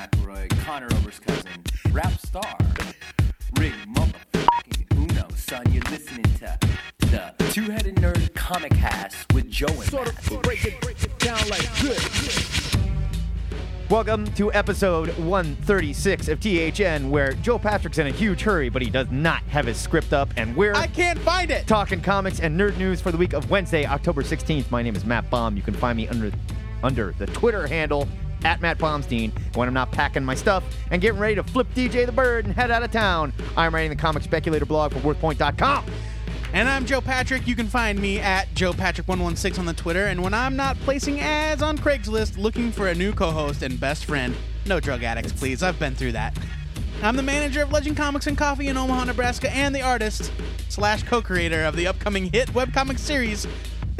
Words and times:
McElroy, 0.00 0.48
Connor 0.64 0.86
Ober's 0.94 1.18
cousin, 1.18 1.62
rap 1.92 2.18
star, 2.20 2.56
Rig 3.58 3.74
motherfucking 3.94 4.86
Uno, 4.96 5.28
son. 5.36 5.70
You're 5.70 5.82
listening 5.90 6.24
to 6.38 6.58
the 7.00 7.34
Two-Headed 7.50 7.96
Nerd 7.96 8.32
Comic 8.34 8.72
Cast 8.72 9.30
with 9.34 9.50
Joe 9.50 9.66
and 9.66 9.82
Sort 9.82 10.06
Matt. 10.06 10.32
of 10.32 10.42
break 10.42 10.64
it, 10.64 10.80
break 10.80 11.02
it 11.02 11.18
down 11.18 11.46
like 11.50 11.70
this. 11.80 12.74
Welcome 13.90 14.24
to 14.36 14.50
episode 14.54 15.10
136 15.18 16.28
of 16.28 16.40
THN, 16.40 17.10
where 17.10 17.34
Joe 17.34 17.58
Patrick's 17.58 17.98
in 17.98 18.06
a 18.06 18.10
huge 18.10 18.40
hurry, 18.40 18.70
but 18.70 18.80
he 18.80 18.88
does 18.88 19.10
not 19.10 19.42
have 19.50 19.66
his 19.66 19.76
script 19.76 20.14
up, 20.14 20.30
and 20.38 20.56
we're 20.56 20.74
I 20.74 20.86
can't 20.86 21.18
find 21.18 21.50
it. 21.50 21.66
talking 21.66 22.00
comics 22.00 22.40
and 22.40 22.58
nerd 22.58 22.78
news 22.78 23.02
for 23.02 23.12
the 23.12 23.18
week 23.18 23.34
of 23.34 23.50
Wednesday, 23.50 23.84
October 23.84 24.22
16th. 24.22 24.70
My 24.70 24.80
name 24.80 24.96
is 24.96 25.04
Matt 25.04 25.28
Baum. 25.28 25.58
You 25.58 25.62
can 25.62 25.74
find 25.74 25.98
me 25.98 26.08
under 26.08 26.32
under 26.82 27.14
the 27.18 27.26
Twitter 27.26 27.66
handle 27.66 28.08
at 28.44 28.60
Matt 28.60 28.78
Baumstein. 28.78 29.32
When 29.56 29.68
I'm 29.68 29.74
not 29.74 29.90
packing 29.92 30.24
my 30.24 30.34
stuff 30.34 30.64
and 30.90 31.00
getting 31.00 31.20
ready 31.20 31.34
to 31.36 31.42
flip 31.42 31.68
DJ 31.74 32.06
the 32.06 32.12
Bird 32.12 32.46
and 32.46 32.54
head 32.54 32.70
out 32.70 32.82
of 32.82 32.90
town, 32.90 33.32
I'm 33.56 33.74
writing 33.74 33.90
the 33.90 33.96
comic 33.96 34.22
speculator 34.22 34.66
blog 34.66 34.92
for 34.92 35.00
WorthPoint.com. 35.00 35.84
And 36.52 36.68
I'm 36.68 36.84
Joe 36.84 37.00
Patrick. 37.00 37.46
You 37.46 37.54
can 37.54 37.68
find 37.68 38.00
me 38.00 38.18
at 38.18 38.52
Joe 38.54 38.72
Patrick116 38.72 39.60
on 39.60 39.66
the 39.66 39.72
Twitter. 39.72 40.06
And 40.06 40.20
when 40.20 40.34
I'm 40.34 40.56
not 40.56 40.76
placing 40.80 41.20
ads 41.20 41.62
on 41.62 41.78
Craigslist 41.78 42.38
looking 42.38 42.72
for 42.72 42.88
a 42.88 42.94
new 42.94 43.12
co-host 43.12 43.62
and 43.62 43.78
best 43.78 44.06
friend, 44.06 44.34
no 44.66 44.80
drug 44.80 45.04
addicts, 45.04 45.32
please. 45.32 45.62
I've 45.62 45.78
been 45.78 45.94
through 45.94 46.12
that. 46.12 46.36
I'm 47.02 47.16
the 47.16 47.22
manager 47.22 47.62
of 47.62 47.72
Legend 47.72 47.96
Comics 47.96 48.26
and 48.26 48.36
Coffee 48.36 48.66
in 48.66 48.76
Omaha, 48.76 49.04
Nebraska, 49.04 49.50
and 49.50 49.74
the 49.74 49.80
artist 49.80 50.32
slash 50.68 51.02
co-creator 51.04 51.64
of 51.64 51.76
the 51.76 51.86
upcoming 51.86 52.30
hit 52.32 52.48
webcomic 52.48 52.98
series, 52.98 53.46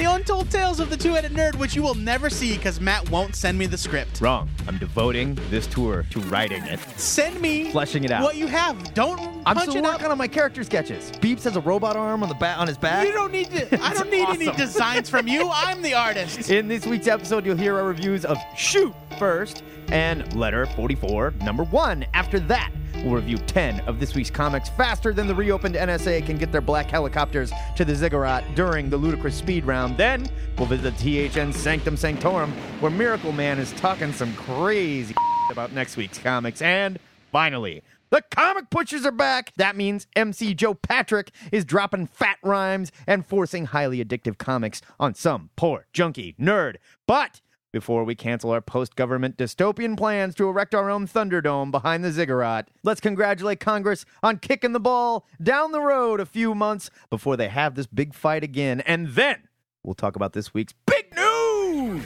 The 0.00 0.10
Untold 0.10 0.50
Tales 0.50 0.80
of 0.80 0.88
the 0.88 0.96
Two-Headed 0.96 1.32
Nerd, 1.32 1.56
which 1.56 1.76
you 1.76 1.82
will 1.82 1.94
never 1.94 2.30
see 2.30 2.56
because 2.56 2.80
Matt 2.80 3.10
won't 3.10 3.36
send 3.36 3.58
me 3.58 3.66
the 3.66 3.76
script. 3.76 4.22
Wrong. 4.22 4.48
I'm 4.66 4.78
devoting 4.78 5.34
this 5.50 5.66
tour 5.66 6.06
to 6.08 6.20
writing 6.20 6.62
it. 6.62 6.80
Send 6.96 7.38
me 7.38 7.70
Fleshing 7.70 8.04
it 8.04 8.10
out. 8.10 8.22
what 8.22 8.36
you 8.36 8.46
have. 8.46 8.94
Don't 8.94 9.20
I'm 9.44 9.56
punch 9.56 9.68
still 9.72 9.84
it 9.84 10.02
up. 10.02 10.02
on 10.02 10.16
my 10.16 10.26
character 10.26 10.64
sketches. 10.64 11.10
Beeps 11.20 11.42
has 11.44 11.56
a 11.56 11.60
robot 11.60 11.96
arm 11.96 12.22
on 12.22 12.30
the 12.30 12.34
back 12.36 12.56
on 12.58 12.66
his 12.66 12.78
back. 12.78 13.06
You 13.06 13.12
don't 13.12 13.30
need 13.30 13.50
to. 13.50 13.78
I 13.84 13.92
don't 13.92 14.10
need 14.10 14.26
any 14.26 14.48
awesome. 14.48 14.56
designs 14.56 15.10
from 15.10 15.28
you. 15.28 15.50
I'm 15.52 15.82
the 15.82 15.92
artist. 15.92 16.50
In 16.50 16.66
this 16.66 16.86
week's 16.86 17.06
episode, 17.06 17.44
you'll 17.44 17.58
hear 17.58 17.76
our 17.76 17.84
reviews 17.84 18.24
of 18.24 18.38
Shoot 18.56 18.94
first 19.18 19.62
and 19.92 20.34
Letter 20.34 20.64
44, 20.64 21.32
number 21.42 21.64
one. 21.64 22.06
After 22.14 22.40
that, 22.40 22.72
we'll 22.96 23.14
review 23.14 23.38
10 23.38 23.80
of 23.80 24.00
this 24.00 24.14
week's 24.14 24.30
comics 24.30 24.68
faster 24.70 25.12
than 25.12 25.26
the 25.26 25.34
reopened 25.34 25.74
NSA 25.74 26.24
can 26.26 26.36
get 26.38 26.52
their 26.52 26.60
black 26.60 26.90
helicopters 26.90 27.52
to 27.76 27.84
the 27.84 27.94
ziggurat 27.94 28.44
during 28.54 28.90
the 28.90 28.96
ludicrous 28.96 29.34
speed 29.34 29.64
round. 29.64 29.96
Then, 29.96 30.28
we'll 30.58 30.66
visit 30.66 30.96
the 30.96 31.28
THN 31.28 31.52
Sanctum 31.52 31.96
Sanctorum, 31.96 32.52
where 32.80 32.90
Miracle 32.90 33.32
Man 33.32 33.58
is 33.58 33.72
talking 33.72 34.12
some 34.12 34.34
crazy 34.34 35.14
about 35.50 35.72
next 35.72 35.96
week's 35.96 36.18
comics. 36.18 36.62
And 36.62 36.98
finally, 37.32 37.82
the 38.10 38.22
comic 38.30 38.70
pushers 38.70 39.06
are 39.06 39.12
back. 39.12 39.52
That 39.56 39.76
means 39.76 40.08
MC 40.16 40.52
Joe 40.54 40.74
Patrick 40.74 41.30
is 41.52 41.64
dropping 41.64 42.08
fat 42.08 42.38
rhymes 42.42 42.90
and 43.06 43.24
forcing 43.24 43.66
highly 43.66 44.04
addictive 44.04 44.36
comics 44.36 44.82
on 44.98 45.14
some 45.14 45.50
poor 45.54 45.86
junkie 45.92 46.34
nerd. 46.40 46.76
But 47.06 47.40
before 47.72 48.04
we 48.04 48.14
cancel 48.14 48.50
our 48.50 48.60
post 48.60 48.96
government 48.96 49.36
dystopian 49.36 49.96
plans 49.96 50.34
to 50.34 50.48
erect 50.48 50.74
our 50.74 50.90
own 50.90 51.06
Thunderdome 51.06 51.70
behind 51.70 52.04
the 52.04 52.12
ziggurat, 52.12 52.68
let's 52.82 53.00
congratulate 53.00 53.60
Congress 53.60 54.04
on 54.22 54.38
kicking 54.38 54.72
the 54.72 54.80
ball 54.80 55.26
down 55.42 55.72
the 55.72 55.80
road 55.80 56.20
a 56.20 56.26
few 56.26 56.54
months 56.54 56.90
before 57.08 57.36
they 57.36 57.48
have 57.48 57.74
this 57.74 57.86
big 57.86 58.14
fight 58.14 58.44
again. 58.44 58.80
And 58.80 59.08
then 59.08 59.48
we'll 59.82 59.94
talk 59.94 60.16
about 60.16 60.32
this 60.32 60.52
week's 60.52 60.74
big 60.86 61.14
news. 61.14 62.02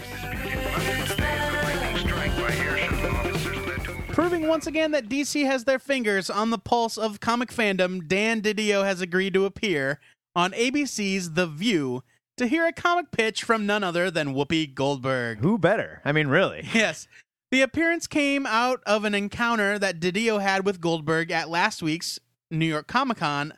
Proving 4.09 4.47
once 4.47 4.69
again 4.69 4.93
that 4.93 5.09
DC 5.09 5.45
has 5.45 5.65
their 5.65 5.81
fingers 5.81 6.31
on 6.31 6.51
the 6.51 6.59
pulse 6.59 6.97
of 6.97 7.19
comic 7.19 7.51
fandom, 7.51 8.07
Dan 8.07 8.41
DiDio 8.41 8.85
has 8.85 9.01
agreed 9.01 9.35
to 9.35 9.45
appear 9.45 9.99
on 10.37 10.53
ABC's 10.53 11.33
The 11.33 11.47
View 11.49 12.05
to 12.37 12.47
hear 12.47 12.67
a 12.67 12.73
comic 12.73 13.11
pitch 13.11 13.45
from 13.45 13.67
none 13.67 13.85
other 13.85 14.11
than 14.11 14.35
Whoopi 14.35 14.73
Goldberg. 14.75 15.39
Who 15.39 15.59
better? 15.59 16.01
I 16.05 16.13
mean, 16.13 16.29
really. 16.29 16.69
Yes. 16.75 17.07
The 17.51 17.63
appearance 17.63 18.09
came 18.09 18.47
out 18.47 18.81
of 18.85 19.05
an 19.05 19.15
encounter 19.15 19.79
that 19.79 20.01
DiDio 20.01 20.43
had 20.43 20.67
with 20.67 20.81
Goldberg 20.81 21.31
at 21.31 21.49
last 21.49 21.83
week's 21.85 22.19
New 22.51 22.67
York 22.67 22.89
Comic 22.89 23.19
Con. 23.19 23.53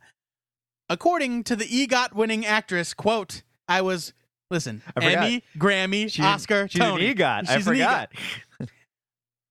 According 0.91 1.45
to 1.45 1.57
the 1.57 1.65
EGOT 1.65 2.13
winning 2.13 2.45
actress, 2.45 2.93
quote, 2.93 3.43
I 3.67 3.81
was, 3.81 4.13
listen, 4.51 4.83
I. 4.97 5.13
Emmy, 5.13 5.45
Grammy, 5.57 6.21
Oscar, 6.23 6.69
she's 6.69 6.79
Tony. 6.79 7.07
an 7.09 7.17
EGOT. 7.17 7.49
I 7.49 7.57
She's 7.57 7.67
an 7.67 7.73
forgot. 7.73 8.13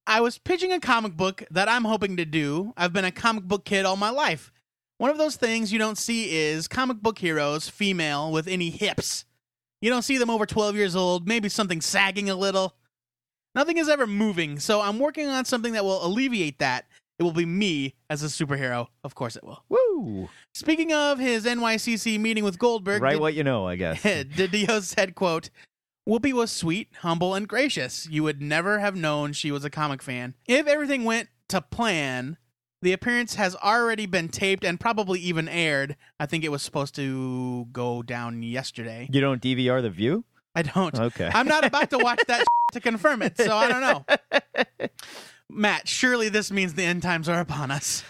I 0.06 0.22
was 0.22 0.38
pitching 0.38 0.72
a 0.72 0.80
comic 0.80 1.18
book 1.18 1.44
that 1.50 1.68
I'm 1.68 1.84
hoping 1.86 2.18
to 2.18 2.26
do. 2.26 2.72
I've 2.78 2.94
been 2.94 3.06
a 3.06 3.12
comic 3.12 3.46
book 3.46 3.66
kid 3.66 3.86
all 3.86 3.98
my 3.98 4.12
life. 4.12 4.52
One 4.98 5.10
of 5.10 5.18
those 5.18 5.36
things 5.36 5.74
you 5.74 5.80
don't 5.80 5.98
see 5.98 6.36
is 6.36 6.68
comic 6.68 7.02
book 7.02 7.20
heroes, 7.20 7.68
female, 7.68 8.32
with 8.32 8.48
any 8.48 8.70
hips. 8.70 9.26
You 9.82 9.90
don't 9.90 10.04
see 10.04 10.18
them 10.18 10.30
over 10.30 10.46
12 10.46 10.76
years 10.76 10.96
old, 10.96 11.28
maybe 11.28 11.50
something 11.50 11.82
sagging 11.82 12.30
a 12.30 12.36
little. 12.36 12.76
Nothing 13.54 13.78
is 13.78 13.90
ever 13.90 14.08
moving, 14.08 14.60
so 14.60 14.82
I'm 14.82 15.00
working 15.00 15.28
on 15.28 15.46
something 15.46 15.74
that 15.74 15.84
will 15.84 16.06
alleviate 16.06 16.60
that. 16.60 16.86
It 17.20 17.24
will 17.24 17.32
be 17.32 17.46
me 17.46 17.96
as 18.10 18.24
a 18.24 18.28
superhero. 18.28 18.88
Of 19.04 19.16
course 19.16 19.36
it 19.36 19.44
will. 19.44 19.64
Woo! 19.70 20.30
Speaking 20.54 20.92
of 20.92 21.20
his 21.20 21.46
NYCC 21.46 22.20
meeting 22.20 22.44
with 22.44 22.60
Goldberg, 22.60 23.02
Right 23.02 23.20
what 23.20 23.34
you 23.34 23.44
know, 23.44 23.68
I 23.68 23.76
guess. 23.76 24.02
DiDio 24.04 24.82
said, 24.82 25.16
quote, 25.16 25.50
Whoopi 26.08 26.34
was 26.34 26.52
sweet, 26.52 26.90
humble, 27.00 27.34
and 27.34 27.48
gracious. 27.48 28.08
You 28.10 28.24
would 28.24 28.42
never 28.42 28.80
have 28.80 28.96
known 28.96 29.34
she 29.34 29.52
was 29.52 29.66
a 29.66 29.70
comic 29.70 30.02
fan. 30.02 30.36
If 30.46 30.68
everything 30.68 31.04
went 31.04 31.30
to 31.50 31.62
plan, 31.62 32.38
the 32.86 32.94
appearance 32.94 33.34
has 33.34 33.56
already 33.56 34.06
been 34.06 34.30
taped 34.30 34.64
and 34.64 34.80
probably 34.80 35.20
even 35.20 35.50
aired. 35.50 35.96
I 36.20 36.28
think 36.28 36.44
it 36.44 36.50
was 36.50 36.62
supposed 36.62 36.94
to 36.96 37.66
go 37.72 38.04
down 38.04 38.44
yesterday. 38.44 39.10
You 39.12 39.22
don't 39.22 39.42
DVR 39.42 39.82
the 39.82 39.90
view? 39.90 40.24
I 40.54 40.62
don't. 40.62 40.98
Okay. 40.98 41.32
I'm 41.34 41.48
not 41.48 41.66
about 41.66 41.90
to 41.90 41.98
watch 41.98 42.22
that 42.28 42.46
to 42.74 42.80
confirm 42.80 43.24
it, 43.24 43.40
so 43.40 43.58
I 43.58 43.68
don't 43.68 43.82
know. 43.82 44.86
Matt, 45.50 45.88
surely 45.88 46.30
this 46.30 46.52
means 46.52 46.76
the 46.76 46.84
end 46.84 47.02
times 47.02 47.28
are 47.28 47.40
upon 47.40 47.72
us. 47.72 48.04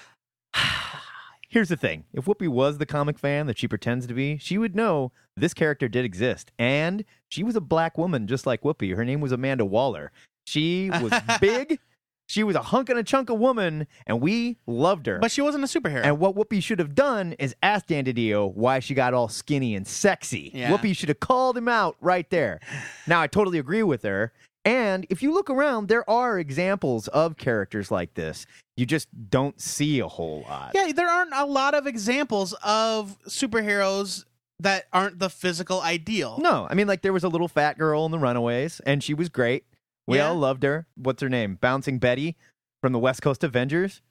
Here's 1.49 1.69
the 1.69 1.77
thing. 1.77 2.03
If 2.11 2.25
Whoopi 2.25 2.49
was 2.49 2.77
the 2.77 2.85
comic 2.85 3.17
fan 3.17 3.47
that 3.47 3.57
she 3.57 3.69
pretends 3.69 4.05
to 4.07 4.13
be, 4.13 4.37
she 4.39 4.57
would 4.57 4.75
know 4.75 5.13
this 5.37 5.53
character 5.53 5.87
did 5.87 6.03
exist. 6.03 6.51
And 6.59 7.05
she 7.29 7.43
was 7.43 7.55
a 7.55 7.61
black 7.61 7.97
woman 7.97 8.27
just 8.27 8.45
like 8.45 8.63
Whoopi. 8.63 8.93
Her 8.93 9.05
name 9.05 9.21
was 9.21 9.31
Amanda 9.31 9.63
Waller. 9.63 10.11
She 10.45 10.89
was 10.89 11.13
big. 11.39 11.79
She 12.27 12.43
was 12.43 12.55
a 12.55 12.61
hunk 12.61 12.89
and 12.89 12.97
a 12.97 13.03
chunk 13.03 13.29
of 13.29 13.37
woman, 13.37 13.85
and 14.07 14.19
we 14.19 14.57
loved 14.65 15.05
her. 15.05 15.19
But 15.19 15.31
she 15.31 15.41
wasn't 15.41 15.63
a 15.63 15.67
superhero. 15.67 16.03
and 16.03 16.19
what 16.19 16.35
Whoopi 16.35 16.61
should 16.61 16.79
have 16.79 16.95
done 16.95 17.33
is 17.37 17.55
asked 17.61 17.87
Dan 17.87 18.05
DiDio 18.05 18.51
why 18.53 18.79
she 18.79 18.93
got 18.95 19.13
all 19.13 19.27
skinny 19.27 19.75
and 19.75 19.87
sexy. 19.87 20.51
Yeah. 20.53 20.71
Whoopi 20.71 20.95
should 20.95 21.09
have 21.09 21.19
called 21.19 21.55
him 21.57 21.67
out 21.67 21.97
right 22.01 22.27
there. 22.31 22.59
Now, 23.05 23.21
I 23.21 23.27
totally 23.27 23.59
agree 23.59 23.83
with 23.83 24.01
her. 24.03 24.33
And 24.63 25.05
if 25.11 25.21
you 25.21 25.31
look 25.31 25.51
around, 25.51 25.87
there 25.89 26.09
are 26.09 26.39
examples 26.39 27.07
of 27.09 27.37
characters 27.37 27.91
like 27.91 28.15
this. 28.15 28.47
You 28.75 28.87
just 28.87 29.07
don't 29.29 29.61
see 29.61 29.99
a 29.99 30.07
whole 30.07 30.41
lot. 30.49 30.71
Yeah, 30.73 30.91
there 30.91 31.07
aren't 31.07 31.33
a 31.35 31.45
lot 31.45 31.75
of 31.75 31.85
examples 31.85 32.53
of 32.63 33.15
superheroes 33.27 34.25
that 34.59 34.85
aren't 34.91 35.19
the 35.19 35.29
physical 35.29 35.81
ideal. 35.81 36.39
No, 36.41 36.65
I 36.69 36.73
mean, 36.73 36.87
like 36.87 37.03
there 37.03 37.13
was 37.13 37.23
a 37.23 37.29
little 37.29 37.47
fat 37.47 37.77
girl 37.77 38.05
in 38.05 38.11
the 38.11 38.17
Runaways, 38.17 38.79
and 38.85 39.03
she 39.03 39.13
was 39.13 39.29
great. 39.29 39.65
We 40.07 40.17
Yeah. 40.17 40.29
all 40.29 40.35
loved 40.35 40.63
her. 40.63 40.87
What's 40.95 41.21
her 41.21 41.29
name? 41.29 41.55
Bouncing 41.59 41.99
Betty 41.99 42.35
from 42.81 42.93
the 42.93 42.99
West 42.99 43.21
Coast 43.21 43.43
Avengers. 43.43 44.01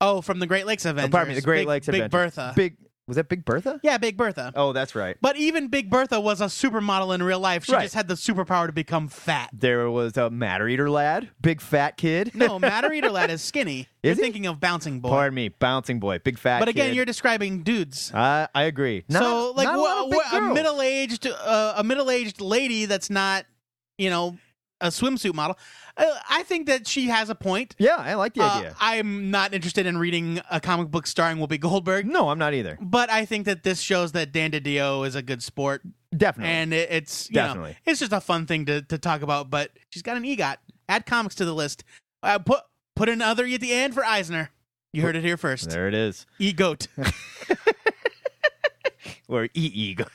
Oh, 0.00 0.20
from 0.20 0.38
the 0.38 0.46
Great 0.46 0.66
Lakes 0.66 0.86
Oh, 0.86 0.90
Avengers. 0.90 1.10
pardon 1.10 1.28
me, 1.30 1.34
the 1.34 1.40
Great 1.44 1.60
Big- 1.62 1.68
Lakes 1.68 1.86
Big 1.86 1.94
Avengers. 1.96 2.10
Bertha. 2.10 2.52
Big 2.54 2.76
was 3.08 3.16
that 3.16 3.30
Big 3.30 3.42
Bertha? 3.46 3.80
yeah, 3.82 3.96
Big 3.96 4.18
Bertha. 4.18 4.52
Oh, 4.54 4.74
that's 4.74 4.94
right. 4.94 5.16
But 5.22 5.36
even 5.38 5.68
Big 5.68 5.88
Bertha 5.88 6.20
was 6.20 6.42
a 6.42 6.44
supermodel 6.44 7.14
in 7.14 7.22
real 7.22 7.40
life. 7.40 7.64
She 7.64 7.72
Right. 7.72 7.84
just 7.84 7.94
had 7.94 8.06
the 8.06 8.12
superpower 8.16 8.66
to 8.66 8.72
become 8.72 9.08
fat. 9.08 9.48
There 9.54 9.90
was 9.90 10.18
a 10.18 10.28
Matter 10.28 10.68
Eater 10.68 10.90
lad, 10.90 11.30
big 11.40 11.62
fat 11.62 11.96
kid. 11.96 12.34
No, 12.34 12.58
Matter 12.58 12.92
Eater 12.92 13.08
Lad 13.10 13.30
is 13.30 13.40
skinny. 13.40 13.88
you're 14.02 14.14
he? 14.14 14.20
thinking 14.20 14.44
of 14.46 14.60
Bouncing 14.60 15.00
Boy. 15.00 15.08
Pardon 15.08 15.34
me, 15.34 15.48
bouncing 15.48 15.98
boy, 16.00 16.18
big 16.18 16.38
fat. 16.38 16.58
but 16.58 16.68
again, 16.68 16.88
kid. 16.90 16.96
you're 16.96 17.06
describing 17.06 17.62
dudes. 17.62 18.12
I 18.14 18.46
I 18.54 18.64
agree. 18.64 19.04
Not, 19.08 19.22
so, 19.22 19.52
like, 19.52 19.64
not 19.64 19.78
a, 19.78 20.04
of 20.04 20.10
big 20.10 20.20
wha- 20.30 20.38
a 20.50 20.54
middle-aged, 20.54 21.26
uh, 21.28 21.74
a 21.78 21.82
middle-aged 21.82 22.42
lady 22.42 22.84
that's 22.84 23.08
not, 23.08 23.46
you 23.96 24.10
know, 24.10 24.36
a 24.80 24.88
swimsuit 24.88 25.34
model. 25.34 25.58
Uh, 25.96 26.04
I 26.30 26.42
think 26.44 26.66
that 26.68 26.86
she 26.86 27.06
has 27.08 27.30
a 27.30 27.34
point. 27.34 27.74
Yeah, 27.78 27.96
I 27.96 28.14
like 28.14 28.34
the 28.34 28.42
Uh, 28.44 28.48
idea. 28.58 28.76
I'm 28.80 29.30
not 29.30 29.52
interested 29.52 29.86
in 29.86 29.98
reading 29.98 30.40
a 30.50 30.60
comic 30.60 30.88
book 30.90 31.06
starring 31.06 31.38
Whoopi 31.38 31.58
Goldberg. 31.60 32.06
no, 32.06 32.28
I'm 32.30 32.38
not 32.38 32.54
either. 32.54 32.78
But 32.80 33.10
I 33.10 33.24
think 33.24 33.46
that 33.46 33.64
this 33.64 33.80
shows 33.80 34.12
that 34.12 34.30
Dan 34.32 34.52
DiDio 34.52 35.06
is 35.06 35.14
a 35.16 35.22
good 35.22 35.42
sport, 35.42 35.82
Definitely. 36.16 36.52
and 36.52 36.72
it, 36.72 36.88
it's 36.92 37.28
you 37.30 37.36
know, 37.36 37.46
Definitely. 37.48 37.76
it's 37.86 37.98
just 38.00 38.12
a 38.12 38.20
fun 38.20 38.46
thing 38.46 38.66
to, 38.66 38.82
to 38.82 38.98
talk 38.98 39.22
about. 39.22 39.50
But 39.50 39.72
she's 39.90 40.02
got 40.02 40.16
an 40.16 40.22
EGOT. 40.24 40.56
Add 40.88 41.06
comics 41.06 41.34
to 41.36 41.44
the 41.44 41.54
list. 41.54 41.82
Uh, 42.22 42.38
put 42.38 42.60
put 42.94 43.08
another 43.08 43.44
E 43.44 43.54
at 43.54 43.60
the 43.60 43.72
end 43.72 43.94
for 43.94 44.04
Eisner. 44.04 44.50
You 44.92 45.02
heard 45.02 45.16
it 45.16 45.24
here 45.24 45.36
first. 45.36 45.68
there 45.70 45.86
it 45.88 45.94
is. 45.94 46.24
EGOT. 46.40 46.86
or 49.28 49.48
EEGOT. 49.48 50.06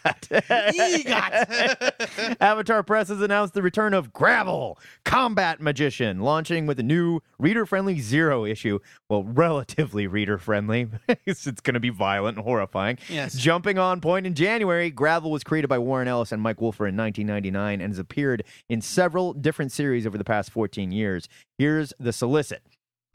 EGOT. 0.74 2.38
Avatar 2.42 2.84
Press 2.84 3.10
has 3.10 3.22
announced 3.22 3.54
the 3.54 3.62
return 3.62 3.94
of 3.94 4.12
Gravel, 4.12 4.80
Combat 5.06 5.62
Magician, 5.62 6.20
launching 6.20 6.66
with 6.66 6.80
a 6.80 6.84
new 6.84 7.22
reader-friendly 7.38 8.00
zero 8.00 8.44
issue. 8.46 8.80
Well, 9.10 9.24
relatively 9.24 10.08
reader-friendly. 10.08 10.90
it's 11.26 11.46
going 11.46 11.76
to 11.76 11.80
be 11.80 11.90
violent 11.90 12.38
and 12.38 12.44
horrifying. 12.44 12.98
Yes. 13.08 13.36
Jumping 13.36 13.78
on 13.78 14.02
point 14.02 14.26
in 14.26 14.34
January, 14.34 14.90
Gravel 14.90 15.32
was 15.32 15.44
created 15.44 15.68
by 15.68 15.78
Warren 15.78 16.08
Ellis 16.08 16.32
and 16.32 16.42
Mike 16.42 16.60
Wolfer 16.60 16.88
in 16.88 16.98
1999 16.98 17.82
and 17.82 17.92
has 17.92 18.00
appeared 18.00 18.44
in 18.70 18.82
several 18.82 19.34
different 19.34 19.72
series 19.72 20.08
over 20.08 20.18
the 20.18 20.24
past 20.24 20.50
14 20.52 20.92
years. 20.92 21.30
Here's 21.58 21.94
the 22.00 22.12
solicit. 22.12 22.64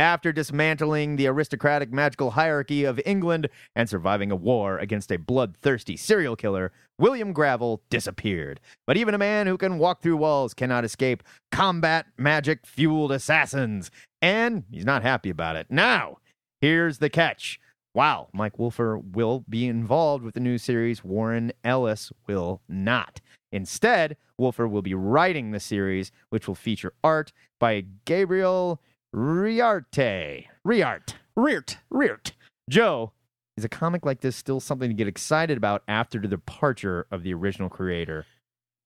After 0.01 0.31
dismantling 0.31 1.17
the 1.17 1.27
aristocratic 1.27 1.93
magical 1.93 2.31
hierarchy 2.31 2.85
of 2.85 3.01
England 3.05 3.49
and 3.75 3.89
surviving 3.89 4.31
a 4.31 4.37
war 4.37 4.79
against 4.79 5.11
a 5.11 5.19
bloodthirsty 5.19 5.97
serial 5.97 6.37
killer, 6.37 6.71
William 7.01 7.33
Gravel 7.33 7.83
disappeared. 7.91 8.61
But 8.87 8.97
even 8.97 9.13
a 9.13 9.19
man 9.19 9.49
who 9.49 9.59
can 9.59 9.79
walk 9.79 10.01
through 10.01 10.19
walls 10.19 10.55
cannot 10.55 10.85
escape 10.85 11.25
combat 11.51 12.07
magic 12.17 12.65
fueled 12.65 13.11
assassins. 13.11 13.91
And 14.23 14.63
he's 14.71 14.85
not 14.85 15.03
happy 15.03 15.31
about 15.31 15.57
it. 15.57 15.67
Now, 15.69 16.19
here's 16.61 16.99
the 16.99 17.11
catch. 17.11 17.59
Wow, 17.93 18.29
Mike 18.33 18.57
Wolfer 18.57 18.99
will 18.99 19.45
be 19.49 19.67
involved 19.67 20.23
with 20.23 20.35
the 20.35 20.41
new 20.41 20.59
series. 20.59 21.03
Warren 21.03 21.53
Ellis 21.65 22.13
will 22.29 22.61
not. 22.69 23.21
Instead, 23.51 24.17
Wolfer 24.37 24.69
will 24.69 24.83
be 24.83 24.95
writing 24.95 25.51
the 25.51 25.59
series, 25.59 26.13
which 26.29 26.47
will 26.47 26.55
feature 26.55 26.93
art 27.03 27.33
by 27.59 27.85
Gabriel 28.05 28.81
Riarte. 29.15 30.47
Riart. 30.67 31.15
Reart. 31.37 31.77
Riart. 31.93 32.33
Joe, 32.69 33.13
is 33.57 33.65
a 33.65 33.69
comic 33.69 34.05
like 34.05 34.21
this 34.21 34.37
still 34.37 34.61
something 34.61 34.89
to 34.89 34.95
get 34.95 35.09
excited 35.09 35.57
about 35.57 35.83
after 35.89 36.19
the 36.19 36.29
departure 36.29 37.07
of 37.11 37.23
the 37.23 37.35
original 37.35 37.69
creator? 37.69 38.27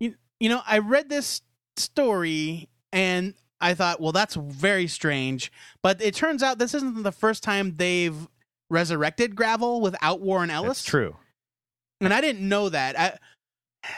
You, 0.00 0.14
you 0.40 0.48
know, 0.48 0.62
I 0.66 0.78
read 0.78 1.08
this 1.08 1.42
story 1.76 2.69
and 2.92 3.34
I 3.60 3.74
thought, 3.74 4.00
well, 4.00 4.12
that's 4.12 4.34
very 4.34 4.86
strange. 4.86 5.52
But 5.82 6.02
it 6.02 6.14
turns 6.14 6.42
out 6.42 6.58
this 6.58 6.74
isn't 6.74 7.02
the 7.02 7.12
first 7.12 7.42
time 7.42 7.74
they've 7.76 8.16
resurrected 8.70 9.36
Gravel 9.36 9.80
without 9.80 10.20
Warren 10.20 10.50
Ellis. 10.50 10.78
That's 10.78 10.84
true. 10.84 11.16
And 12.00 12.12
I 12.12 12.20
didn't 12.20 12.46
know 12.48 12.69
that. 12.69 12.98
I, 12.98 13.92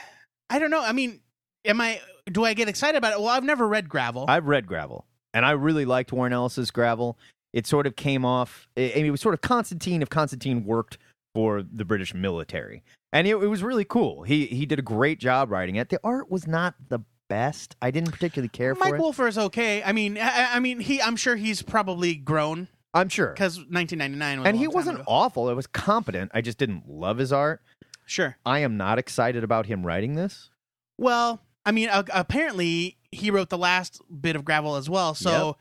I 0.51 0.59
don't 0.59 0.71
know. 0.71 0.83
I 0.83 0.93
mean, 0.93 1.21
am 1.65 1.81
I? 1.81 2.01
Do 2.27 2.45
I 2.45 2.55
get 2.55 2.69
excited 2.69 2.99
about 2.99 3.13
it? 3.13 3.21
Well, 3.21 3.29
I've 3.29 3.45
never 3.45 3.67
read 3.67 3.89
Gravel. 3.89 4.27
I've 4.29 4.47
read 4.47 4.67
Gravel, 4.67 5.07
and 5.35 5.45
I 5.45 5.51
really 5.51 5.85
liked 5.85 6.13
Warren 6.13 6.33
Ellis's 6.33 6.71
Gravel. 6.71 7.19
It 7.53 7.67
sort 7.67 7.87
of 7.87 7.97
came 7.97 8.25
off. 8.25 8.69
I 8.77 8.93
I 8.93 8.97
mean, 8.97 9.07
it 9.07 9.11
was 9.11 9.21
sort 9.21 9.35
of 9.35 9.43
Constantine 9.43 10.01
if 10.01 10.09
Constantine 10.09 10.65
worked 10.65 10.97
for 11.35 11.63
the 11.63 11.85
British 11.85 12.15
military, 12.15 12.83
and 13.13 13.27
it, 13.27 13.35
it 13.35 13.49
was 13.49 13.63
really 13.63 13.85
cool. 13.85 14.23
He 14.23 14.47
he 14.47 14.65
did 14.65 14.79
a 14.79 14.83
great 14.83 15.19
job 15.19 15.51
writing 15.51 15.77
it. 15.77 15.91
The 15.91 16.01
art 16.03 16.31
was 16.31 16.47
not 16.47 16.75
the 16.89 17.01
best. 17.29 17.77
I 17.83 17.91
didn't 17.91 18.13
particularly 18.13 18.49
care 18.49 18.75
Mike 18.75 18.81
for 18.81 18.89
it. 18.89 18.91
Mike 18.93 19.01
Wolfer 19.01 19.29
is 19.29 19.37
okay. 19.37 19.83
I 19.83 19.93
mean, 19.93 20.17
I, 20.19 20.55
I 20.55 20.61
mean, 20.61 20.81
he. 20.81 21.03
I'm 21.03 21.17
sure 21.17 21.37
he's 21.37 21.61
probably 21.61 22.15
grown 22.15 22.69
I'm 22.95 23.09
sure, 23.09 23.33
because 23.33 23.59
1999 23.59 24.41
was. 24.41 24.49
and 24.49 24.57
he 24.57 24.69
wasn't 24.69 25.01
ago. 25.01 25.05
awful. 25.09 25.51
It 25.51 25.55
was 25.55 25.67
competent. 25.67 26.31
I 26.33 26.41
just 26.41 26.59
didn't 26.59 26.89
love 26.89 27.19
his 27.19 27.33
art. 27.33 27.61
Sure. 28.07 28.37
I 28.47 28.61
am 28.61 28.77
not 28.77 28.99
excited 28.99 29.43
about 29.43 29.67
him 29.67 29.85
writing 29.85 30.15
this. 30.15 30.51
Well, 30.99 31.41
I 31.67 31.73
mean, 31.73 31.89
uh, 31.89 32.05
apparently 32.13 32.99
he 33.15 33.31
wrote 33.31 33.49
the 33.49 33.59
last 33.59 34.01
bit 34.21 34.37
of 34.37 34.45
Gravel 34.45 34.77
as 34.77 34.89
well. 34.91 35.15
So 35.15 35.57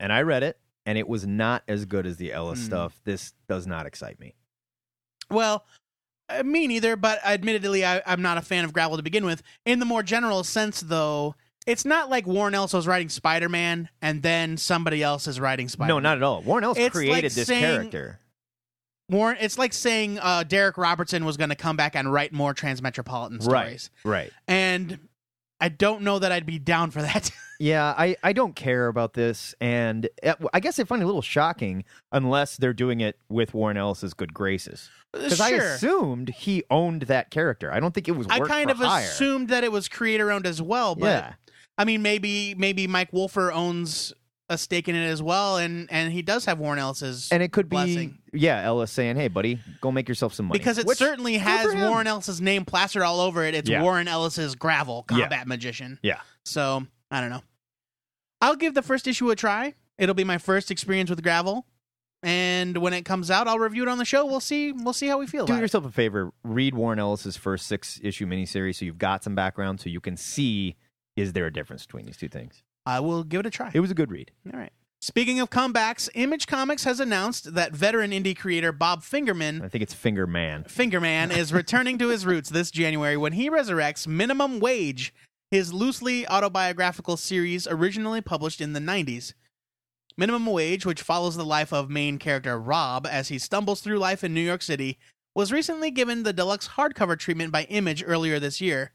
and 0.00 0.12
I 0.12 0.22
read 0.22 0.42
it, 0.42 0.58
and 0.86 0.98
it 0.98 1.06
was 1.08 1.26
not 1.26 1.62
as 1.68 1.84
good 1.84 2.06
as 2.06 2.16
the 2.16 2.32
Ellis 2.32 2.58
Hmm. 2.60 2.66
stuff. 2.66 3.00
This 3.04 3.32
does 3.48 3.66
not 3.66 3.86
excite 3.86 4.18
me. 4.20 4.34
Well, 5.30 5.64
uh, 6.28 6.42
me 6.42 6.66
neither, 6.66 6.96
but 6.96 7.18
admittedly, 7.24 7.84
I, 7.84 8.02
I'm 8.06 8.22
not 8.22 8.38
a 8.38 8.42
fan 8.42 8.64
of 8.64 8.72
Gravel 8.72 8.96
to 8.96 9.02
begin 9.02 9.24
with. 9.24 9.42
In 9.64 9.78
the 9.78 9.84
more 9.86 10.02
general 10.02 10.42
sense, 10.44 10.80
though, 10.80 11.34
it's 11.66 11.84
not 11.84 12.10
like 12.10 12.26
Warren 12.26 12.54
Ellis 12.54 12.72
was 12.72 12.86
writing 12.86 13.08
Spider 13.08 13.48
Man 13.48 13.88
and 14.02 14.22
then 14.22 14.56
somebody 14.56 15.02
else 15.02 15.26
is 15.26 15.40
writing 15.40 15.68
Spider 15.68 15.94
Man. 15.94 16.02
No, 16.02 16.08
not 16.08 16.16
at 16.18 16.22
all. 16.22 16.42
Warren 16.42 16.64
Ellis 16.64 16.78
It's 16.78 16.94
created 16.94 17.24
like 17.24 17.32
this 17.32 17.46
saying- 17.46 17.60
character. 17.62 18.20
Warren. 19.10 19.36
It's 19.38 19.58
like 19.58 19.74
saying 19.74 20.18
uh, 20.18 20.44
Darick 20.46 20.78
Robertson 20.78 21.26
was 21.26 21.36
going 21.36 21.50
to 21.50 21.56
come 21.56 21.76
back 21.76 21.94
and 21.94 22.10
write 22.10 22.32
more 22.32 22.54
Transmetropolitan 22.54 23.42
stories. 23.42 23.90
Right, 24.02 24.10
right. 24.10 24.32
And 24.48 24.98
I 25.60 25.68
don't 25.68 26.02
know 26.02 26.18
that 26.18 26.32
I'd 26.32 26.46
be 26.46 26.58
down 26.58 26.90
for 26.90 27.02
that. 27.02 27.30
Yeah, 27.60 27.94
I, 27.96 28.16
I 28.22 28.32
don't 28.32 28.56
care 28.56 28.88
about 28.88 29.14
this, 29.14 29.54
and 29.60 30.08
uh, 30.24 30.34
I 30.52 30.58
guess 30.58 30.80
I 30.80 30.84
find 30.84 31.00
it 31.00 31.04
a 31.04 31.06
little 31.06 31.22
shocking 31.22 31.84
unless 32.10 32.56
they're 32.56 32.74
doing 32.74 33.00
it 33.00 33.16
with 33.28 33.54
Warren 33.54 33.76
Ellis's 33.76 34.12
good 34.12 34.34
graces. 34.34 34.90
Because 35.12 35.40
I 35.40 35.50
assumed 35.50 36.30
he 36.30 36.64
owned 36.68 37.02
that 37.02 37.30
character. 37.30 37.72
I 37.72 37.78
don't 37.78 37.94
think 37.94 38.08
it 38.08 38.16
was. 38.16 38.26
I 38.28 38.40
kind 38.40 38.70
of 38.70 38.78
hire. 38.78 39.04
assumed 39.04 39.48
that 39.50 39.62
it 39.62 39.70
was 39.70 39.88
creator 39.88 40.32
owned 40.32 40.46
as 40.48 40.60
well, 40.60 40.96
but 40.96 41.06
yeah, 41.06 41.34
I 41.78 41.84
mean, 41.84 42.02
maybe 42.02 42.56
maybe 42.56 42.88
Mike 42.88 43.12
Wolfer 43.12 43.52
owns 43.52 44.12
a 44.50 44.58
stake 44.58 44.88
in 44.88 44.94
it 44.94 45.06
as 45.06 45.22
well, 45.22 45.56
and 45.56 45.90
and 45.90 46.12
he 46.12 46.20
does 46.22 46.44
have 46.44 46.58
Warren 46.58 46.78
Ellis's 46.78 47.28
and 47.32 47.42
it 47.42 47.50
could 47.52 47.68
be 47.68 47.76
blessing. 47.76 48.18
yeah 48.32 48.62
Ellis 48.62 48.90
saying, 48.90 49.16
"Hey, 49.16 49.28
buddy, 49.28 49.58
go 49.80 49.90
make 49.90 50.08
yourself 50.08 50.34
some 50.34 50.46
money." 50.46 50.58
because 50.58 50.76
it 50.78 50.86
Which- 50.86 50.98
certainly 50.98 51.38
has. 51.38 51.74
Warren 51.74 52.06
Ellis's 52.06 52.40
name 52.40 52.64
plastered 52.64 53.02
all 53.02 53.20
over 53.20 53.42
it. 53.44 53.54
It's 53.54 53.70
Yeah. 53.70 53.82
Warren 53.82 54.06
Ellis's 54.08 54.54
Gravel 54.54 55.06
Yeah. 55.10 55.20
Combat 55.20 55.46
Magician. 55.48 55.98
Yeah. 56.02 56.20
So 56.44 56.86
I 57.10 57.20
don't 57.20 57.30
know. 57.30 57.42
I'll 58.40 58.56
give 58.56 58.74
the 58.74 58.82
first 58.82 59.06
issue 59.08 59.30
a 59.30 59.36
try. 59.36 59.74
It'll 59.96 60.14
be 60.14 60.24
my 60.24 60.38
first 60.38 60.70
experience 60.70 61.08
with 61.08 61.22
Gravel, 61.22 61.66
and 62.22 62.76
when 62.78 62.92
it 62.92 63.04
comes 63.04 63.30
out, 63.30 63.48
I'll 63.48 63.58
review 63.58 63.82
it 63.84 63.88
on 63.88 63.96
the 63.98 64.04
show. 64.04 64.26
We'll 64.26 64.40
see. 64.40 64.72
We'll 64.72 64.92
see 64.92 65.06
how 65.06 65.18
we 65.18 65.26
feel. 65.26 65.46
Do 65.46 65.52
about 65.52 65.60
it. 65.60 65.62
yourself 65.62 65.86
a 65.86 65.90
favor. 65.90 66.32
Read 66.42 66.74
Warren 66.74 66.98
Ellis's 66.98 67.36
first 67.38 67.66
six 67.66 67.98
issue 68.02 68.26
miniseries, 68.26 68.76
so 68.76 68.84
you've 68.84 68.98
got 68.98 69.24
some 69.24 69.34
background, 69.34 69.80
so 69.80 69.88
you 69.88 70.00
can 70.00 70.16
see 70.18 70.76
is 71.16 71.32
there 71.32 71.46
a 71.46 71.52
difference 71.52 71.86
between 71.86 72.04
these 72.06 72.16
two 72.16 72.28
things. 72.28 72.62
I 72.86 73.00
will 73.00 73.24
give 73.24 73.40
it 73.40 73.46
a 73.46 73.50
try. 73.50 73.70
It 73.72 73.80
was 73.80 73.90
a 73.90 73.94
good 73.94 74.10
read. 74.10 74.30
All 74.52 74.58
right. 74.58 74.72
Speaking 75.00 75.38
of 75.38 75.50
comebacks, 75.50 76.08
Image 76.14 76.46
Comics 76.46 76.84
has 76.84 76.98
announced 76.98 77.54
that 77.54 77.72
veteran 77.72 78.10
indie 78.10 78.36
creator 78.36 78.72
Bob 78.72 79.02
Fingerman 79.02 79.62
I 79.62 79.68
think 79.68 79.82
it's 79.82 79.94
Fingerman, 79.94 80.66
Fingerman 80.66 81.36
is 81.36 81.52
returning 81.52 81.98
to 81.98 82.08
his 82.08 82.24
roots 82.24 82.48
this 82.48 82.70
January 82.70 83.16
when 83.16 83.34
he 83.34 83.50
resurrects 83.50 84.06
Minimum 84.06 84.60
Wage, 84.60 85.12
his 85.50 85.74
loosely 85.74 86.26
autobiographical 86.26 87.18
series 87.18 87.66
originally 87.66 88.22
published 88.22 88.62
in 88.62 88.72
the 88.72 88.80
90s. 88.80 89.34
Minimum 90.16 90.46
Wage, 90.46 90.86
which 90.86 91.02
follows 91.02 91.36
the 91.36 91.44
life 91.44 91.72
of 91.72 91.90
main 91.90 92.18
character 92.18 92.58
Rob 92.58 93.06
as 93.06 93.28
he 93.28 93.38
stumbles 93.38 93.82
through 93.82 93.98
life 93.98 94.24
in 94.24 94.32
New 94.32 94.40
York 94.40 94.62
City, 94.62 94.98
was 95.34 95.52
recently 95.52 95.90
given 95.90 96.22
the 96.22 96.32
deluxe 96.32 96.68
hardcover 96.68 97.18
treatment 97.18 97.52
by 97.52 97.64
Image 97.64 98.02
earlier 98.06 98.38
this 98.40 98.60
year. 98.60 98.92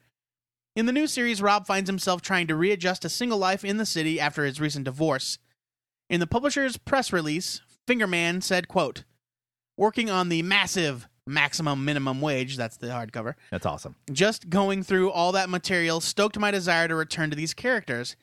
In 0.80 0.86
the 0.86 0.94
new 0.94 1.08
series, 1.08 1.42
Rob 1.42 1.68
finds 1.68 1.90
himself 1.90 2.22
trying 2.22 2.48
to 2.48 2.56
readjust 2.56 3.04
a 3.04 3.10
single 3.10 3.38
life 3.38 3.66
in 3.66 3.76
the 3.76 3.86
city 3.86 4.18
after 4.18 4.46
his 4.46 4.62
recent 4.62 4.86
divorce. 4.86 5.38
In 6.10 6.21
the 6.21 6.26
publisher's 6.26 6.78
press 6.78 7.12
release, 7.12 7.59
Fingerman 7.86 8.42
said, 8.42 8.69
quote, 8.69 9.04
Working 9.76 10.09
on 10.09 10.30
the 10.30 10.42
massive 10.42 11.09
maximum 11.28 11.83
minimum 11.83 12.21
wage, 12.21 12.56
that's 12.56 12.78
the 12.78 12.88
hardcover, 12.88 13.33
That's 13.52 13.66
awesome. 13.66 13.98
just 14.09 14.50
going 14.50 14.83
through 14.83 15.12
all 15.12 15.33
that 15.33 15.50
material 15.50 16.00
stoked 16.00 16.40
my 16.40 16.50
desire 16.50 16.88
to 16.88 16.95
return 16.95 17.30
to 17.30 17.36
these 17.36 17.54
characters. 17.54 18.16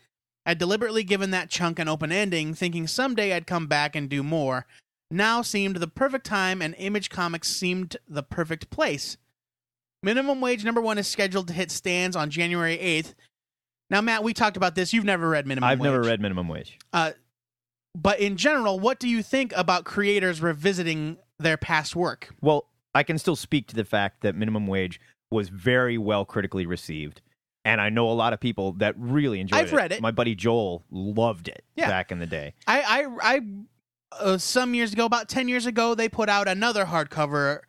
I'd 0.47 0.57
deliberately 0.57 1.05
given 1.05 1.33
that 1.33 1.51
chunk 1.51 1.79
an 1.79 1.89
open 1.89 2.11
ending, 2.11 2.55
thinking 2.55 2.87
someday 2.87 3.35
I'd 3.35 3.47
come 3.47 3.67
back 3.67 3.95
and 3.95 4.09
do 4.09 4.23
more. 4.23 4.65
Now 5.11 5.43
seemed 5.43 5.77
the 5.77 5.89
perfect 5.89 6.25
time, 6.25 6.63
and 6.63 6.75
Image 6.79 7.11
Comics 7.11 7.49
seemed 7.49 7.99
the 8.09 8.23
perfect 8.23 8.71
place. 8.71 9.19
Minimum 10.03 10.41
Wage 10.41 10.65
number 10.65 10.81
one 10.81 10.99
is 10.99 11.07
scheduled 11.07 11.49
to 11.49 11.55
hit 11.55 11.71
stands 11.71 12.17
on 12.17 12.31
January 12.31 12.77
8th. 12.79 13.15
Now, 13.91 14.01
Matt, 14.01 14.23
we 14.25 14.35
talked 14.35 14.57
about 14.57 14.75
this. 14.75 14.93
You've 14.93 15.05
never 15.05 15.29
read 15.29 15.47
Minimum 15.47 15.67
wage. 15.69 15.73
I've 15.73 15.81
Wage. 15.81 15.91
never 15.91 16.03
read 16.03 16.21
Minimum 16.21 16.49
Wage. 16.49 16.79
Uh, 16.93 17.13
but 17.95 18.19
in 18.21 18.37
general, 18.37 18.79
what 18.79 18.99
do 18.99 19.09
you 19.09 19.23
think 19.23 19.53
about 19.57 19.85
creators 19.85 20.41
revisiting 20.41 21.19
their 21.39 21.57
past 21.57 21.95
work? 21.97 22.35
Well, 22.41 22.67
I 22.95 23.03
can 23.03 23.19
still 23.19 23.37
speak 23.37 23.69
to 23.69 23.77
the 23.77 23.85
fact 23.85 24.23
that 24.23 24.35
Minimum 24.35 24.67
Wage 24.67 25.01
was 25.31 25.49
very 25.49 25.99
well 25.99 26.25
critically 26.25 26.67
received. 26.67 27.21
And 27.65 27.81
I 27.81 27.89
know 27.89 28.09
a 28.11 28.13
lot 28.13 28.33
of 28.33 28.39
people 28.41 28.73
that 28.75 28.95
really 28.97 29.41
enjoyed 29.41 29.59
it. 29.59 29.63
I've 29.63 29.73
it. 29.73 29.77
read 29.77 29.93
it. 29.93 30.01
My 30.01 30.13
buddy 30.13 30.35
Joel 30.35 30.85
loved 30.91 31.49
it 31.49 31.65
Yeah. 31.75 31.89
back 31.89 32.13
in 32.13 32.19
the 32.21 32.27
day. 32.27 32.55
I, 32.67 32.81
I, 32.81 33.35
I 33.35 33.41
uh, 34.21 34.39
some 34.39 34.73
years 34.73 34.93
ago, 34.93 35.05
about 35.05 35.29
ten 35.29 35.49
years 35.49 35.67
ago, 35.67 35.95
they 35.95 36.09
put 36.09 36.29
out 36.29 36.47
another 36.49 36.85
hardcover 36.85 37.61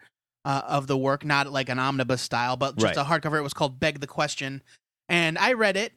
uh, 0.47 0.61
of 0.65 0.87
the 0.87 0.97
work, 0.97 1.25
not 1.25 1.51
like 1.51 1.67
an 1.67 1.77
omnibus 1.77 2.21
style, 2.21 2.55
but 2.55 2.77
just 2.77 2.95
Right. 2.95 2.97
a 2.97 3.03
hardcover. 3.03 3.37
It 3.37 3.41
was 3.41 3.53
called 3.53 3.79
"Beg 3.81 3.99
the 3.99 4.07
Question," 4.07 4.63
and 5.09 5.37
I 5.37 5.51
read 5.53 5.75
it, 5.75 5.91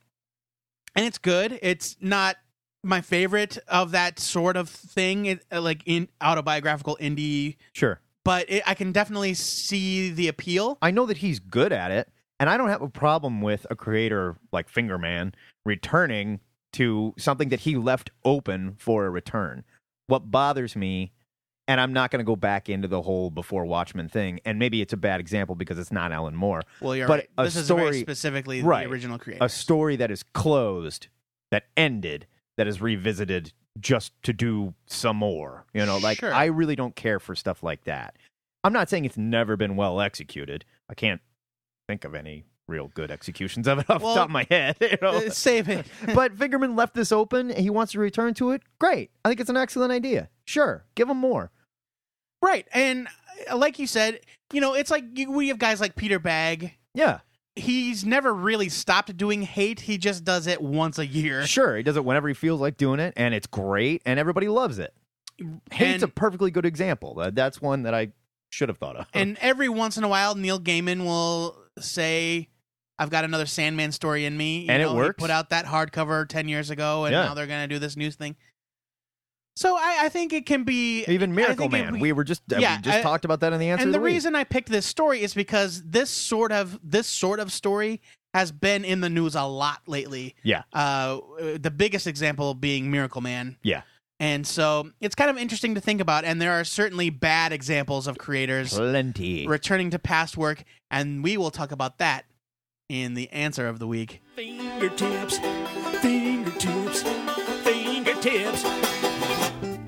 and 0.96 1.06
it's 1.06 1.18
good. 1.18 1.56
It's 1.62 1.96
not 2.00 2.36
my 2.82 3.00
favorite 3.00 3.58
of 3.68 3.92
that 3.92 4.18
sort 4.18 4.56
of 4.56 4.68
thing, 4.68 5.26
it, 5.26 5.44
uh, 5.52 5.60
like 5.60 5.82
in 5.86 6.08
autobiographical 6.20 6.96
indie, 7.00 7.56
Sure. 7.74 8.00
but 8.24 8.50
it, 8.50 8.62
I 8.66 8.74
can 8.74 8.90
definitely 8.90 9.34
see 9.34 10.10
the 10.10 10.26
appeal. 10.26 10.78
I 10.82 10.90
know 10.90 11.06
that 11.06 11.18
he's 11.18 11.38
good 11.38 11.72
at 11.72 11.92
it, 11.92 12.10
and 12.40 12.50
I 12.50 12.56
don't 12.56 12.70
have 12.70 12.82
a 12.82 12.88
problem 12.88 13.42
with 13.42 13.66
a 13.70 13.76
creator 13.76 14.36
like 14.50 14.68
Fingerman 14.68 15.32
returning 15.64 16.40
to 16.72 17.14
something 17.18 17.50
that 17.50 17.60
he 17.60 17.76
left 17.76 18.10
open 18.24 18.74
for 18.78 19.04
a 19.06 19.10
return. 19.10 19.62
What 20.08 20.30
bothers 20.32 20.74
me, 20.74 21.12
And 21.70 21.80
I'm 21.80 21.92
not 21.92 22.10
going 22.10 22.18
to 22.18 22.24
go 22.24 22.34
back 22.34 22.68
into 22.68 22.88
the 22.88 23.00
whole 23.00 23.30
before 23.30 23.64
Watchmen 23.64 24.08
thing. 24.08 24.40
And 24.44 24.58
maybe 24.58 24.82
it's 24.82 24.92
a 24.92 24.96
bad 24.96 25.20
example 25.20 25.54
because 25.54 25.78
it's 25.78 25.92
not 25.92 26.10
Alan 26.10 26.34
Moore. 26.34 26.62
Well, 26.80 26.96
you're 26.96 27.06
but 27.06 27.28
right. 27.38 27.44
This 27.44 27.54
is 27.54 27.66
story, 27.66 27.82
very 27.82 28.00
specifically 28.00 28.60
right, 28.60 28.88
the 28.88 28.90
original 28.92 29.18
creator. 29.18 29.44
a 29.44 29.48
story 29.48 29.94
that 29.94 30.10
is 30.10 30.24
closed, 30.24 31.06
that 31.52 31.66
ended, 31.76 32.26
that 32.56 32.66
is 32.66 32.80
revisited 32.80 33.52
just 33.78 34.12
to 34.24 34.32
do 34.32 34.74
some 34.86 35.18
more. 35.18 35.64
You 35.72 35.86
know, 35.86 35.98
like 35.98 36.18
Sure. 36.18 36.34
I 36.34 36.46
really 36.46 36.74
don't 36.74 36.96
care 36.96 37.20
for 37.20 37.36
stuff 37.36 37.62
like 37.62 37.84
that. 37.84 38.16
I'm 38.64 38.72
not 38.72 38.88
saying 38.88 39.04
it's 39.04 39.16
never 39.16 39.56
been 39.56 39.76
well 39.76 40.00
executed. 40.00 40.64
I 40.88 40.94
can't 40.94 41.20
think 41.88 42.04
of 42.04 42.16
any 42.16 42.46
real 42.66 42.90
good 42.94 43.12
executions 43.12 43.68
of 43.68 43.78
it 43.78 43.88
off 43.88 44.02
Well, 44.02 44.14
the 44.14 44.18
top 44.18 44.28
of 44.28 44.32
my 44.32 44.46
head. 44.50 44.76
You 44.80 44.98
know? 45.00 45.18
Uh, 45.18 45.30
save 45.30 45.68
it. 45.68 45.86
but 46.16 46.36
Fingerman 46.36 46.76
left 46.76 46.94
this 46.94 47.12
open. 47.12 47.52
And 47.52 47.60
he 47.60 47.70
wants 47.70 47.92
to 47.92 48.00
return 48.00 48.34
to 48.34 48.50
it. 48.50 48.62
Great. 48.80 49.12
I 49.24 49.28
think 49.28 49.38
it's 49.38 49.50
an 49.50 49.56
excellent 49.56 49.92
idea. 49.92 50.30
Sure, 50.44 50.84
give 50.96 51.08
him 51.08 51.16
more. 51.16 51.52
Right. 52.42 52.66
And 52.72 53.08
uh, 53.50 53.56
like 53.56 53.78
you 53.78 53.86
said, 53.86 54.20
you 54.52 54.60
know, 54.60 54.74
it's 54.74 54.90
like 54.90 55.04
you, 55.14 55.30
we 55.30 55.48
have 55.48 55.58
guys 55.58 55.80
like 55.80 55.94
Peter 55.96 56.18
Bagge. 56.20 56.72
Yeah, 56.94 57.20
He's 57.56 58.04
never 58.04 58.32
really 58.32 58.68
stopped 58.68 59.14
doing 59.16 59.42
hate. 59.42 59.80
He 59.80 59.98
just 59.98 60.24
does 60.24 60.46
it 60.46 60.62
once 60.62 60.98
a 60.98 61.06
year. 61.06 61.46
sure. 61.46 61.76
He 61.76 61.82
does 61.82 61.96
it 61.96 62.04
whenever 62.04 62.28
he 62.28 62.34
feels 62.34 62.60
like 62.60 62.76
doing 62.76 63.00
it, 63.00 63.12
and 63.16 63.34
it's 63.34 63.46
great, 63.46 64.02
and 64.06 64.18
everybody 64.18 64.48
loves 64.48 64.78
it. 64.78 64.94
Hate's 65.70 65.94
And- 65.94 66.02
a 66.04 66.08
perfectly 66.08 66.50
good 66.50 66.64
example. 66.66 67.30
That's 67.32 67.60
one 67.60 67.82
that 67.82 67.94
I 67.94 68.12
should 68.50 68.68
have 68.68 68.78
thought 68.78 68.96
of. 68.96 69.06
And 69.14 69.36
every 69.40 69.68
once 69.68 69.96
in 69.96 70.04
a 70.04 70.08
while, 70.08 70.34
Neil 70.34 70.58
Gaiman 70.60 71.04
will 71.04 71.56
say, 71.78 72.48
"I've 72.98 73.10
got 73.10 73.24
another 73.24 73.46
Sandman 73.46 73.92
story 73.92 74.24
in 74.24 74.36
me." 74.36 74.60
You 74.62 74.70
And 74.70 74.82
it 74.82 74.86
know, 74.86 74.92
he 74.92 74.96
works. 74.98 75.20
put 75.20 75.30
out 75.30 75.50
that 75.50 75.66
hardcover 75.66 76.28
ten 76.28 76.48
years 76.48 76.70
ago, 76.70 77.04
and 77.04 77.12
Yeah. 77.12 77.24
now 77.26 77.34
they're 77.34 77.46
going 77.46 77.68
to 77.68 77.72
do 77.74 77.78
this 77.78 77.96
news 77.96 78.16
thing. 78.16 78.36
So 79.60 79.76
I, 79.76 80.04
I 80.04 80.08
think 80.08 80.32
it 80.32 80.46
can 80.46 80.64
be 80.64 81.04
Even 81.04 81.34
Miracle 81.34 81.68
think 81.68 81.74
it- 81.86 81.90
Man. 81.92 82.00
we 82.00 82.12
were 82.12 82.24
just 82.24 82.40
uh, 82.50 82.56
Yeah, 82.58 82.76
we 82.76 82.82
just 82.82 82.98
I- 82.98 83.02
talked 83.02 83.26
about 83.26 83.40
that 83.40 83.52
in 83.52 83.60
the 83.60 83.68
answer. 83.68 83.82
and 83.82 83.88
of 83.90 83.92
the 83.92 83.98
the 83.98 84.02
week. 84.02 84.14
reason 84.14 84.34
I 84.34 84.44
picked 84.44 84.70
this 84.70 84.86
story 84.86 85.20
is 85.22 85.34
because 85.34 85.82
this 85.84 86.08
sort 86.08 86.50
of 86.50 86.80
this 86.82 87.06
sort 87.06 87.40
of 87.40 87.52
story 87.52 88.00
has 88.32 88.52
been 88.52 88.86
in 88.86 89.02
the 89.02 89.10
news 89.10 89.34
a 89.34 89.42
lot 89.42 89.80
lately. 89.86 90.34
Yeah. 90.42 90.62
Uh, 90.72 91.18
the 91.58 91.70
biggest 91.70 92.06
example 92.06 92.54
being 92.54 92.90
Miracle 92.90 93.20
Man. 93.20 93.58
Yeah. 93.62 93.82
And 94.18 94.46
so 94.46 94.90
it's 95.00 95.14
kind 95.14 95.28
of 95.30 95.36
interesting 95.36 95.74
to 95.74 95.80
think 95.82 96.00
about. 96.00 96.24
And 96.24 96.40
there 96.40 96.52
are 96.52 96.64
certainly 96.64 97.10
bad 97.10 97.52
examples 97.52 98.06
of 98.06 98.16
creators 98.18 98.72
plenty. 98.72 99.46
returning 99.46 99.90
to 99.90 99.98
past 99.98 100.36
work, 100.38 100.64
and 100.90 101.22
we 101.22 101.36
will 101.36 101.50
talk 101.50 101.70
about 101.70 101.98
that 101.98 102.24
in 102.88 103.12
the 103.14 103.28
answer 103.30 103.66
of 103.68 103.78
the 103.78 103.86
week. 103.86 104.22
Fingertips, 104.36 105.38
fingertips, 106.00 107.02
fingertips. 107.64 108.64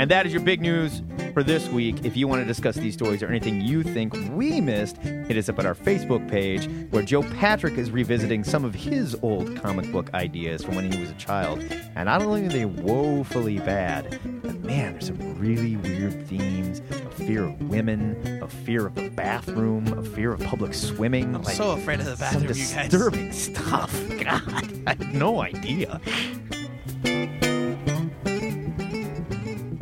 And 0.02 0.10
that 0.10 0.26
is 0.26 0.32
your 0.32 0.42
big 0.42 0.60
news 0.60 1.00
for 1.32 1.44
this 1.44 1.68
week. 1.68 2.04
If 2.04 2.16
you 2.16 2.26
want 2.26 2.42
to 2.42 2.44
discuss 2.44 2.74
these 2.74 2.92
stories 2.92 3.22
or 3.22 3.28
anything 3.28 3.60
you 3.60 3.84
think 3.84 4.12
we 4.32 4.60
missed, 4.60 4.96
hit 4.96 5.36
us 5.36 5.48
up 5.48 5.60
at 5.60 5.64
our 5.64 5.76
Facebook 5.76 6.28
page 6.28 6.68
where 6.90 7.04
Joe 7.04 7.22
Patrick 7.22 7.74
is 7.74 7.92
revisiting 7.92 8.42
some 8.42 8.64
of 8.64 8.74
his 8.74 9.16
old 9.22 9.54
comic 9.62 9.92
book 9.92 10.12
ideas 10.12 10.64
from 10.64 10.74
when 10.74 10.90
he 10.90 11.00
was 11.00 11.10
a 11.10 11.14
child. 11.14 11.60
And 11.94 12.06
not 12.06 12.20
only 12.20 12.46
are 12.46 12.48
they 12.48 12.64
woefully 12.64 13.60
bad, 13.60 14.18
but 14.42 14.58
man, 14.64 14.94
there's 14.94 15.06
some 15.06 15.38
really 15.38 15.76
weird 15.76 16.26
themes 16.26 16.80
of 16.80 17.14
fear 17.14 17.44
of 17.44 17.62
women, 17.70 18.42
of 18.42 18.52
fear 18.52 18.88
of 18.88 18.96
the 18.96 19.08
bathroom, 19.08 19.86
of 19.92 20.12
fear 20.12 20.32
of 20.32 20.40
public 20.40 20.74
swimming. 20.74 21.32
I'm 21.32 21.42
like, 21.42 21.54
so 21.54 21.70
afraid 21.70 22.00
of 22.00 22.06
the 22.06 22.16
some 22.16 22.42
bathroom, 22.42 22.56
you 22.56 22.74
guys. 22.74 22.88
disturbing 22.88 23.32
stuff. 23.54 24.08
God, 24.20 24.82
I 24.84 24.96
had 24.96 25.14
no 25.14 25.42
idea. 25.42 26.00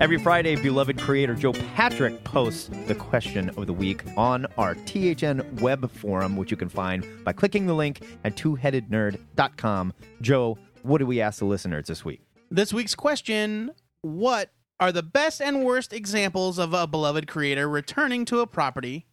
Every 0.01 0.17
Friday, 0.17 0.57
beloved 0.57 0.99
creator 0.99 1.35
Joe 1.35 1.53
Patrick 1.53 2.25
posts 2.25 2.71
the 2.87 2.95
question 2.95 3.51
of 3.51 3.67
the 3.67 3.75
week 3.75 4.03
on 4.17 4.47
our 4.57 4.75
THN 4.75 5.43
web 5.61 5.91
forum, 5.91 6.39
which 6.39 6.51
you 6.51 6.57
can 6.57 6.71
find 6.71 7.05
by 7.23 7.35
clicking 7.35 7.67
the 7.67 7.75
link 7.75 8.03
at 8.25 8.35
twoheadednerd.com. 8.35 9.93
Joe, 10.23 10.57
what 10.85 10.99
do 10.99 11.07
we 11.07 11.21
ask 11.21 11.41
the 11.41 11.45
listeners 11.45 11.87
this 11.87 12.03
week? 12.03 12.23
This 12.51 12.73
week's 12.73 12.95
question 12.95 13.73
What 14.01 14.51
are 14.81 14.91
the 14.91 15.03
best 15.03 15.43
and 15.43 15.67
worst 15.67 15.93
examples 15.93 16.59
of 16.59 16.73
a 16.73 16.87
beloved 16.87 17.29
creator 17.29 17.69
returning 17.69 18.25
to 18.25 18.41
a 18.41 18.47
property 18.47 19.05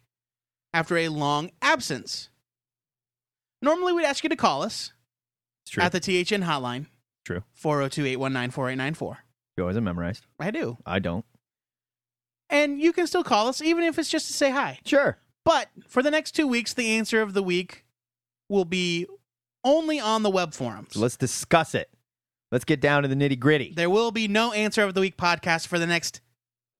after 0.72 0.96
a 0.96 1.08
long 1.08 1.50
absence? 1.60 2.30
Normally, 3.60 3.92
we'd 3.92 4.06
ask 4.06 4.24
you 4.24 4.30
to 4.30 4.36
call 4.36 4.62
us 4.62 4.94
at 5.76 5.92
the 5.92 6.00
THN 6.00 6.44
hotline, 6.44 6.86
true. 7.26 7.44
402 7.52 8.06
819 8.06 8.52
4894. 8.52 9.27
Joe 9.58 9.66
has 9.66 9.76
it 9.76 9.80
memorized. 9.80 10.24
I 10.38 10.52
do. 10.52 10.78
I 10.86 11.00
don't. 11.00 11.24
And 12.48 12.80
you 12.80 12.92
can 12.92 13.08
still 13.08 13.24
call 13.24 13.48
us, 13.48 13.60
even 13.60 13.82
if 13.82 13.98
it's 13.98 14.08
just 14.08 14.28
to 14.28 14.32
say 14.32 14.52
hi. 14.52 14.78
Sure. 14.84 15.18
But 15.44 15.68
for 15.88 16.00
the 16.00 16.12
next 16.12 16.36
two 16.36 16.46
weeks, 16.46 16.74
the 16.74 16.90
answer 16.96 17.20
of 17.20 17.34
the 17.34 17.42
week 17.42 17.84
will 18.48 18.64
be 18.64 19.08
only 19.64 19.98
on 19.98 20.22
the 20.22 20.30
web 20.30 20.54
forums. 20.54 20.90
So 20.92 21.00
let's 21.00 21.16
discuss 21.16 21.74
it. 21.74 21.90
Let's 22.52 22.64
get 22.64 22.80
down 22.80 23.02
to 23.02 23.08
the 23.08 23.16
nitty 23.16 23.40
gritty, 23.40 23.72
There 23.74 23.90
will 23.90 24.12
be 24.12 24.28
no 24.28 24.52
answer 24.52 24.84
of 24.84 24.94
the 24.94 25.00
week 25.00 25.16
podcast 25.16 25.66
for 25.66 25.80
the 25.80 25.86
next 25.88 26.20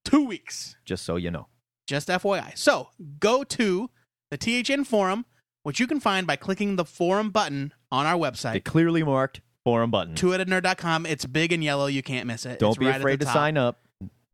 two 0.05 0.25
weeks. 0.25 0.77
just 0.85 1.03
so 1.03 1.17
you 1.17 1.29
know. 1.31 1.47
Just 1.85 2.07
FYI. 2.07 2.57
So 2.57 2.91
go 3.19 3.43
to 3.43 3.89
the 4.31 4.37
THN 4.37 4.85
forum, 4.85 5.25
which 5.63 5.81
you 5.81 5.85
can 5.85 5.99
find 5.99 6.25
by 6.25 6.37
clicking 6.37 6.77
the 6.77 6.85
forum 6.85 7.29
button 7.29 7.73
on 7.91 8.05
our 8.05 8.17
website, 8.17 8.63
clearly 8.63 9.03
marked 9.03 9.41
forum 9.63 9.91
button. 9.91 10.15
twoheadednerd.com. 10.15 11.05
It's 11.05 11.25
big 11.25 11.51
and 11.51 11.63
yellow. 11.63 11.87
You 11.87 12.01
can't 12.03 12.27
miss 12.27 12.45
it. 12.45 12.59
Don't 12.59 12.71
It's 12.71 12.77
be 12.77 12.85
right 12.85 12.95
afraid 12.97 13.19
to 13.19 13.25
top. 13.25 13.33
sign 13.33 13.57
up. 13.57 13.79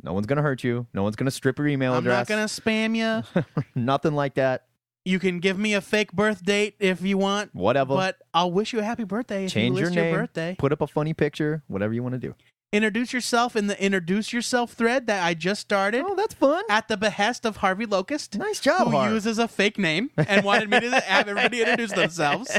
No 0.03 0.13
one's 0.13 0.27
going 0.27 0.37
to 0.37 0.43
hurt 0.43 0.63
you. 0.63 0.85
No 0.93 1.01
one's 1.03 1.15
going 1.15 1.25
to 1.25 1.31
strip 1.31 1.57
your 1.57 1.67
email 1.67 1.95
address. 1.97 2.29
I'm 2.29 2.37
not 2.37 2.47
going 2.47 2.47
to 2.47 2.61
spam 2.61 2.95
you. 3.35 3.43
Nothing 3.75 4.13
like 4.13 4.35
that. 4.35 4.65
You 5.03 5.19
can 5.19 5.39
give 5.39 5.57
me 5.59 5.73
a 5.75 5.81
fake 5.81 6.11
birth 6.13 6.43
date 6.43 6.75
if 6.79 7.01
you 7.03 7.17
want, 7.17 7.53
Whatever. 7.53 7.95
but 7.95 8.17
I'll 8.33 8.51
wish 8.51 8.73
you 8.73 8.79
a 8.79 8.83
happy 8.83 9.03
birthday 9.03 9.47
Change 9.47 9.75
you 9.77 9.81
your 9.83 9.91
name. 9.91 10.13
birthday. 10.15 10.55
Put 10.57 10.71
up 10.71 10.81
a 10.81 10.87
funny 10.87 11.13
picture. 11.13 11.63
Whatever 11.67 11.93
you 11.93 12.01
want 12.01 12.13
to 12.13 12.19
do. 12.19 12.33
Introduce 12.75 13.13
yourself 13.13 13.55
in 13.55 13.67
the 13.67 13.81
introduce 13.81 14.33
yourself 14.33 14.73
thread 14.73 15.07
that 15.07 15.23
I 15.23 15.33
just 15.33 15.61
started 15.61 16.03
Oh, 16.05 16.13
that's 16.13 16.33
fun. 16.33 16.61
at 16.69 16.89
the 16.89 16.97
behest 16.97 17.45
of 17.45 17.55
Harvey 17.55 17.85
Locust. 17.85 18.37
Nice 18.37 18.59
job, 18.59 18.87
who 18.87 18.97
Harv. 18.97 19.13
uses 19.13 19.39
a 19.39 19.47
fake 19.47 19.77
name 19.77 20.11
and 20.17 20.43
wanted 20.43 20.69
me 20.69 20.81
to 20.81 20.89
have 20.99 21.29
everybody 21.29 21.61
introduce 21.61 21.93
themselves. 21.93 22.51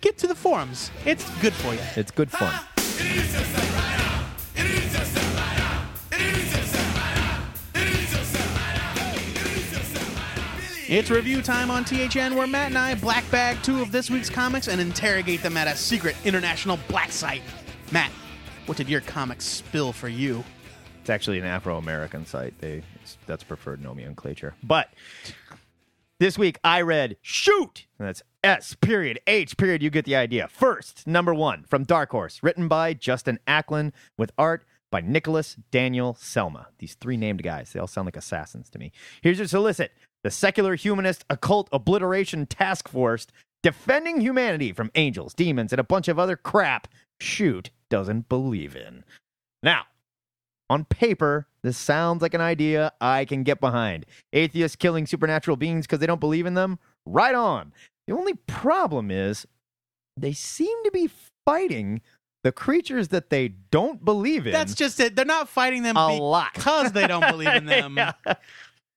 Get 0.00 0.18
to 0.18 0.26
the 0.26 0.34
forums. 0.34 0.90
It's 1.06 1.24
good 1.40 1.52
for 1.52 1.74
you. 1.74 1.80
It's 1.94 2.10
good 2.10 2.28
fun. 2.28 2.52
It's 10.86 11.10
review 11.10 11.40
time 11.40 11.70
on 11.70 11.84
THN 11.84 12.34
where 12.36 12.46
Matt 12.46 12.68
and 12.68 12.78
I 12.78 12.94
black 12.94 13.28
bag 13.30 13.56
two 13.62 13.80
of 13.80 13.90
this 13.90 14.10
week's 14.10 14.28
comics 14.28 14.68
and 14.68 14.80
interrogate 14.80 15.42
them 15.42 15.56
at 15.56 15.66
a 15.66 15.74
secret 15.76 16.14
international 16.24 16.78
black 16.88 17.10
site. 17.10 17.40
Matt, 17.90 18.10
what 18.66 18.78
did 18.78 18.88
your 18.88 19.00
comics 19.02 19.44
spill 19.44 19.92
for 19.92 20.08
you? 20.08 20.42
It's 21.00 21.10
actually 21.10 21.38
an 21.38 21.44
Afro-American 21.44 22.24
site. 22.24 22.58
They 22.58 22.82
that's 23.26 23.44
preferred 23.44 23.82
nomenclature. 23.82 24.54
But 24.62 24.88
this 26.18 26.38
week 26.38 26.58
I 26.64 26.80
read 26.80 27.18
Shoot. 27.20 27.86
And 27.98 28.08
that's 28.08 28.22
S 28.42 28.74
period 28.74 29.20
H 29.26 29.56
period. 29.56 29.82
You 29.82 29.90
get 29.90 30.06
the 30.06 30.16
idea. 30.16 30.48
First, 30.48 31.06
number 31.06 31.34
one 31.34 31.64
from 31.64 31.84
Dark 31.84 32.10
Horse, 32.10 32.40
written 32.42 32.68
by 32.68 32.94
Justin 32.94 33.38
Aclin 33.46 33.92
with 34.16 34.32
art 34.38 34.64
by 34.90 35.02
Nicholas 35.02 35.56
Daniel 35.70 36.14
Selma. 36.18 36.68
These 36.78 36.94
three 36.94 37.16
named 37.16 37.42
guys. 37.42 37.72
They 37.72 37.80
all 37.80 37.86
sound 37.86 38.06
like 38.06 38.16
assassins 38.16 38.70
to 38.70 38.78
me. 38.78 38.92
Here's 39.20 39.38
your 39.38 39.48
solicit: 39.48 39.92
the 40.22 40.30
secular 40.30 40.74
humanist 40.74 41.24
occult 41.28 41.68
obliteration 41.70 42.46
task 42.46 42.88
force 42.88 43.26
defending 43.62 44.20
humanity 44.20 44.72
from 44.72 44.90
angels, 44.94 45.32
demons, 45.34 45.72
and 45.72 45.80
a 45.80 45.84
bunch 45.84 46.08
of 46.08 46.18
other 46.18 46.36
crap. 46.36 46.86
Shoot 47.20 47.70
doesn't 47.90 48.28
believe 48.28 48.76
in. 48.76 49.04
Now, 49.62 49.84
on 50.70 50.84
paper, 50.84 51.46
this 51.62 51.76
sounds 51.78 52.22
like 52.22 52.34
an 52.34 52.40
idea 52.40 52.92
I 53.00 53.24
can 53.24 53.42
get 53.42 53.60
behind. 53.60 54.06
Atheists 54.32 54.76
killing 54.76 55.06
supernatural 55.06 55.56
beings 55.56 55.86
because 55.86 55.98
they 56.00 56.06
don't 56.06 56.20
believe 56.20 56.46
in 56.46 56.54
them? 56.54 56.78
Right 57.06 57.34
on. 57.34 57.72
The 58.06 58.14
only 58.14 58.34
problem 58.46 59.10
is 59.10 59.46
they 60.16 60.32
seem 60.32 60.76
to 60.84 60.90
be 60.90 61.10
fighting 61.46 62.00
the 62.42 62.52
creatures 62.52 63.08
that 63.08 63.30
they 63.30 63.48
don't 63.70 64.04
believe 64.04 64.46
in. 64.46 64.52
That's 64.52 64.74
just 64.74 65.00
it. 65.00 65.16
They're 65.16 65.24
not 65.24 65.48
fighting 65.48 65.82
them 65.82 65.96
a 65.96 66.14
lot. 66.14 66.52
because 66.54 66.92
they 66.92 67.06
don't 67.06 67.26
believe 67.28 67.48
in 67.54 67.66
them. 67.66 67.96
Yeah. 67.98 68.12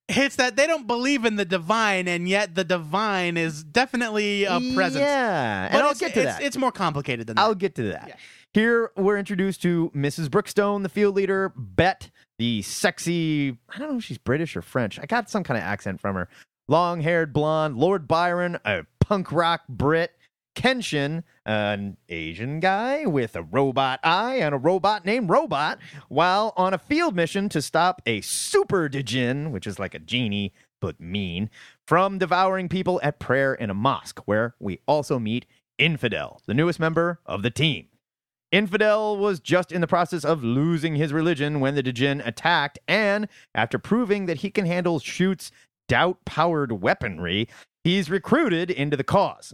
It's 0.09 0.37
that 0.37 0.55
they 0.55 0.67
don't 0.67 0.87
believe 0.87 1.25
in 1.25 1.35
the 1.35 1.43
divine, 1.43 2.07
and 2.07 2.29
yet 2.29 2.55
the 2.55 2.63
divine 2.63 3.35
is 3.35 3.63
definitely 3.63 4.45
a 4.45 4.59
presence. 4.73 5.01
Yeah, 5.01 5.67
But 5.69 5.77
and 5.77 5.87
I'll 5.87 5.93
get 5.93 6.13
to 6.13 6.21
it's, 6.21 6.37
that. 6.37 6.41
It's 6.41 6.57
more 6.57 6.71
complicated 6.71 7.27
than 7.27 7.35
that. 7.35 7.41
I'll 7.41 7.55
get 7.55 7.75
to 7.75 7.83
that. 7.91 8.05
Yeah. 8.07 8.15
Here 8.53 8.91
we're 8.95 9.17
introduced 9.17 9.61
to 9.63 9.91
Mrs. 9.93 10.29
Brookstone, 10.29 10.83
the 10.83 10.89
field 10.89 11.15
leader, 11.15 11.51
Bet, 11.57 12.09
the 12.39 12.61
sexy, 12.61 13.57
I 13.69 13.77
don't 13.77 13.91
know 13.91 13.97
if 13.97 14.03
she's 14.05 14.17
British 14.17 14.55
or 14.55 14.61
French. 14.61 14.97
I 14.97 15.05
got 15.05 15.29
some 15.29 15.43
kind 15.43 15.57
of 15.57 15.63
accent 15.63 15.99
from 15.99 16.15
her. 16.15 16.29
Long 16.69 17.01
haired 17.01 17.33
blonde, 17.33 17.77
Lord 17.77 18.07
Byron, 18.07 18.59
a 18.65 18.85
punk 18.99 19.31
rock 19.31 19.61
Brit, 19.67 20.16
Kenshin, 20.57 21.21
an 21.45 21.97
Asian 22.09 22.59
guy 22.59 23.05
with 23.05 23.35
a 23.35 23.43
robot 23.43 23.99
eye 24.03 24.37
and 24.37 24.55
a 24.55 24.57
robot 24.57 25.05
named 25.05 25.29
Robot, 25.29 25.77
while 26.09 26.51
on 26.57 26.73
a 26.73 26.79
field 26.79 27.15
mission 27.15 27.47
to 27.49 27.61
stop 27.61 28.01
a 28.07 28.21
super 28.21 28.89
Dijin, 28.89 29.51
which 29.51 29.67
is 29.67 29.77
like 29.77 29.93
a 29.93 29.99
genie 29.99 30.51
but 30.81 30.99
mean, 30.99 31.51
from 31.85 32.17
devouring 32.17 32.69
people 32.69 32.99
at 33.03 33.19
prayer 33.19 33.53
in 33.53 33.69
a 33.69 33.75
mosque, 33.75 34.19
where 34.25 34.55
we 34.59 34.79
also 34.87 35.19
meet 35.19 35.45
Infidel, 35.77 36.41
the 36.47 36.55
newest 36.55 36.79
member 36.79 37.19
of 37.27 37.43
the 37.43 37.51
team. 37.51 37.89
Infidel 38.51 39.15
was 39.15 39.39
just 39.39 39.71
in 39.71 39.81
the 39.81 39.87
process 39.87 40.25
of 40.25 40.43
losing 40.43 40.95
his 40.95 41.13
religion 41.13 41.59
when 41.59 41.75
the 41.75 41.83
Dijin 41.83 42.25
attacked, 42.25 42.79
and 42.87 43.27
after 43.53 43.77
proving 43.77 44.25
that 44.25 44.37
he 44.37 44.49
can 44.49 44.65
handle 44.65 44.97
Shoot's 44.97 45.51
doubt 45.87 46.25
powered 46.25 46.71
weaponry, 46.71 47.47
he's 47.83 48.09
recruited 48.09 48.71
into 48.71 48.97
the 48.97 49.03
cause. 49.03 49.53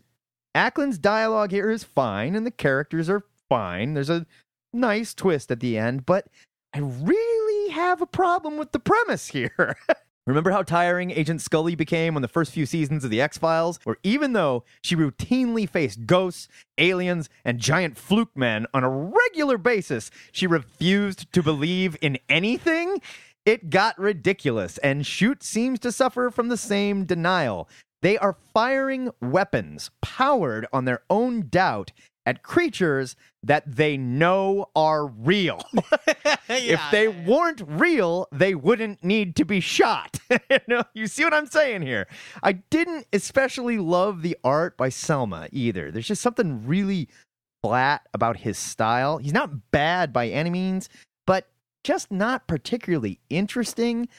Aclin's 0.55 0.97
dialogue 0.97 1.51
here 1.51 1.69
is 1.69 1.83
fine, 1.83 2.35
and 2.35 2.45
the 2.45 2.51
characters 2.51 3.09
are 3.09 3.23
fine. 3.49 3.93
There's 3.93 4.09
a 4.09 4.25
nice 4.71 5.13
twist 5.13 5.51
at 5.51 5.59
the 5.59 5.77
end, 5.77 6.05
but 6.05 6.27
I 6.73 6.79
really 6.79 7.71
have 7.71 8.01
a 8.01 8.07
problem 8.07 8.57
with 8.57 8.71
the 8.71 8.79
premise 8.79 9.27
here. 9.27 9.77
Remember 10.25 10.51
how 10.51 10.63
tiring 10.63 11.11
Agent 11.11 11.41
Scully 11.41 11.75
became 11.75 12.15
on 12.15 12.21
the 12.21 12.29
first 12.29 12.53
few 12.53 12.65
seasons 12.65 13.03
of 13.03 13.09
The 13.09 13.19
X 13.19 13.37
Files? 13.37 13.79
Where 13.83 13.97
even 14.03 14.31
though 14.31 14.63
she 14.81 14.95
routinely 14.95 15.69
faced 15.69 16.05
ghosts, 16.05 16.47
aliens, 16.77 17.29
and 17.43 17.59
giant 17.59 17.97
fluke 17.97 18.35
men 18.35 18.65
on 18.73 18.85
a 18.85 18.89
regular 18.89 19.57
basis, 19.57 20.11
she 20.31 20.47
refused 20.47 21.31
to 21.33 21.43
believe 21.43 21.97
in 22.01 22.19
anything? 22.29 23.01
It 23.45 23.69
got 23.69 23.99
ridiculous, 23.99 24.77
and 24.77 25.05
Shoot 25.05 25.43
seems 25.43 25.77
to 25.79 25.91
suffer 25.91 26.29
from 26.31 26.47
the 26.47 26.55
same 26.55 27.03
denial. 27.03 27.67
They 28.03 28.17
are 28.17 28.35
firing 28.53 29.11
weapons 29.21 29.89
powered 30.01 30.67
on 30.73 30.83
their 30.83 31.03
own 31.09 31.47
doubt 31.47 31.93
at 32.25 32.43
creatures 32.43 33.15
that 33.41 33.63
they 33.77 33.95
know 33.95 34.69
are 34.75 35.07
real. 35.07 35.63
if 36.49 36.81
they 36.91 37.07
weren't 37.07 37.61
real, 37.65 38.27
they 38.29 38.55
wouldn't 38.55 39.05
need 39.05 39.37
to 39.37 39.45
be 39.45 39.61
shot. 39.61 40.19
you, 40.29 40.59
know, 40.67 40.83
you 40.93 41.07
see 41.07 41.23
what 41.23 41.33
I'm 41.33 41.45
saying 41.45 41.83
here? 41.83 42.07
I 42.43 42.51
didn't 42.51 43.07
especially 43.13 43.77
love 43.77 44.21
the 44.21 44.35
art 44.43 44.75
by 44.75 44.89
Selma 44.89 45.47
either. 45.53 45.89
There's 45.89 46.07
just 46.07 46.21
something 46.21 46.67
really 46.67 47.07
flat 47.61 48.05
about 48.13 48.35
his 48.35 48.57
style. 48.57 49.17
He's 49.17 49.31
not 49.31 49.71
bad 49.71 50.11
by 50.11 50.27
any 50.27 50.49
means, 50.49 50.89
but 51.25 51.47
just 51.85 52.11
not 52.11 52.47
particularly 52.49 53.21
interesting. 53.29 54.09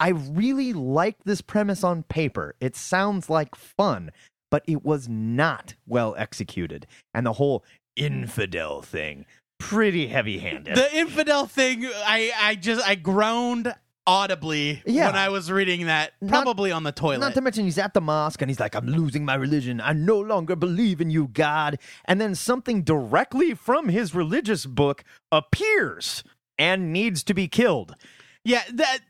I 0.00 0.08
really 0.10 0.72
like 0.72 1.16
this 1.24 1.40
premise 1.40 1.82
on 1.84 2.02
paper. 2.04 2.54
It 2.60 2.76
sounds 2.76 3.28
like 3.28 3.54
fun, 3.54 4.10
but 4.50 4.62
it 4.66 4.84
was 4.84 5.08
not 5.08 5.74
well 5.86 6.14
executed. 6.18 6.86
And 7.12 7.26
the 7.26 7.32
whole 7.34 7.64
infidel 7.96 8.80
thing, 8.82 9.26
pretty 9.58 10.06
heavy 10.06 10.38
handed. 10.38 10.76
The 10.76 10.96
infidel 10.96 11.46
thing, 11.46 11.84
I, 11.86 12.30
I 12.40 12.54
just 12.54 12.86
I 12.86 12.94
groaned 12.94 13.74
audibly 14.06 14.82
Yeah. 14.86 15.06
when 15.06 15.16
I 15.16 15.28
was 15.28 15.50
reading 15.52 15.86
that, 15.86 16.12
Not- 16.22 16.30
probably 16.30 16.72
on 16.72 16.82
the 16.84 16.92
toilet. 16.92 17.18
Not 17.18 17.34
to 17.34 17.40
mention, 17.42 17.64
he's 17.64 17.76
at 17.76 17.92
the 17.92 18.00
mosque 18.00 18.40
and 18.40 18.48
he's 18.50 18.60
like, 18.60 18.74
I'm 18.74 18.86
losing 18.86 19.24
my 19.24 19.34
religion. 19.34 19.80
I 19.82 19.92
no 19.92 20.18
longer 20.18 20.56
believe 20.56 21.00
in 21.02 21.10
you, 21.10 21.28
God. 21.28 21.78
And 22.06 22.18
then 22.20 22.34
something 22.34 22.82
directly 22.84 23.52
from 23.54 23.88
his 23.90 24.14
religious 24.14 24.64
book 24.64 25.04
appears 25.30 26.24
and 26.58 26.92
needs 26.92 27.22
to 27.24 27.34
be 27.34 27.48
killed. 27.48 27.94
yeah, 28.44 28.62
that 28.72 29.00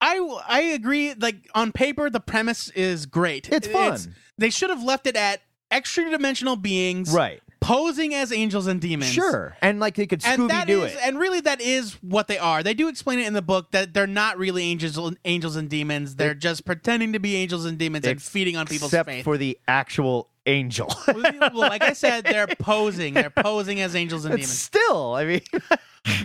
I 0.00 0.18
I 0.48 0.60
agree. 0.62 1.14
Like 1.14 1.48
on 1.54 1.72
paper, 1.72 2.08
the 2.10 2.20
premise 2.20 2.68
is 2.70 3.06
great. 3.06 3.48
It's 3.52 3.66
fun. 3.68 4.14
they 4.38 4.50
should 4.50 4.70
have 4.70 4.82
left 4.82 5.06
it 5.06 5.16
at 5.16 5.42
extra 5.70 6.08
dimensional 6.10 6.56
beings, 6.56 7.12
Right. 7.12 7.42
posing 7.60 8.14
as 8.14 8.32
angels 8.32 8.66
and 8.66 8.80
demons. 8.80 9.12
Sure. 9.12 9.56
And 9.62 9.78
like 9.78 9.94
they 9.94 10.06
could 10.06 10.22
And 10.24 10.50
Scooby 10.50 10.68
is, 10.86 10.92
it. 10.94 10.98
and 11.04 11.18
really, 11.18 11.40
that 11.42 11.60
is 11.60 11.92
what 12.02 12.26
they 12.28 12.38
are. 12.38 12.62
They 12.62 12.74
do 12.74 12.88
explain 12.88 13.18
it 13.20 13.26
in 13.26 13.34
the 13.34 13.42
book 13.42 13.70
that 13.72 13.92
they're 13.94 14.06
not 14.06 14.38
really 14.38 14.64
angels, 14.64 14.98
angels 15.24 15.54
and 15.56 15.68
demons. 15.68 16.16
They're 16.16 16.34
just 16.34 16.64
pretending 16.64 17.12
to 17.12 17.20
be 17.20 17.36
angels 17.36 17.66
and 17.66 17.78
demons 17.78 18.06
and 18.06 18.20
feeding 18.20 18.56
on 18.56 18.66
people's 18.66 18.90
Except 18.92 19.08
faith. 19.08 19.24
for 19.24 19.36
the 19.38 19.58
actual 19.68 20.30
angel. 20.46 20.92
well, 21.06 21.52
like 21.54 21.82
I 21.82 21.92
said, 21.92 22.24
they're 22.24 22.46
posing. 22.48 23.14
They're 23.14 23.30
posing 23.30 23.80
as 23.80 23.94
angels 23.94 24.24
and 24.24 24.34
It's 24.34 24.44
demons. 24.44 24.58
still, 24.58 25.14
I 25.14 25.24
mean, 25.26 25.42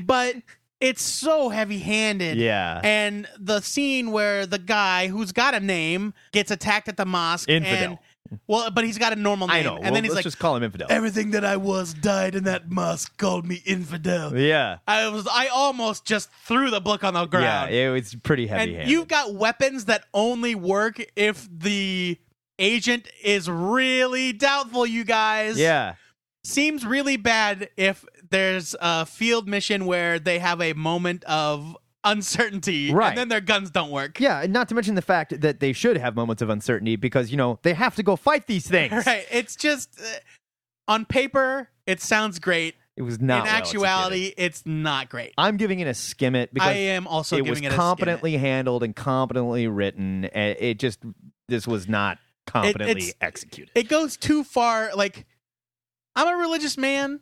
But 0.05 0.37
it's 0.81 1.01
so 1.01 1.49
heavy-handed. 1.49 2.37
yeah. 2.37 2.81
And 2.83 3.27
the 3.39 3.61
scene 3.61 4.11
where 4.11 4.45
the 4.45 4.59
guy 4.59 5.07
who's 5.07 5.31
got 5.31 5.53
a 5.53 5.59
name 5.59 6.13
gets 6.31 6.51
attacked 6.51 6.87
at 6.89 6.97
the 6.97 7.05
mosque. 7.05 7.49
Infidel. 7.49 7.83
And, 8.31 8.39
well, 8.47 8.71
but 8.71 8.83
he's 8.83 8.97
got 8.97 9.13
a 9.13 9.15
normal 9.15 9.47
name. 9.47 9.57
I 9.57 9.61
know. 9.61 9.75
And 9.75 9.83
Well, 9.85 9.93
then 9.93 10.03
he's 10.03 10.09
let's 10.11 10.15
like, 10.17 10.23
just 10.23 10.39
call 10.39 10.55
him 10.57 10.63
infidel. 10.63 10.87
everything 10.89 11.31
that 11.31 11.45
I 11.45 11.57
was 11.57 11.93
died 11.93 12.33
in 12.35 12.43
that 12.45 12.69
mosque 12.71 13.15
called 13.17 13.45
me 13.45 13.61
infidel. 13.65 14.35
yeah. 14.37 14.79
I 14.87 15.07
was, 15.09 15.27
I 15.31 15.47
almost 15.47 16.05
just 16.05 16.29
threw 16.45 16.71
the 16.71 16.81
book 16.81 17.03
on 17.03 17.13
the 17.13 17.25
ground. 17.25 17.71
Yeah. 17.71 17.87
It 17.87 17.91
was 17.91 18.15
pretty 18.15 18.47
heavy 18.47 18.63
and 18.63 18.71
handed. 18.71 18.89
you've 18.91 19.07
got 19.07 19.35
weapons 19.35 19.85
that 19.85 20.05
only 20.13 20.55
work 20.55 20.99
if 21.15 21.47
the 21.55 22.17
agent 22.57 23.07
is 23.23 23.49
really 23.49 24.33
doubtful. 24.33 24.85
You 24.87 25.03
guys, 25.03 25.57
Yeah. 25.59 25.93
seems 26.43 26.83
really 26.85 27.17
bad 27.17 27.69
if 27.77 28.03
there's 28.35 28.75
a 28.79 29.05
field 29.05 29.47
mission 29.47 29.85
where 29.85 30.19
they 30.19 30.39
have 30.39 30.61
a 30.61 30.73
moment 30.73 31.23
of 31.25 31.77
uncertainty 32.03 32.93
Right. 32.93 33.09
and 33.09 33.17
then 33.17 33.27
their 33.29 33.41
guns 33.41 33.71
don't 33.71 33.89
work. 33.91 34.19
Yeah, 34.19 34.41
and 34.43 34.53
not 34.53 34.69
to 34.69 34.75
mention 34.75 34.95
the 34.95 35.01
fact 35.01 35.41
that 35.41 35.59
they 35.59 35.73
should 35.73 35.97
have 35.97 36.15
moments 36.15 36.41
of 36.41 36.49
uncertainty 36.49 36.95
because, 36.97 37.31
you 37.31 37.37
know, 37.37 37.59
they 37.63 37.73
have 37.73 37.95
to 37.95 38.03
go 38.03 38.15
fight 38.15 38.45
these 38.47 38.67
things. 38.67 38.91
Right. 39.05 39.25
It's 39.31 39.55
just 39.55 39.99
uh, 39.99 40.03
on 40.87 41.05
paper 41.05 41.69
it 41.87 42.01
sounds 42.01 42.39
great. 42.39 42.75
It 42.97 43.01
was 43.01 43.19
not. 43.19 43.39
in 43.39 43.43
well 43.45 43.53
actuality, 43.55 44.15
executed. 44.27 44.43
it's 44.45 44.63
not 44.65 45.09
great. 45.09 45.33
I'm 45.37 45.57
giving 45.57 45.79
it 45.81 45.87
a 45.87 45.93
skim 45.93 46.33
it 46.35 46.53
because 46.53 46.69
I 46.69 46.73
am 46.73 47.07
also 47.07 47.35
it 47.35 47.39
giving 47.39 47.49
was 47.51 47.59
it 47.59 47.65
a 47.65 47.69
skim 47.69 47.73
it. 47.73 47.77
competently 47.77 48.37
handled 48.37 48.83
and 48.83 48.95
competently 48.95 49.67
written. 49.67 50.25
and 50.25 50.57
It 50.59 50.79
just 50.79 50.99
this 51.49 51.67
was 51.67 51.87
not 51.89 52.17
competently 52.47 52.89
it's- 53.09 53.13
executed. 53.21 53.71
it 53.75 53.87
goes 53.89 54.15
too 54.17 54.43
far. 54.43 54.91
Like, 54.95 55.25
I'm 56.15 56.27
a 56.27 56.37
religious 56.37 56.77
man. 56.77 57.19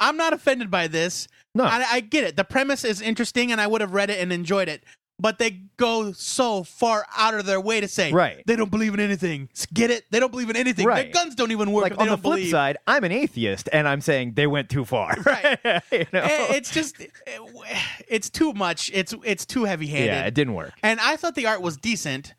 I'm 0.00 0.16
not 0.16 0.32
offended 0.32 0.70
by 0.70 0.88
this. 0.88 1.28
No. 1.54 1.64
I, 1.64 1.84
I 1.92 2.00
get 2.00 2.24
it. 2.24 2.36
The 2.36 2.44
premise 2.44 2.84
is 2.84 3.00
interesting, 3.00 3.52
and 3.52 3.60
I 3.60 3.66
would 3.66 3.80
have 3.80 3.92
read 3.92 4.10
it 4.10 4.20
and 4.20 4.32
enjoyed 4.32 4.68
it. 4.68 4.82
But 5.20 5.38
they 5.38 5.60
go 5.76 6.10
so 6.10 6.64
far 6.64 7.06
out 7.16 7.34
of 7.34 7.46
their 7.46 7.60
way 7.60 7.80
to 7.80 7.86
say, 7.86 8.10
Right. 8.12 8.42
They 8.46 8.56
don't 8.56 8.70
believe 8.72 8.94
in 8.94 8.98
anything. 9.00 9.48
Get 9.72 9.92
it? 9.92 10.04
They 10.10 10.18
don't 10.18 10.32
believe 10.32 10.50
in 10.50 10.56
anything. 10.56 10.84
Right. 10.84 11.04
Their 11.04 11.12
guns 11.24 11.36
don't 11.36 11.52
even 11.52 11.70
work. 11.70 11.82
like 11.84 11.92
if 11.92 11.98
they 11.98 12.02
on 12.02 12.08
the 12.08 12.16
don't 12.16 12.22
flip 12.22 12.36
believe. 12.38 12.50
side, 12.50 12.78
I'm 12.88 13.04
an 13.04 13.12
atheist, 13.12 13.68
and 13.72 13.86
I'm 13.86 14.00
saying 14.00 14.32
they 14.34 14.48
went 14.48 14.68
too 14.70 14.84
far. 14.84 15.14
Right. 15.24 15.58
you 15.92 16.06
know? 16.12 16.20
Eh, 16.20 16.54
it's 16.56 16.70
just, 16.72 17.00
eh, 17.00 17.78
it's 18.08 18.28
too 18.28 18.52
much. 18.54 18.90
It's 18.92 19.14
it's 19.24 19.46
too 19.46 19.64
heavy 19.64 19.86
handed. 19.86 20.06
yeah, 20.06 20.24
it 20.26 20.34
didn't 20.34 20.54
work. 20.54 20.72
and 20.82 20.98
I 20.98 21.14
thought 21.14 21.36
the 21.36 21.46
art 21.46 21.62
was 21.62 21.76
decent, 21.76 22.34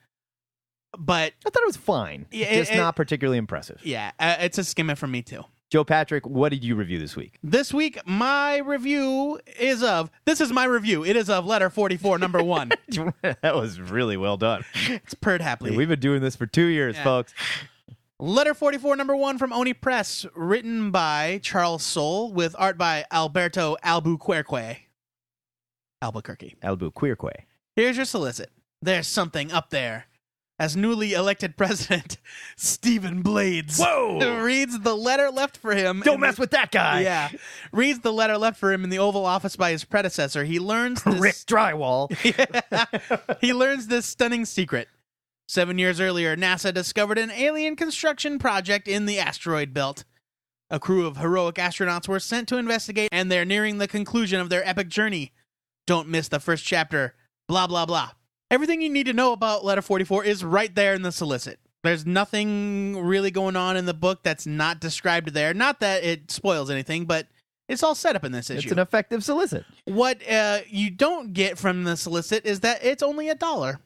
but 0.97 1.31
I 1.45 1.49
thought 1.49 1.61
it 1.63 1.67
was 1.67 1.77
fine. 1.77 2.25
Yeah, 2.31 2.53
just 2.55 2.71
it- 2.73 2.77
not 2.77 2.97
particularly 2.97 3.37
impressive. 3.37 3.79
yeah, 3.85 4.11
uh, 4.19 4.35
it's 4.41 4.57
a 4.57 4.65
skimmer 4.65 4.95
for 4.95 5.07
me 5.07 5.21
too. 5.21 5.45
Joe 5.71 5.83
Patrick, 5.83 6.27
what 6.27 6.49
did 6.49 6.63
you 6.63 6.75
review 6.75 6.99
this 6.99 7.15
week? 7.15 7.37
This 7.43 7.73
week, 7.73 7.99
my 8.05 8.57
review 8.57 9.39
is 9.59 9.81
of. 9.83 10.11
This 10.25 10.39
is 10.39 10.51
my 10.51 10.65
review. 10.65 11.03
It 11.03 11.15
is 11.15 11.29
of 11.29 11.45
letter 11.45 11.69
44, 11.69 12.19
number 12.19 12.41
one. 12.43 12.71
that 13.21 13.55
was 13.55 13.79
really 13.79 14.15
well 14.15 14.37
done. 14.37 14.63
it's 14.87 15.15
purred 15.15 15.41
happily. 15.41 15.75
We've 15.75 15.89
been 15.89 15.99
doing 15.99 16.21
this 16.21 16.35
for 16.35 16.45
two 16.45 16.65
years, 16.65 16.95
Yeah. 16.95 17.03
folks. 17.03 17.33
Letter 18.19 18.53
44, 18.53 18.95
number 18.95 19.15
one 19.15 19.37
from 19.37 19.51
Oni 19.51 19.73
Press, 19.73 20.25
written 20.35 20.91
by 20.91 21.39
Charles 21.43 21.83
Soule 21.83 22.31
with 22.31 22.55
art 22.57 22.77
by 22.77 23.03
Alberto 23.11 23.75
Albuquerque. 23.83 24.87
Albuquerque. 26.01 26.55
Albuquerque. 26.63 27.45
Here's 27.75 27.97
your 27.97 28.05
solicit. 28.05 28.51
There's 28.81 29.07
something 29.07 29.51
up 29.51 29.69
there. 29.71 30.05
As 30.57 30.75
newly 30.77 31.13
elected 31.13 31.57
president, 31.57 32.17
Stephen 32.55 33.21
Blades 33.21 33.77
Whoa! 33.77 34.41
reads 34.41 34.79
the 34.79 34.95
letter 34.95 35.29
left 35.29 35.57
for 35.57 35.75
him. 35.75 36.01
Don't 36.05 36.19
mess 36.21 36.35
the- 36.35 36.41
with 36.41 36.51
that 36.51 36.71
guy. 36.71 37.01
Yeah. 37.01 37.29
Reads 37.73 37.99
the 37.99 38.13
letter 38.13 38.37
left 38.37 38.57
for 38.59 38.71
him 38.71 38.83
in 38.83 38.89
the 38.89 38.99
Oval 38.99 39.25
Office 39.25 39.55
by 39.55 39.71
his 39.71 39.83
predecessor. 39.83 40.45
He 40.45 40.59
learns 40.59 41.03
this 41.03 41.19
Rick 41.19 41.35
Drywall. 41.35 42.09
he 43.41 43.53
learns 43.53 43.87
this 43.87 44.05
stunning 44.05 44.45
secret. 44.45 44.87
Seven 45.47 45.77
years 45.77 45.99
earlier, 45.99 46.35
NASA 46.35 46.73
discovered 46.73 47.17
an 47.19 47.31
alien 47.31 47.75
construction 47.75 48.39
project 48.39 48.87
in 48.87 49.05
the 49.05 49.19
asteroid 49.19 49.73
belt. 49.73 50.03
A 50.71 50.79
crew 50.79 51.05
of 51.05 51.17
heroic 51.17 51.55
astronauts 51.55 52.07
were 52.07 52.19
sent 52.19 52.47
to 52.49 52.57
investigate, 52.57 53.09
and 53.11 53.31
they're 53.31 53.45
nearing 53.45 53.77
the 53.77 53.87
conclusion 53.87 54.39
of 54.41 54.49
their 54.49 54.67
epic 54.67 54.87
journey. 54.87 55.33
Don't 55.85 56.07
miss 56.09 56.27
the 56.29 56.39
first 56.39 56.65
chapter. 56.65 57.13
Blah, 57.47 57.67
blah, 57.67 57.85
blah. 57.85 58.11
Everything 58.51 58.81
you 58.81 58.89
need 58.89 59.07
to 59.07 59.13
know 59.13 59.33
about 59.33 59.65
Letter 59.65 59.81
44 59.81 60.23
is 60.23 60.43
right 60.43 60.73
there 60.73 60.93
in 60.93 61.01
the 61.01 61.11
solicit. 61.11 61.59
There's 61.83 62.05
nothing 62.05 63.03
really 63.03 63.31
going 63.31 63.55
on 63.55 63.77
in 63.77 63.85
the 63.85 63.93
book 63.93 64.23
that's 64.23 64.45
not 64.47 64.79
described 64.79 65.29
there. 65.29 65.53
Not 65.53 65.79
that 65.81 66.03
it 66.03 66.31
spoils 66.31 66.69
anything, 66.69 67.05
but 67.05 67.27
it's 67.67 67.83
all 67.83 67.95
set 67.95 68.15
up 68.15 68.23
in 68.23 68.31
this 68.31 68.49
issue. 68.49 68.63
It's 68.63 68.71
an 68.71 68.79
effective 68.79 69.23
solicit. 69.23 69.65
What 69.85 70.27
uh, 70.27 70.59
you 70.67 70.89
don't 70.89 71.33
get 71.33 71.57
from 71.57 71.83
the 71.83 71.97
solicit 71.97 72.45
is 72.45 72.61
that 72.61 72.83
it's 72.83 73.03
only 73.03 73.29
a 73.29 73.35
dollar. 73.35 73.79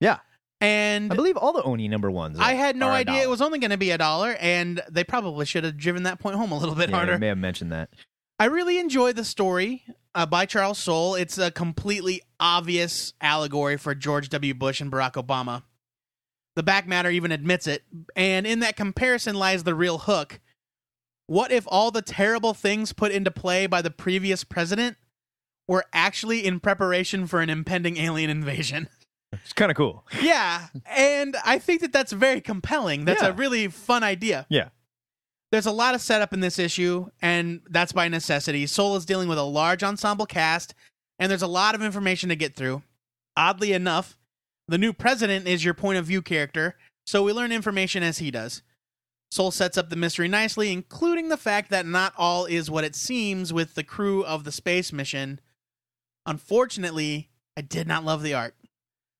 Yeah. 0.00 0.18
And 0.60 1.12
I 1.12 1.16
believe 1.16 1.36
all 1.36 1.52
the 1.52 1.62
Oni 1.62 1.88
number 1.88 2.10
ones. 2.10 2.38
I 2.38 2.52
had 2.54 2.76
no 2.76 2.88
are 2.88 2.92
idea 2.92 3.22
it 3.22 3.28
was 3.28 3.42
only 3.42 3.58
going 3.58 3.72
to 3.72 3.76
be 3.76 3.90
a 3.90 3.98
dollar, 3.98 4.36
and 4.38 4.80
they 4.88 5.02
probably 5.02 5.44
should 5.44 5.64
have 5.64 5.76
driven 5.76 6.04
that 6.04 6.20
point 6.20 6.36
home 6.36 6.52
a 6.52 6.58
little 6.58 6.76
bit 6.76 6.90
Yeah, 6.90 6.96
harder. 6.96 7.12
they 7.12 7.18
may 7.18 7.26
have 7.28 7.38
mentioned 7.38 7.72
that. 7.72 7.90
I 8.38 8.44
really 8.44 8.78
enjoy 8.78 9.12
the 9.12 9.24
story 9.24 9.84
uh, 10.14 10.26
by 10.26 10.46
Charles 10.46 10.78
Soule. 10.78 11.14
It's 11.14 11.38
a 11.38 11.50
completely 11.50 12.22
obvious 12.40 13.12
allegory 13.20 13.76
for 13.76 13.94
George 13.94 14.28
W. 14.30 14.54
Bush 14.54 14.80
and 14.80 14.90
Barack 14.90 15.12
Obama. 15.14 15.62
The 16.56 16.62
back 16.62 16.86
matter 16.86 17.10
even 17.10 17.32
admits 17.32 17.66
it, 17.66 17.82
and 18.14 18.46
in 18.46 18.60
that 18.60 18.76
comparison 18.76 19.34
lies 19.36 19.64
the 19.64 19.74
real 19.74 19.98
hook. 19.98 20.40
What 21.26 21.50
if 21.50 21.64
all 21.66 21.90
the 21.90 22.02
terrible 22.02 22.52
things 22.52 22.92
put 22.92 23.10
into 23.12 23.30
play 23.30 23.66
by 23.66 23.80
the 23.80 23.90
previous 23.90 24.44
president 24.44 24.96
were 25.66 25.84
actually 25.94 26.44
in 26.44 26.60
preparation 26.60 27.26
for 27.26 27.40
an 27.40 27.48
impending 27.48 27.96
alien 27.96 28.30
invasion? 28.30 28.88
It's 29.34 29.54
kind 29.54 29.70
of 29.70 29.78
cool. 29.78 30.04
yeah, 30.20 30.66
and 30.84 31.34
I 31.42 31.58
think 31.58 31.80
that 31.80 31.90
that's 31.90 32.12
very 32.12 32.42
compelling. 32.42 33.06
That's 33.06 33.22
Yeah. 33.22 33.28
a 33.28 33.32
really 33.32 33.68
fun 33.68 34.02
idea. 34.04 34.44
Yeah. 34.50 34.68
There's 35.52 35.66
a 35.66 35.70
lot 35.70 35.94
of 35.94 36.00
setup 36.00 36.32
in 36.32 36.40
this 36.40 36.58
issue, 36.58 37.10
and 37.20 37.60
that's 37.68 37.92
by 37.92 38.08
necessity. 38.08 38.66
Soule 38.66 38.96
is 38.96 39.04
dealing 39.04 39.28
with 39.28 39.36
a 39.36 39.42
large 39.42 39.82
ensemble 39.82 40.24
cast, 40.24 40.74
and 41.18 41.30
there's 41.30 41.42
a 41.42 41.46
lot 41.46 41.74
of 41.74 41.82
information 41.82 42.30
to 42.30 42.36
get 42.36 42.56
through. 42.56 42.82
Oddly 43.36 43.74
enough, 43.74 44.16
the 44.66 44.78
new 44.78 44.94
president 44.94 45.46
is 45.46 45.62
your 45.62 45.74
point 45.74 45.98
of 45.98 46.06
view 46.06 46.22
character, 46.22 46.76
so 47.06 47.22
we 47.22 47.34
learn 47.34 47.52
information 47.52 48.02
as 48.02 48.16
he 48.16 48.30
does. 48.30 48.62
Soule 49.30 49.50
sets 49.50 49.76
up 49.76 49.90
the 49.90 49.96
mystery 49.96 50.26
nicely, 50.26 50.72
including 50.72 51.28
the 51.28 51.36
fact 51.36 51.68
that 51.68 51.84
not 51.84 52.14
all 52.16 52.46
is 52.46 52.70
what 52.70 52.84
it 52.84 52.96
seems 52.96 53.52
with 53.52 53.74
the 53.74 53.84
crew 53.84 54.24
of 54.24 54.44
the 54.44 54.52
space 54.52 54.90
mission. 54.90 55.38
Unfortunately, 56.24 57.28
I 57.58 57.60
did 57.60 57.86
not 57.86 58.04
love 58.04 58.22
the 58.22 58.32
art. 58.32 58.54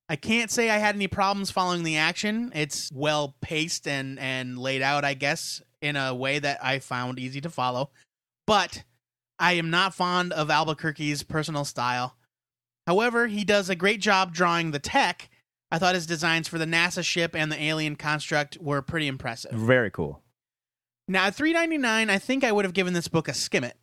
I 0.08 0.16
can't 0.16 0.50
say 0.50 0.70
I 0.70 0.78
had 0.78 0.94
any 0.94 1.08
problems 1.08 1.50
following 1.50 1.82
the 1.82 1.98
action. 1.98 2.52
It's 2.54 2.90
well 2.90 3.36
paced 3.42 3.86
and 3.86 4.18
and 4.18 4.58
laid 4.58 4.80
out, 4.80 5.04
I 5.04 5.12
guess, 5.14 5.60
in 5.82 5.96
a 5.96 6.14
way 6.14 6.38
that 6.38 6.64
I 6.64 6.78
found 6.78 7.18
easy 7.18 7.40
to 7.42 7.50
follow. 7.50 7.90
But 8.46 8.84
I 9.38 9.54
am 9.54 9.70
not 9.70 9.94
fond 9.94 10.32
of 10.32 10.50
Albuquerque's 10.50 11.22
personal 11.22 11.64
style. 11.64 12.16
However, 12.86 13.26
he 13.26 13.44
does 13.44 13.68
a 13.68 13.76
great 13.76 14.00
job 14.00 14.32
drawing 14.32 14.70
the 14.70 14.78
tech. 14.78 15.28
I 15.70 15.78
thought 15.78 15.94
his 15.94 16.06
designs 16.06 16.48
for 16.48 16.58
the 16.58 16.64
NASA 16.64 17.04
ship 17.04 17.34
and 17.34 17.50
the 17.50 17.62
alien 17.62 17.96
construct 17.96 18.58
were 18.60 18.82
pretty 18.82 19.06
impressive. 19.06 19.52
Very 19.52 19.90
cool. 19.90 20.22
Now 21.08 21.26
at 21.26 21.34
three 21.34 21.52
ninety 21.52 21.78
nine, 21.78 22.10
I 22.10 22.18
think 22.18 22.44
I 22.44 22.52
would 22.52 22.64
have 22.64 22.74
given 22.74 22.94
this 22.94 23.08
book 23.08 23.28
a 23.28 23.34
skim 23.34 23.64
it. 23.64 23.76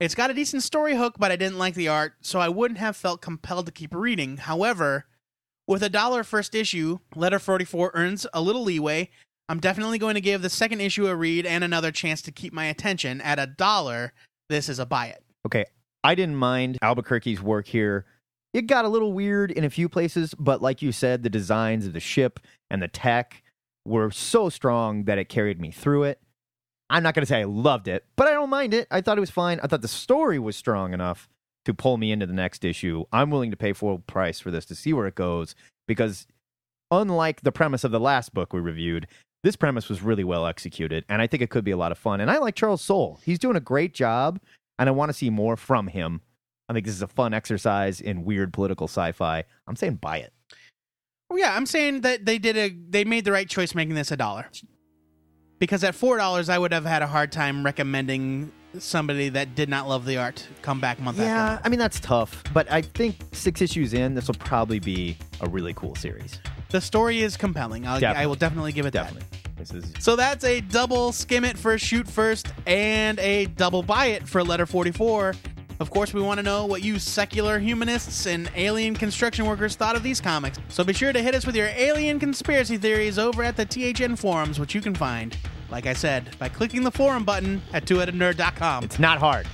It's 0.00 0.14
got 0.14 0.30
a 0.30 0.34
decent 0.34 0.62
story 0.62 0.96
hook, 0.96 1.16
but 1.18 1.30
I 1.30 1.36
didn't 1.36 1.58
like 1.58 1.74
the 1.74 1.88
art, 1.88 2.14
so 2.22 2.40
I 2.40 2.48
wouldn't 2.48 2.78
have 2.78 2.96
felt 2.96 3.20
compelled 3.20 3.66
to 3.66 3.72
keep 3.72 3.94
reading. 3.94 4.38
However, 4.38 5.04
with 5.66 5.82
a 5.82 5.90
dollar 5.90 6.24
first 6.24 6.54
issue, 6.54 6.98
Letter 7.14 7.38
44 7.38 7.90
earns 7.94 8.26
a 8.32 8.40
little 8.40 8.62
leeway. 8.62 9.10
I'm 9.50 9.58
definitely 9.58 9.98
going 9.98 10.14
to 10.14 10.20
give 10.20 10.42
the 10.42 10.48
second 10.48 10.80
issue 10.80 11.08
a 11.08 11.16
read 11.16 11.44
and 11.44 11.64
another 11.64 11.90
chance 11.90 12.22
to 12.22 12.30
keep 12.30 12.52
my 12.52 12.66
attention. 12.66 13.20
At 13.20 13.40
a 13.40 13.48
dollar, 13.48 14.12
this 14.48 14.68
is 14.68 14.78
a 14.78 14.86
buy 14.86 15.06
it. 15.06 15.24
Okay, 15.44 15.64
I 16.04 16.14
didn't 16.14 16.36
mind 16.36 16.78
Albuquerque's 16.82 17.42
work 17.42 17.66
here. 17.66 18.06
It 18.54 18.68
got 18.68 18.84
a 18.84 18.88
little 18.88 19.12
weird 19.12 19.50
in 19.50 19.64
a 19.64 19.70
few 19.70 19.88
places, 19.88 20.34
but 20.38 20.62
like 20.62 20.82
you 20.82 20.92
said, 20.92 21.24
the 21.24 21.28
designs 21.28 21.84
of 21.84 21.94
the 21.94 22.00
ship 22.00 22.38
and 22.70 22.80
the 22.80 22.86
tech 22.86 23.42
were 23.84 24.12
so 24.12 24.50
strong 24.50 25.06
that 25.06 25.18
it 25.18 25.28
carried 25.28 25.60
me 25.60 25.72
through 25.72 26.04
it. 26.04 26.20
I'm 26.88 27.02
not 27.02 27.14
going 27.14 27.22
to 27.22 27.28
say 27.28 27.40
I 27.40 27.44
loved 27.44 27.88
it, 27.88 28.04
but 28.14 28.28
I 28.28 28.32
don't 28.32 28.50
mind 28.50 28.72
it. 28.72 28.86
I 28.88 29.00
thought 29.00 29.18
it 29.18 29.20
was 29.20 29.30
fine. 29.30 29.58
I 29.64 29.66
thought 29.66 29.82
the 29.82 29.88
story 29.88 30.38
was 30.38 30.54
strong 30.54 30.94
enough 30.94 31.28
to 31.64 31.74
pull 31.74 31.96
me 31.96 32.12
into 32.12 32.26
the 32.26 32.32
next 32.32 32.64
issue. 32.64 33.04
I'm 33.12 33.30
willing 33.30 33.50
to 33.50 33.56
pay 33.56 33.72
full 33.72 33.98
price 33.98 34.38
for 34.38 34.52
this 34.52 34.64
to 34.66 34.76
see 34.76 34.92
where 34.92 35.08
it 35.08 35.16
goes 35.16 35.56
because 35.88 36.28
unlike 36.92 37.40
the 37.40 37.52
premise 37.52 37.82
of 37.82 37.90
the 37.90 37.98
last 37.98 38.32
book 38.32 38.52
we 38.52 38.60
reviewed, 38.60 39.08
this 39.42 39.56
premise 39.56 39.88
was 39.88 40.02
really 40.02 40.24
well 40.24 40.46
executed 40.46 41.04
and 41.08 41.22
I 41.22 41.26
think 41.26 41.42
it 41.42 41.50
could 41.50 41.64
be 41.64 41.70
a 41.70 41.76
lot 41.76 41.92
of 41.92 41.98
fun. 41.98 42.20
And 42.20 42.30
I 42.30 42.38
like 42.38 42.54
Charles 42.54 42.82
Soule. 42.82 43.20
He's 43.24 43.38
doing 43.38 43.56
a 43.56 43.60
great 43.60 43.94
job 43.94 44.40
and 44.78 44.88
I 44.88 44.92
want 44.92 45.10
to 45.10 45.12
see 45.12 45.30
more 45.30 45.56
from 45.56 45.88
him. 45.88 46.22
I 46.68 46.72
think 46.72 46.86
this 46.86 46.94
is 46.94 47.02
a 47.02 47.08
fun 47.08 47.34
exercise 47.34 48.00
in 48.00 48.24
weird 48.24 48.52
political 48.52 48.86
sci-fi. 48.86 49.44
I'm 49.66 49.76
saying 49.76 49.96
buy 49.96 50.18
it. 50.18 50.32
Well, 51.28 51.38
yeah, 51.38 51.54
I'm 51.56 51.66
saying 51.66 52.00
that 52.02 52.26
they 52.26 52.38
did 52.38 52.56
a 52.56 52.70
they 52.70 53.04
made 53.04 53.24
the 53.24 53.32
right 53.32 53.48
choice 53.48 53.74
making 53.74 53.94
this 53.94 54.10
a 54.10 54.16
dollar. 54.16 54.46
Because 55.58 55.84
at 55.84 55.94
four 55.94 56.16
dollars, 56.16 56.48
I 56.48 56.58
would 56.58 56.72
have 56.72 56.84
had 56.84 57.02
a 57.02 57.06
hard 57.06 57.32
time 57.32 57.64
recommending 57.64 58.50
somebody 58.78 59.28
that 59.30 59.54
did 59.54 59.68
not 59.68 59.88
love 59.88 60.06
the 60.06 60.16
art 60.16 60.46
come 60.62 60.80
back 60.80 61.00
month 61.00 61.18
Yeah, 61.18 61.24
after 61.24 61.52
month. 61.54 61.66
I 61.66 61.68
mean 61.68 61.78
that's 61.78 62.00
tough, 62.00 62.42
but 62.54 62.70
I 62.70 62.82
think 62.82 63.16
six 63.32 63.60
issues 63.60 63.94
in, 63.94 64.14
this 64.14 64.26
will 64.28 64.36
probably 64.36 64.78
be 64.78 65.16
a 65.40 65.48
really 65.48 65.74
cool 65.74 65.94
series. 65.94 66.38
The 66.70 66.80
story 66.80 67.20
is 67.20 67.36
compelling. 67.36 67.86
I'll, 67.86 68.00
Definitely. 68.00 68.22
I 68.22 68.26
will 68.26 68.34
definitely 68.36 68.72
give 68.72 68.86
it 68.86 68.92
Definitely. 68.92 69.26
This 69.56 69.72
is. 69.72 69.92
So 69.98 70.16
that's 70.16 70.44
a 70.44 70.60
double 70.62 71.12
skim 71.12 71.44
it 71.44 71.58
for 71.58 71.76
shoot 71.76 72.08
first 72.08 72.48
and 72.66 73.18
a 73.18 73.46
double 73.46 73.82
buy 73.82 74.06
it 74.06 74.26
for 74.26 74.42
letter 74.42 74.64
44. 74.66 75.34
Of 75.80 75.90
course, 75.90 76.12
we 76.12 76.20
want 76.20 76.38
to 76.38 76.42
know 76.42 76.66
what 76.66 76.82
you 76.82 76.98
secular 76.98 77.58
humanists 77.58 78.26
and 78.26 78.50
alien 78.54 78.94
construction 78.94 79.46
workers 79.46 79.76
thought 79.76 79.96
of 79.96 80.02
these 80.02 80.20
comics. 80.20 80.58
So 80.68 80.84
be 80.84 80.92
sure 80.92 81.12
to 81.12 81.22
hit 81.22 81.34
us 81.34 81.46
with 81.46 81.56
your 81.56 81.68
alien 81.74 82.18
conspiracy 82.18 82.76
theories 82.76 83.18
over 83.18 83.42
at 83.42 83.56
the 83.56 83.64
THN 83.64 84.16
forums, 84.16 84.60
which 84.60 84.74
you 84.74 84.80
can 84.82 84.94
find, 84.94 85.36
like 85.70 85.86
I 85.86 85.94
said, 85.94 86.36
by 86.38 86.48
clicking 86.50 86.82
the 86.84 86.90
forum 86.90 87.24
button 87.24 87.62
at 87.72 87.86
twoheadednerd.com. 87.86 88.84
it's 88.84 88.98
not 88.98 89.18
hard. 89.18 89.46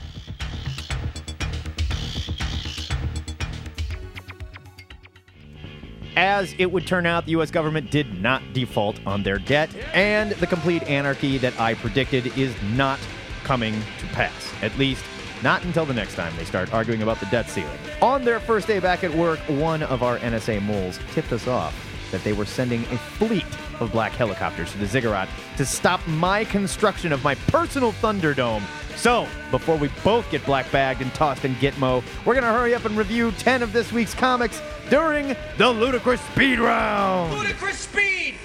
As 6.16 6.54
it 6.58 6.72
would 6.72 6.86
turn 6.86 7.04
out, 7.04 7.26
the 7.26 7.32
U.S. 7.32 7.50
government 7.50 7.90
did 7.90 8.22
not 8.22 8.42
default 8.54 8.98
on 9.06 9.22
their 9.22 9.38
debt, 9.38 9.68
and 9.92 10.32
the 10.32 10.46
complete 10.46 10.82
anarchy 10.84 11.36
that 11.38 11.58
I 11.60 11.74
predicted 11.74 12.36
is 12.38 12.54
not 12.74 12.98
coming 13.44 13.74
to 13.98 14.06
pass. 14.06 14.50
At 14.62 14.76
least, 14.78 15.04
not 15.42 15.62
until 15.64 15.84
the 15.84 15.92
next 15.92 16.14
time 16.14 16.34
they 16.38 16.44
start 16.44 16.72
arguing 16.72 17.02
about 17.02 17.20
the 17.20 17.26
debt 17.26 17.50
ceiling. 17.50 17.78
On 18.00 18.24
their 18.24 18.40
first 18.40 18.66
day 18.66 18.80
back 18.80 19.04
at 19.04 19.14
work, 19.14 19.38
one 19.40 19.82
of 19.82 20.02
our 20.02 20.18
NSA 20.20 20.62
moles 20.62 20.98
tipped 21.12 21.32
us 21.32 21.46
off 21.46 21.74
that 22.10 22.24
they 22.24 22.32
were 22.32 22.46
sending 22.46 22.82
a 22.84 22.96
fleet 22.96 23.44
of 23.80 23.92
black 23.92 24.12
helicopters 24.12 24.72
to 24.72 24.78
the 24.78 24.86
ziggurat 24.86 25.28
to 25.58 25.66
stop 25.66 26.00
my 26.06 26.44
construction 26.44 27.12
of 27.12 27.22
my 27.22 27.34
personal 27.34 27.92
Thunderdome. 27.92 28.62
So, 28.96 29.28
before 29.50 29.76
we 29.76 29.88
both 30.02 30.28
get 30.30 30.44
black 30.46 30.70
bagged 30.72 31.02
and 31.02 31.12
tossed 31.14 31.44
in 31.44 31.54
Gitmo, 31.56 32.02
we're 32.24 32.34
going 32.34 32.44
to 32.44 32.50
hurry 32.50 32.74
up 32.74 32.86
and 32.86 32.96
review 32.96 33.30
10 33.32 33.62
of 33.62 33.72
this 33.72 33.92
week's 33.92 34.14
comics 34.14 34.60
during 34.88 35.36
the 35.58 35.70
Ludicrous 35.70 36.20
Speed 36.32 36.58
Round. 36.58 37.32
Ludicrous 37.32 37.78
speed! 37.78 38.36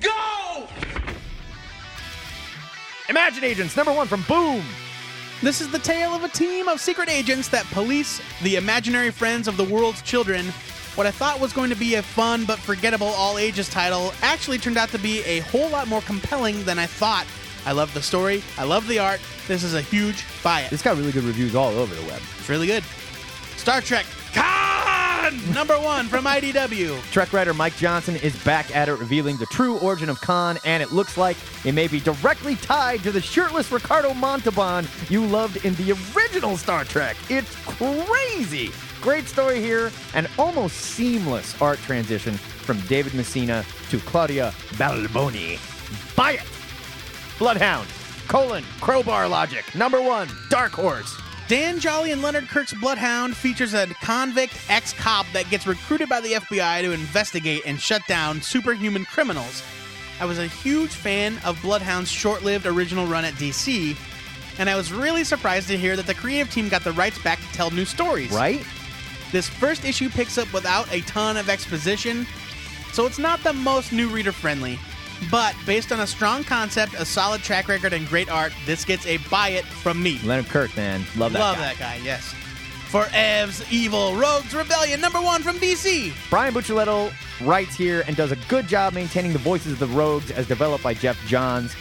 Go! 0.00 0.66
Imagine 3.08 3.44
Agents, 3.44 3.76
number 3.76 3.92
one 3.92 4.06
from 4.06 4.22
Boom. 4.22 4.64
This 5.42 5.60
is 5.60 5.70
the 5.70 5.78
tale 5.78 6.14
of 6.14 6.24
a 6.24 6.28
team 6.28 6.68
of 6.68 6.80
secret 6.80 7.08
agents 7.08 7.48
that 7.48 7.64
police 7.66 8.20
the 8.42 8.56
imaginary 8.56 9.10
friends 9.10 9.48
of 9.48 9.56
the 9.56 9.64
world's 9.64 10.02
children. 10.02 10.46
What 10.96 11.06
I 11.06 11.10
thought 11.10 11.40
was 11.40 11.52
going 11.52 11.70
to 11.70 11.76
be 11.76 11.94
a 11.94 12.02
fun 12.02 12.44
but 12.44 12.58
forgettable 12.58 13.06
all 13.06 13.38
ages 13.38 13.68
title 13.68 14.12
actually 14.22 14.58
turned 14.58 14.76
out 14.76 14.90
to 14.90 14.98
be 14.98 15.22
a 15.24 15.38
whole 15.40 15.68
lot 15.70 15.88
more 15.88 16.02
compelling 16.02 16.62
than 16.64 16.78
I 16.78 16.86
thought. 16.86 17.26
I 17.66 17.72
love 17.72 17.92
the 17.94 18.02
story, 18.02 18.42
I 18.58 18.64
love 18.64 18.86
the 18.86 18.98
art. 18.98 19.20
This 19.48 19.62
is 19.62 19.74
a 19.74 19.82
huge 19.82 20.24
buy 20.42 20.62
it. 20.62 20.72
It's 20.72 20.82
got 20.82 20.96
really 20.96 21.12
good 21.12 21.24
reviews 21.24 21.54
all 21.54 21.70
over 21.70 21.94
the 21.94 22.02
web. 22.02 22.20
It's 22.38 22.48
really 22.48 22.66
good. 22.66 22.84
Star 23.56 23.80
Trek 23.80 24.06
Khan! 24.32 25.38
Number 25.52 25.78
one 25.78 26.06
from 26.06 26.24
IDW. 26.24 27.00
Trek 27.10 27.32
writer 27.32 27.52
Mike 27.52 27.76
Johnson 27.76 28.16
is 28.16 28.36
back 28.44 28.74
at 28.74 28.88
it, 28.88 28.94
revealing 28.94 29.36
the 29.36 29.46
true 29.46 29.76
origin 29.78 30.08
of 30.08 30.20
Khan, 30.20 30.58
and 30.64 30.82
it 30.82 30.92
looks 30.92 31.16
like 31.16 31.36
it 31.64 31.72
may 31.72 31.88
be 31.88 32.00
directly 32.00 32.56
tied 32.56 33.02
to 33.02 33.12
the 33.12 33.20
shirtless 33.20 33.70
Ricardo 33.70 34.14
Montalban 34.14 34.88
you 35.08 35.24
loved 35.26 35.64
in 35.64 35.74
the 35.74 35.96
original 36.16 36.56
Star 36.56 36.84
Trek. 36.84 37.16
It's 37.28 37.54
crazy! 37.66 38.70
Great 39.00 39.26
story 39.28 39.60
here, 39.60 39.90
and 40.14 40.28
almost 40.38 40.76
seamless 40.76 41.60
art 41.60 41.78
transition 41.80 42.34
from 42.34 42.80
David 42.82 43.14
Messina 43.14 43.64
to 43.90 43.98
Claudia 44.00 44.52
Balboni. 44.72 45.58
Buy 46.16 46.32
it! 46.32 46.59
Bloodhound, 47.40 47.88
colon, 48.28 48.62
crowbar 48.82 49.26
logic, 49.26 49.74
number 49.74 50.02
one, 50.02 50.28
Dark 50.50 50.72
Horse. 50.72 51.18
Dan 51.48 51.80
Jolley 51.80 52.12
and 52.12 52.20
Leonard 52.20 52.48
Kirk's 52.48 52.74
Bloodhound 52.74 53.34
features 53.34 53.72
a 53.72 53.86
convict 54.02 54.52
ex 54.68 54.92
cop 54.92 55.24
that 55.32 55.48
gets 55.48 55.66
recruited 55.66 56.10
by 56.10 56.20
the 56.20 56.34
FBI 56.34 56.82
to 56.82 56.92
investigate 56.92 57.62
and 57.64 57.80
shut 57.80 58.02
down 58.06 58.42
superhuman 58.42 59.06
criminals. 59.06 59.62
I 60.20 60.26
was 60.26 60.38
a 60.38 60.48
huge 60.48 60.90
fan 60.90 61.40
of 61.42 61.58
Bloodhound's 61.62 62.10
short 62.10 62.44
lived 62.44 62.66
original 62.66 63.06
run 63.06 63.24
at 63.24 63.32
DC, 63.36 63.96
and 64.58 64.68
I 64.68 64.76
was 64.76 64.92
really 64.92 65.24
surprised 65.24 65.68
to 65.68 65.78
hear 65.78 65.96
that 65.96 66.06
the 66.06 66.12
creative 66.12 66.52
team 66.52 66.68
got 66.68 66.84
the 66.84 66.92
rights 66.92 67.18
back 67.22 67.40
to 67.40 67.52
tell 67.54 67.70
new 67.70 67.86
stories. 67.86 68.32
Right? 68.32 68.62
This 69.32 69.48
first 69.48 69.86
issue 69.86 70.10
picks 70.10 70.36
up 70.36 70.52
without 70.52 70.92
a 70.92 71.00
ton 71.02 71.38
of 71.38 71.48
exposition, 71.48 72.26
so 72.92 73.06
it's 73.06 73.18
not 73.18 73.42
the 73.42 73.54
most 73.54 73.92
new 73.92 74.10
reader 74.10 74.30
friendly. 74.30 74.78
But 75.30 75.54
based 75.66 75.92
on 75.92 76.00
a 76.00 76.06
strong 76.06 76.44
concept, 76.44 76.94
a 76.94 77.04
solid 77.04 77.42
track 77.42 77.68
record, 77.68 77.92
and 77.92 78.06
great 78.08 78.30
art, 78.30 78.52
this 78.64 78.84
gets 78.84 79.06
a 79.06 79.18
buy 79.28 79.48
it 79.50 79.64
from 79.64 80.02
me. 80.02 80.20
Leonard 80.24 80.46
Kirk, 80.46 80.74
man. 80.76 81.04
Love 81.16 81.32
that 81.32 81.38
Love 81.40 81.56
guy. 81.56 81.62
that 81.62 81.78
guy, 81.78 82.00
yes. 82.02 82.34
Forever 82.88 83.64
Evil 83.70 84.16
Rogues 84.16 84.52
Rebellion 84.52 85.00
number 85.00 85.20
one 85.20 85.42
from 85.42 85.58
DC. 85.58 86.12
Brian 86.28 86.52
Buccellato 86.52 87.12
writes 87.40 87.76
here 87.76 88.02
and 88.08 88.16
does 88.16 88.32
a 88.32 88.36
good 88.48 88.66
job 88.66 88.94
maintaining 88.94 89.32
the 89.32 89.38
voices 89.38 89.74
of 89.74 89.78
the 89.78 89.86
rogues 89.86 90.32
as 90.32 90.48
developed 90.48 90.82
by 90.82 90.94
Geoff 90.94 91.16
Johns. 91.26 91.76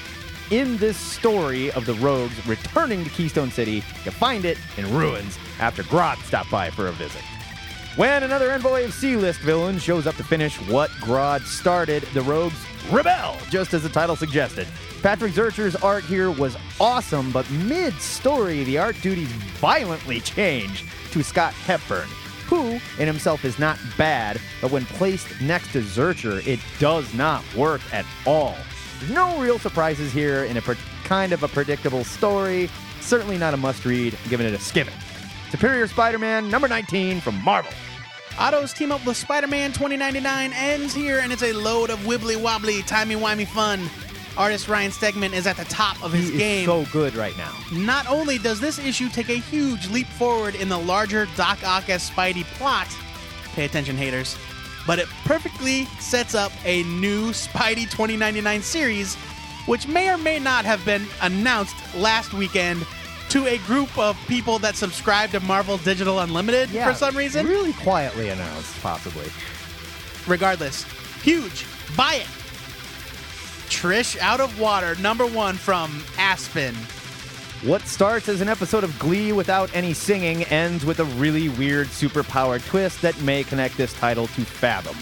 In 0.51 0.77
this 0.77 0.97
story 0.97 1.71
of 1.71 1.85
the 1.85 1.95
rogues 1.95 2.45
returning 2.45 3.03
to 3.03 3.09
Keystone 3.09 3.49
City, 3.49 3.83
you 4.05 4.11
find 4.11 4.45
it 4.45 4.57
in 4.77 4.91
ruins 4.93 5.39
after 5.59 5.81
Grodd 5.83 6.17
stopped 6.23 6.51
by 6.51 6.69
for 6.69 6.87
a 6.87 6.91
visit. 6.91 7.21
When 7.95 8.23
another 8.23 8.51
Envoy 8.51 8.85
of 8.85 8.93
C 8.93 9.15
list 9.15 9.39
villains 9.39 9.83
shows 9.83 10.05
up 10.05 10.15
to 10.17 10.23
finish 10.23 10.55
what 10.69 10.89
Grodd 11.01 11.41
started, 11.41 12.03
the 12.13 12.21
rogues 12.21 12.63
rebel, 12.91 13.37
just 13.49 13.73
as 13.73 13.83
the 13.83 13.89
title 13.89 14.15
suggested. 14.15 14.67
Patrick 15.01 15.33
Zircher's 15.33 15.75
art 15.77 16.03
here 16.03 16.31
was 16.31 16.57
awesome, 16.79 17.31
but 17.31 17.49
mid 17.51 17.93
story, 18.01 18.63
the 18.63 18.77
art 18.77 18.99
duties 19.01 19.31
violently 19.59 20.19
change 20.21 20.83
to 21.11 21.23
Scott 21.23 21.53
Hepburn, 21.53 22.07
who 22.47 22.79
in 23.01 23.07
himself 23.07 23.45
is 23.45 23.59
not 23.59 23.79
bad, 23.97 24.39
but 24.61 24.71
when 24.71 24.85
placed 24.85 25.39
next 25.41 25.71
to 25.73 25.81
Zurcher, 25.81 26.45
it 26.45 26.59
does 26.79 27.13
not 27.13 27.43
work 27.55 27.81
at 27.93 28.05
all. 28.25 28.55
There's 28.99 29.11
no 29.11 29.39
real 29.39 29.59
surprises 29.59 30.11
here 30.11 30.43
in 30.43 30.57
a 30.57 30.61
kind 31.05 31.31
of 31.31 31.43
a 31.43 31.47
predictable 31.47 32.03
story. 32.03 32.69
Certainly 32.99 33.37
not 33.37 33.53
a 33.53 33.57
must 33.57 33.85
read, 33.85 34.17
giving 34.29 34.45
it 34.45 34.53
a 34.53 34.59
skip 34.59 34.87
it. 34.87 34.93
Superior 35.51 35.87
Spider 35.87 36.19
Man, 36.19 36.49
number 36.49 36.67
19 36.67 37.21
from 37.21 37.41
Marvel. 37.43 37.71
Otto's 38.39 38.71
team 38.71 38.93
up 38.93 39.05
with 39.05 39.17
Spider 39.17 39.47
Man 39.47 39.73
2099 39.73 40.53
ends 40.53 40.93
here, 40.93 41.19
and 41.19 41.33
it's 41.33 41.43
a 41.43 41.51
load 41.51 41.89
of 41.89 41.99
wibbly 41.99 42.41
wobbly, 42.41 42.81
timey 42.83 43.15
wimey 43.15 43.45
fun. 43.45 43.89
Artist 44.37 44.69
Ryan 44.69 44.91
Stegman 44.91 45.33
is 45.33 45.45
at 45.45 45.57
the 45.57 45.65
top 45.65 46.01
of 46.01 46.13
his 46.13 46.29
He 46.29 46.35
is 46.35 46.39
game. 46.39 46.65
so 46.65 46.85
good 46.93 47.15
right 47.15 47.35
now. 47.37 47.53
Not 47.73 48.07
only 48.07 48.37
does 48.37 48.61
this 48.61 48.79
issue 48.79 49.09
take 49.09 49.27
a 49.27 49.33
huge 49.33 49.89
leap 49.89 50.07
forward 50.07 50.55
in 50.55 50.69
the 50.69 50.77
larger 50.77 51.27
Doc 51.35 51.59
Ock 51.65 51.89
as 51.89 52.09
Spidey 52.09 52.45
plot, 52.57 52.87
pay 53.55 53.65
attention, 53.65 53.97
haters, 53.97 54.37
but 54.87 54.99
it 54.99 55.07
perfectly 55.25 55.83
sets 55.99 56.33
up 56.33 56.53
a 56.63 56.83
new 56.83 57.31
Spidey 57.31 57.91
2099 57.91 58.61
series, 58.61 59.15
which 59.65 59.85
may 59.85 60.09
or 60.09 60.17
may 60.17 60.39
not 60.39 60.63
have 60.63 60.85
been 60.85 61.05
announced 61.21 61.75
last 61.93 62.33
weekend 62.33 62.85
to 63.29 63.45
a 63.47 63.57
group 63.59 63.95
of 63.97 64.17
people 64.27 64.59
that 64.59 64.75
subscribe 64.75 65.31
to 65.31 65.39
Marvel 65.41 65.77
Digital 65.77 66.19
Unlimited 66.19 66.69
for 66.69 66.93
some 66.93 67.15
reason. 67.15 67.45
Really 67.45 67.73
quietly 67.73 68.29
announced, 68.29 68.79
possibly. 68.81 69.27
Regardless, 70.27 70.83
huge. 71.21 71.65
Buy 71.95 72.15
it. 72.15 72.27
Trish 73.69 74.17
out 74.17 74.39
of 74.39 74.59
water, 74.59 74.95
number 74.95 75.25
one 75.25 75.55
from 75.55 76.03
Aspen. 76.17 76.75
What 77.63 77.81
starts 77.81 78.29
as 78.29 78.41
an 78.41 78.47
episode 78.47 78.83
of 78.83 78.97
Glee 78.97 79.31
without 79.31 79.69
any 79.75 79.93
singing 79.93 80.43
ends 80.45 80.85
with 80.85 80.99
a 80.99 81.05
really 81.05 81.49
weird 81.49 81.87
superpowered 81.87 82.65
twist 82.65 83.01
that 83.01 83.19
may 83.21 83.43
connect 83.43 83.77
this 83.77 83.93
title 83.93 84.27
to 84.27 84.45
Fathom. 84.45 84.95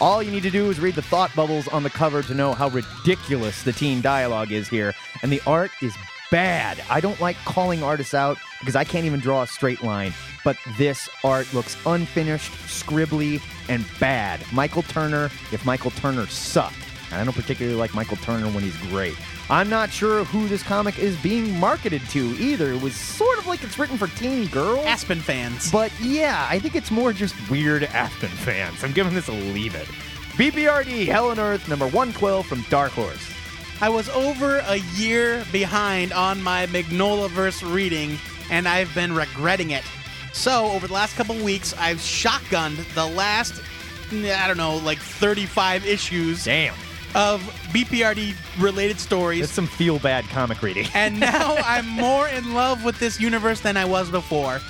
All 0.00 0.22
you 0.22 0.30
need 0.30 0.42
to 0.42 0.50
do 0.50 0.68
is 0.68 0.78
read 0.78 0.94
the 0.94 1.02
thought 1.02 1.34
bubbles 1.34 1.68
on 1.68 1.82
the 1.82 1.90
cover 1.90 2.22
to 2.22 2.34
know 2.34 2.52
how 2.52 2.68
ridiculous 2.68 3.62
the 3.62 3.72
teen 3.72 4.00
dialogue 4.00 4.52
is 4.52 4.68
here, 4.68 4.94
and 5.22 5.32
the 5.32 5.40
art 5.46 5.70
is 5.80 5.94
bad. 6.32 6.82
I 6.90 7.00
don't 7.00 7.20
like 7.20 7.36
calling 7.44 7.82
artists 7.82 8.14
out 8.14 8.38
because 8.58 8.74
I 8.74 8.84
can't 8.84 9.04
even 9.04 9.20
draw 9.20 9.42
a 9.42 9.46
straight 9.46 9.82
line, 9.82 10.14
but 10.44 10.56
this 10.78 11.08
art 11.22 11.52
looks 11.52 11.76
unfinished, 11.86 12.50
scribbly, 12.66 13.40
and 13.68 13.84
bad. 14.00 14.40
Michael 14.50 14.82
Turner, 14.82 15.26
if 15.52 15.64
Michael 15.64 15.90
Turner 15.92 16.26
sucked. 16.26 16.74
And 17.10 17.20
I 17.20 17.24
don't 17.24 17.34
particularly 17.34 17.76
like 17.76 17.94
Michael 17.94 18.16
Turner 18.16 18.46
when 18.46 18.64
he's 18.64 18.76
great. 18.88 19.14
I'm 19.50 19.68
not 19.68 19.90
sure 19.90 20.24
who 20.24 20.48
this 20.48 20.62
comic 20.62 20.98
is 20.98 21.14
being 21.18 21.60
marketed 21.60 22.00
to 22.08 22.34
either. 22.38 22.72
It 22.72 22.80
was 22.80 22.96
sort 22.96 23.38
of 23.38 23.46
like 23.46 23.62
it's 23.62 23.78
written 23.78 23.98
for 23.98 24.06
teen 24.16 24.46
girls. 24.46 24.86
Aspen 24.86 25.20
fans. 25.20 25.70
But 25.70 25.92
yeah, 26.00 26.46
I 26.48 26.58
think 26.58 26.74
it's 26.74 26.90
more 26.90 27.12
just 27.12 27.34
weird 27.50 27.82
Aspen 27.84 28.30
fans. 28.30 28.82
I'm 28.82 28.92
giving 28.92 29.12
this 29.12 29.28
a 29.28 29.32
leave 29.32 29.74
it. 29.74 29.86
BPRD 30.38 31.06
Hell 31.06 31.28
on 31.28 31.38
Earth 31.38 31.68
number 31.68 31.84
112 31.84 32.46
from 32.46 32.62
Dark 32.70 32.92
Horse. 32.92 33.28
I 33.80 33.88
was 33.88 34.08
over 34.10 34.58
a 34.58 34.76
year 34.96 35.44
behind 35.50 36.12
on 36.12 36.42
my 36.42 36.66
Mignolaverse 36.66 37.72
reading, 37.72 38.18
and 38.50 38.68
I've 38.68 38.94
been 38.94 39.12
regretting 39.14 39.70
it. 39.70 39.82
So, 40.32 40.70
over 40.72 40.86
the 40.86 40.94
last 40.94 41.16
couple 41.16 41.34
weeks, 41.36 41.74
I've 41.78 41.98
shotgunned 41.98 42.94
the 42.94 43.06
last, 43.06 43.60
I 44.12 44.46
don't 44.46 44.56
know, 44.56 44.76
like 44.76 44.98
35 44.98 45.84
issues 45.86 46.44
Damn. 46.44 46.74
of 47.14 47.40
BPRD 47.72 48.34
related 48.58 48.98
stories. 48.98 49.40
That's 49.40 49.52
some 49.52 49.66
feel 49.66 49.98
bad 49.98 50.24
comic 50.26 50.62
reading. 50.62 50.86
and 50.94 51.20
now 51.20 51.56
I'm 51.64 51.86
more 51.88 52.28
in 52.28 52.54
love 52.54 52.84
with 52.84 52.98
this 52.98 53.20
universe 53.20 53.60
than 53.60 53.76
I 53.76 53.84
was 53.84 54.10
before. 54.10 54.60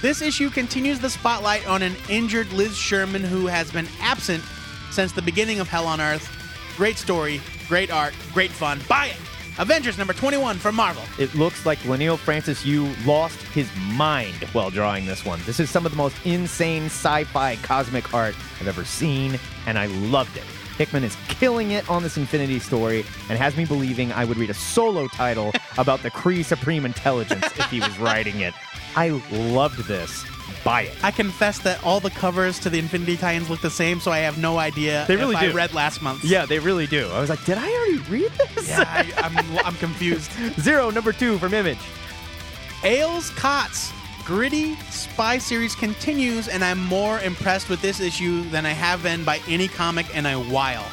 This 0.00 0.20
issue 0.20 0.50
continues 0.50 0.98
the 0.98 1.10
spotlight 1.10 1.64
on 1.68 1.82
an 1.82 1.94
injured 2.08 2.52
Liz 2.52 2.76
Sherman 2.76 3.22
who 3.22 3.46
has 3.46 3.70
been 3.70 3.86
absent 4.00 4.42
since 4.90 5.12
the 5.12 5.22
beginning 5.22 5.60
of 5.60 5.68
Hell 5.68 5.86
on 5.86 6.00
Earth. 6.00 6.28
Great 6.76 6.96
story, 6.96 7.40
great 7.68 7.90
art, 7.90 8.14
great 8.32 8.50
fun. 8.50 8.80
Buy 8.88 9.06
it! 9.06 9.16
Avengers 9.58 9.98
number 9.98 10.14
21 10.14 10.56
from 10.56 10.74
Marvel. 10.74 11.02
It 11.18 11.34
looks 11.34 11.66
like 11.66 11.78
Leinil 11.80 12.18
Francis 12.18 12.64
Yu 12.64 12.90
lost 13.04 13.38
his 13.48 13.68
mind 13.92 14.34
while 14.52 14.70
drawing 14.70 15.04
this 15.04 15.24
one. 15.26 15.40
This 15.44 15.60
is 15.60 15.68
some 15.68 15.84
of 15.84 15.92
the 15.92 15.96
most 15.96 16.16
insane 16.24 16.86
sci 16.86 17.24
fi 17.24 17.56
cosmic 17.56 18.14
art 18.14 18.34
I've 18.60 18.68
ever 18.68 18.84
seen, 18.84 19.38
and 19.66 19.78
I 19.78 19.86
loved 19.86 20.36
it. 20.38 20.44
Hickman 20.78 21.04
is 21.04 21.16
killing 21.28 21.72
it 21.72 21.88
on 21.90 22.02
this 22.02 22.16
Infinity 22.16 22.58
story 22.58 23.04
and 23.28 23.38
has 23.38 23.56
me 23.56 23.66
believing 23.66 24.10
I 24.12 24.24
would 24.24 24.38
read 24.38 24.50
a 24.50 24.54
solo 24.54 25.06
title 25.06 25.52
about 25.78 26.02
the 26.02 26.10
Kree 26.10 26.44
Supreme 26.44 26.86
Intelligence 26.86 27.44
if 27.44 27.70
he 27.70 27.80
was 27.80 27.96
writing 27.98 28.40
it. 28.40 28.54
I 28.96 29.08
loved 29.30 29.86
this. 29.86 30.24
Buy 30.64 30.82
it. 30.82 31.04
I 31.04 31.10
confess 31.10 31.58
that 31.60 31.82
all 31.84 31.98
the 31.98 32.10
covers 32.10 32.58
to 32.60 32.70
the 32.70 32.78
Infinity 32.78 33.16
Titans 33.16 33.50
look 33.50 33.60
the 33.60 33.70
same, 33.70 34.00
so 34.00 34.10
I 34.12 34.18
have 34.18 34.38
no 34.38 34.58
idea 34.58 35.04
They 35.08 35.16
really 35.16 35.34
if 35.34 35.42
I 35.42 35.52
read 35.52 35.74
last 35.74 36.02
month. 36.02 36.24
Yeah, 36.24 36.46
they 36.46 36.58
really 36.58 36.86
do. 36.86 37.08
I 37.08 37.20
was 37.20 37.30
like, 37.30 37.44
did 37.44 37.58
I 37.58 37.68
already 37.68 37.98
read 38.10 38.32
this? 38.32 38.68
Yeah, 38.68 38.84
I, 38.86 39.12
I'm, 39.16 39.66
I'm 39.66 39.74
confused. 39.76 40.30
Zero, 40.60 40.90
number 40.90 41.12
two 41.12 41.38
from 41.38 41.54
Image. 41.54 41.78
Ales 42.84 43.30
Kot's 43.30 43.92
gritty 44.24 44.76
spy 44.90 45.38
series 45.38 45.74
continues, 45.74 46.48
and 46.48 46.64
I'm 46.64 46.82
more 46.84 47.18
impressed 47.20 47.68
with 47.68 47.82
this 47.82 48.00
issue 48.00 48.48
than 48.50 48.66
I 48.66 48.70
have 48.70 49.02
been 49.02 49.24
by 49.24 49.40
any 49.48 49.68
comic 49.68 50.14
in 50.14 50.26
a 50.26 50.34
while. 50.34 50.86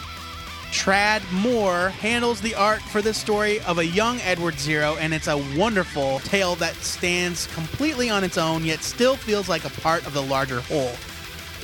Tradd 0.72 1.24
Moore 1.32 1.90
handles 1.90 2.42
the 2.42 2.54
art 2.54 2.82
for 2.82 3.02
this 3.02 3.18
story 3.18 3.60
of 3.62 3.80
a 3.80 3.86
young 3.86 4.20
Edward 4.22 4.60
Zero, 4.60 4.98
and 5.00 5.14
it's 5.14 5.28
a 5.28 5.38
wonderful 5.58 6.20
tale 6.20 6.56
that 6.56 6.76
stands 6.76 7.48
completely 7.48 8.10
on 8.10 8.24
its 8.24 8.38
own, 8.38 8.64
yet 8.64 8.84
still 8.84 9.16
feels 9.16 9.50
like 9.50 9.66
a 9.66 9.82
part 9.82 10.06
of 10.06 10.14
the 10.14 10.22
larger 10.22 10.62
whole. 10.62 10.94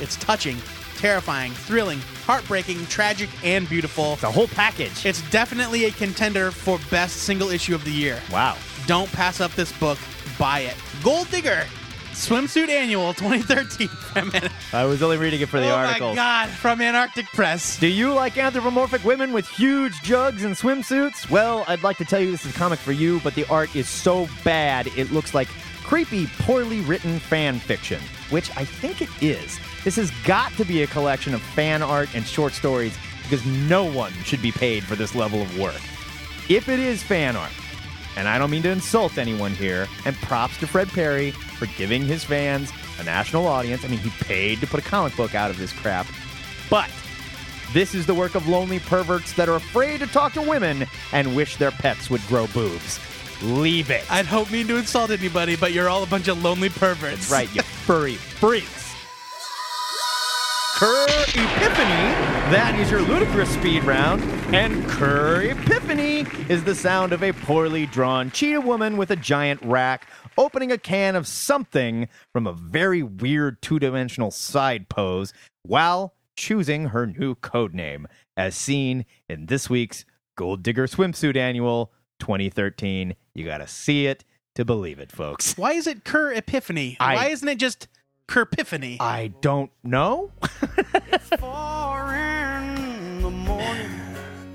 It's 0.00 0.16
touching, 0.16 0.58
terrifying, 0.96 1.52
thrilling, 1.52 2.00
heartbreaking, 2.24 2.84
tragic, 2.86 3.30
and 3.44 3.68
beautiful. 3.68 4.16
The 4.16 4.30
whole 4.30 4.48
package. 4.48 5.06
It's 5.06 5.22
definitely 5.30 5.84
a 5.84 5.92
contender 5.92 6.50
for 6.50 6.78
best 6.90 7.18
single 7.18 7.50
issue 7.50 7.74
of 7.74 7.84
the 7.84 7.92
year. 7.92 8.20
wow. 8.32 8.56
Don't 8.86 9.10
pass 9.12 9.40
up 9.40 9.52
this 9.52 9.72
book. 9.78 9.98
Buy 10.38 10.60
it. 10.60 10.76
Gold 11.02 11.28
Digger, 11.30 11.64
Swimsuit 12.16 12.68
Annual 12.70 13.12
2013 13.12 13.88
from, 13.88 14.30
An- 14.34 14.50
I 14.72 14.84
was 14.86 15.02
only 15.02 15.18
reading 15.18 15.42
it 15.42 15.50
for 15.50 15.60
the 15.60 15.68
oh 15.68 15.74
articles. 15.74 16.16
my 16.16 16.22
God, 16.22 16.48
from 16.48 16.80
Antarctic 16.80 17.26
Press. 17.26 17.78
Do 17.78 17.86
you 17.86 18.12
like 18.14 18.38
anthropomorphic 18.38 19.04
women 19.04 19.34
with 19.34 19.46
huge 19.46 20.00
jugs 20.02 20.42
and 20.42 20.54
swimsuits? 20.56 21.28
Well, 21.28 21.64
I'd 21.68 21.82
like 21.82 21.98
to 21.98 22.06
tell 22.06 22.18
you 22.18 22.30
this 22.30 22.46
is 22.46 22.54
a 22.54 22.58
comic 22.58 22.78
for 22.78 22.92
you, 22.92 23.20
but 23.22 23.34
the 23.34 23.44
art 23.48 23.76
is 23.76 23.86
so 23.86 24.28
bad 24.44 24.86
it 24.96 25.12
looks 25.12 25.34
like 25.34 25.48
creepy, 25.84 26.26
poorly 26.38 26.80
written 26.80 27.18
fan 27.18 27.58
fiction, 27.58 28.00
which 28.30 28.50
I 28.56 28.64
think 28.64 29.02
it 29.02 29.10
is. 29.22 29.60
This 29.84 29.96
has 29.96 30.10
got 30.24 30.52
to 30.52 30.64
be 30.64 30.82
a 30.82 30.86
collection 30.86 31.34
of 31.34 31.42
fan 31.42 31.82
art 31.82 32.08
and 32.14 32.26
short 32.26 32.54
stories 32.54 32.96
because 33.24 33.44
no 33.44 33.84
one 33.84 34.12
should 34.24 34.40
be 34.40 34.52
paid 34.52 34.84
for 34.84 34.96
this 34.96 35.14
level 35.14 35.42
of 35.42 35.58
work. 35.58 35.80
If 36.48 36.70
it 36.70 36.80
is 36.80 37.02
fan 37.02 37.36
art, 37.36 37.52
and 38.16 38.28
I 38.28 38.38
don't 38.38 38.50
mean 38.50 38.62
to 38.62 38.70
insult 38.70 39.18
anyone 39.18 39.52
here, 39.52 39.86
and 40.04 40.16
props 40.16 40.56
to 40.58 40.66
Fred 40.66 40.88
Perry 40.88 41.30
for 41.30 41.66
giving 41.78 42.04
his 42.04 42.24
fans 42.24 42.72
a 42.98 43.04
national 43.04 43.46
audience. 43.46 43.84
I 43.84 43.88
mean, 43.88 44.00
he 44.00 44.10
paid 44.24 44.60
to 44.60 44.66
put 44.66 44.80
a 44.80 44.88
comic 44.88 45.16
book 45.16 45.34
out 45.34 45.50
of 45.50 45.58
this 45.58 45.72
crap. 45.72 46.06
But 46.70 46.90
this 47.72 47.94
is 47.94 48.06
the 48.06 48.14
work 48.14 48.34
of 48.34 48.48
lonely 48.48 48.78
perverts 48.78 49.32
that 49.34 49.48
are 49.48 49.56
afraid 49.56 50.00
to 50.00 50.06
talk 50.06 50.32
to 50.34 50.42
women 50.42 50.86
and 51.12 51.36
wish 51.36 51.56
their 51.56 51.70
pets 51.70 52.08
would 52.10 52.26
grow 52.26 52.46
boobs. 52.48 53.00
Leave 53.42 53.90
it. 53.90 54.10
I 54.10 54.22
don't 54.22 54.50
mean 54.50 54.66
to 54.68 54.76
insult 54.76 55.10
anybody, 55.10 55.56
but 55.56 55.72
you're 55.72 55.88
all 55.88 56.02
a 56.02 56.06
bunch 56.06 56.28
of 56.28 56.42
lonely 56.42 56.70
perverts. 56.70 57.28
That's 57.28 57.30
right, 57.30 57.54
you 57.54 57.62
furry 57.86 58.14
freaks. 58.14 58.94
Kerr 60.76 61.06
Epiphany, 61.08 62.12
that 62.52 62.76
is 62.78 62.90
your 62.90 63.00
ludicrous 63.02 63.48
speed 63.50 63.84
round. 63.84 64.20
And 64.52 64.86
Kerr 64.88 65.42
Epiphany 65.42 66.24
is 66.48 66.62
the 66.64 66.74
sound 66.74 67.12
of 67.12 67.22
a 67.22 67.32
poorly 67.32 67.84
drawn 67.86 68.30
cheetah 68.30 68.60
woman 68.60 68.96
with 68.96 69.10
a 69.10 69.16
giant 69.16 69.60
rack 69.62 70.08
opening 70.38 70.70
a 70.70 70.78
can 70.78 71.16
of 71.16 71.26
something 71.26 72.08
from 72.32 72.46
a 72.46 72.52
very 72.52 73.02
weird 73.02 73.60
two 73.60 73.78
dimensional 73.78 74.30
side 74.30 74.88
pose 74.88 75.32
while 75.62 76.14
choosing 76.36 76.86
her 76.86 77.06
new 77.06 77.34
code 77.36 77.74
name, 77.74 78.06
as 78.36 78.54
seen 78.54 79.04
in 79.28 79.46
this 79.46 79.68
week's 79.68 80.04
Gold 80.36 80.62
Digger 80.62 80.86
Swimsuit 80.86 81.36
Annual 81.36 81.92
2013. 82.20 83.14
You 83.34 83.44
got 83.44 83.58
to 83.58 83.66
see 83.66 84.06
it 84.06 84.24
to 84.54 84.64
believe 84.64 85.00
it, 85.00 85.10
folks. 85.10 85.56
Why 85.58 85.72
is 85.72 85.86
it 85.86 86.04
Kerr 86.04 86.32
Epiphany? 86.32 86.96
I- 87.00 87.14
Why 87.16 87.26
isn't 87.30 87.48
it 87.48 87.58
just 87.58 87.88
Kerpiphany? 88.28 88.96
I 89.00 89.28
don't 89.40 89.70
know. 89.82 90.30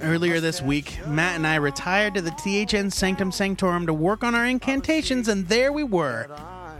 Earlier 0.03 0.39
this 0.39 0.63
week, 0.63 0.99
Matt 1.05 1.35
and 1.35 1.45
I 1.45 1.55
retired 1.55 2.15
to 2.15 2.21
the 2.21 2.31
THN 2.31 2.89
Sanctum 2.89 3.31
Sanctorum 3.31 3.85
to 3.85 3.93
work 3.93 4.23
on 4.23 4.33
our 4.33 4.45
incantations, 4.45 5.27
and 5.27 5.47
there 5.47 5.71
we 5.71 5.83
were, 5.83 6.27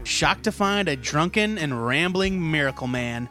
shocked 0.04 0.44
to 0.46 0.52
find 0.52 0.88
a 0.88 0.96
drunken 0.96 1.60
and 1.60 1.86
rambling 1.86 2.52
miracle 2.52 2.88
man. 2.88 3.30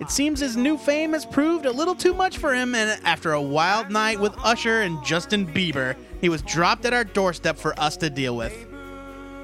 It 0.00 0.10
seems 0.10 0.40
his 0.40 0.56
new 0.56 0.78
fame 0.78 1.12
has 1.12 1.26
proved 1.26 1.66
a 1.66 1.70
little 1.70 1.94
too 1.94 2.14
much 2.14 2.38
for 2.38 2.54
him, 2.54 2.74
and 2.74 2.98
after 3.04 3.32
a 3.32 3.42
wild 3.42 3.90
night 3.90 4.18
with 4.18 4.32
Usher 4.38 4.80
and 4.80 5.04
Justin 5.04 5.46
Bieber, 5.46 5.94
he 6.22 6.30
was 6.30 6.40
dropped 6.42 6.86
at 6.86 6.94
our 6.94 7.04
doorstep 7.04 7.58
for 7.58 7.78
us 7.78 7.98
to 7.98 8.08
deal 8.08 8.34
with. 8.34 8.66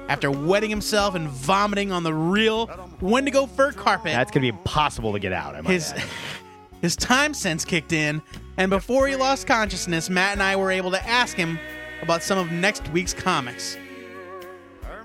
After 0.07 0.31
wetting 0.31 0.69
himself 0.71 1.13
and 1.13 1.27
vomiting 1.29 1.91
on 1.91 2.01
the 2.01 2.13
real 2.13 2.69
Wendigo 3.01 3.45
fur 3.45 3.71
carpet, 3.71 4.13
That's 4.13 4.31
going 4.31 4.45
to 4.45 4.51
be 4.51 4.57
impossible 4.57 5.13
to 5.13 5.19
get 5.19 5.33
out. 5.33 5.55
I 5.55 5.61
might 5.61 5.71
his 5.71 5.91
add. 5.93 6.03
His 6.85 6.95
time 6.95 7.33
sense 7.33 7.65
kicked 7.65 7.93
in, 7.93 8.21
and 8.57 8.69
before 8.69 9.07
he 9.07 9.15
lost 9.15 9.47
consciousness, 9.47 10.07
Matt 10.07 10.33
and 10.33 10.43
I 10.43 10.55
were 10.55 10.69
able 10.69 10.91
to 10.91 11.03
ask 11.09 11.35
him 11.35 11.57
about 12.03 12.21
some 12.21 12.37
of 12.37 12.51
next 12.51 12.87
week's 12.89 13.11
comics. 13.11 13.75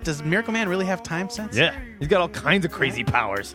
Does 0.03 0.21
Miracleman 0.21 0.69
really 0.69 0.85
have 0.85 1.03
time 1.03 1.31
sense? 1.31 1.57
Yeah, 1.57 1.75
he's 1.99 2.07
got 2.07 2.21
all 2.21 2.29
kinds 2.29 2.67
of 2.67 2.71
crazy 2.71 3.03
powers. 3.03 3.55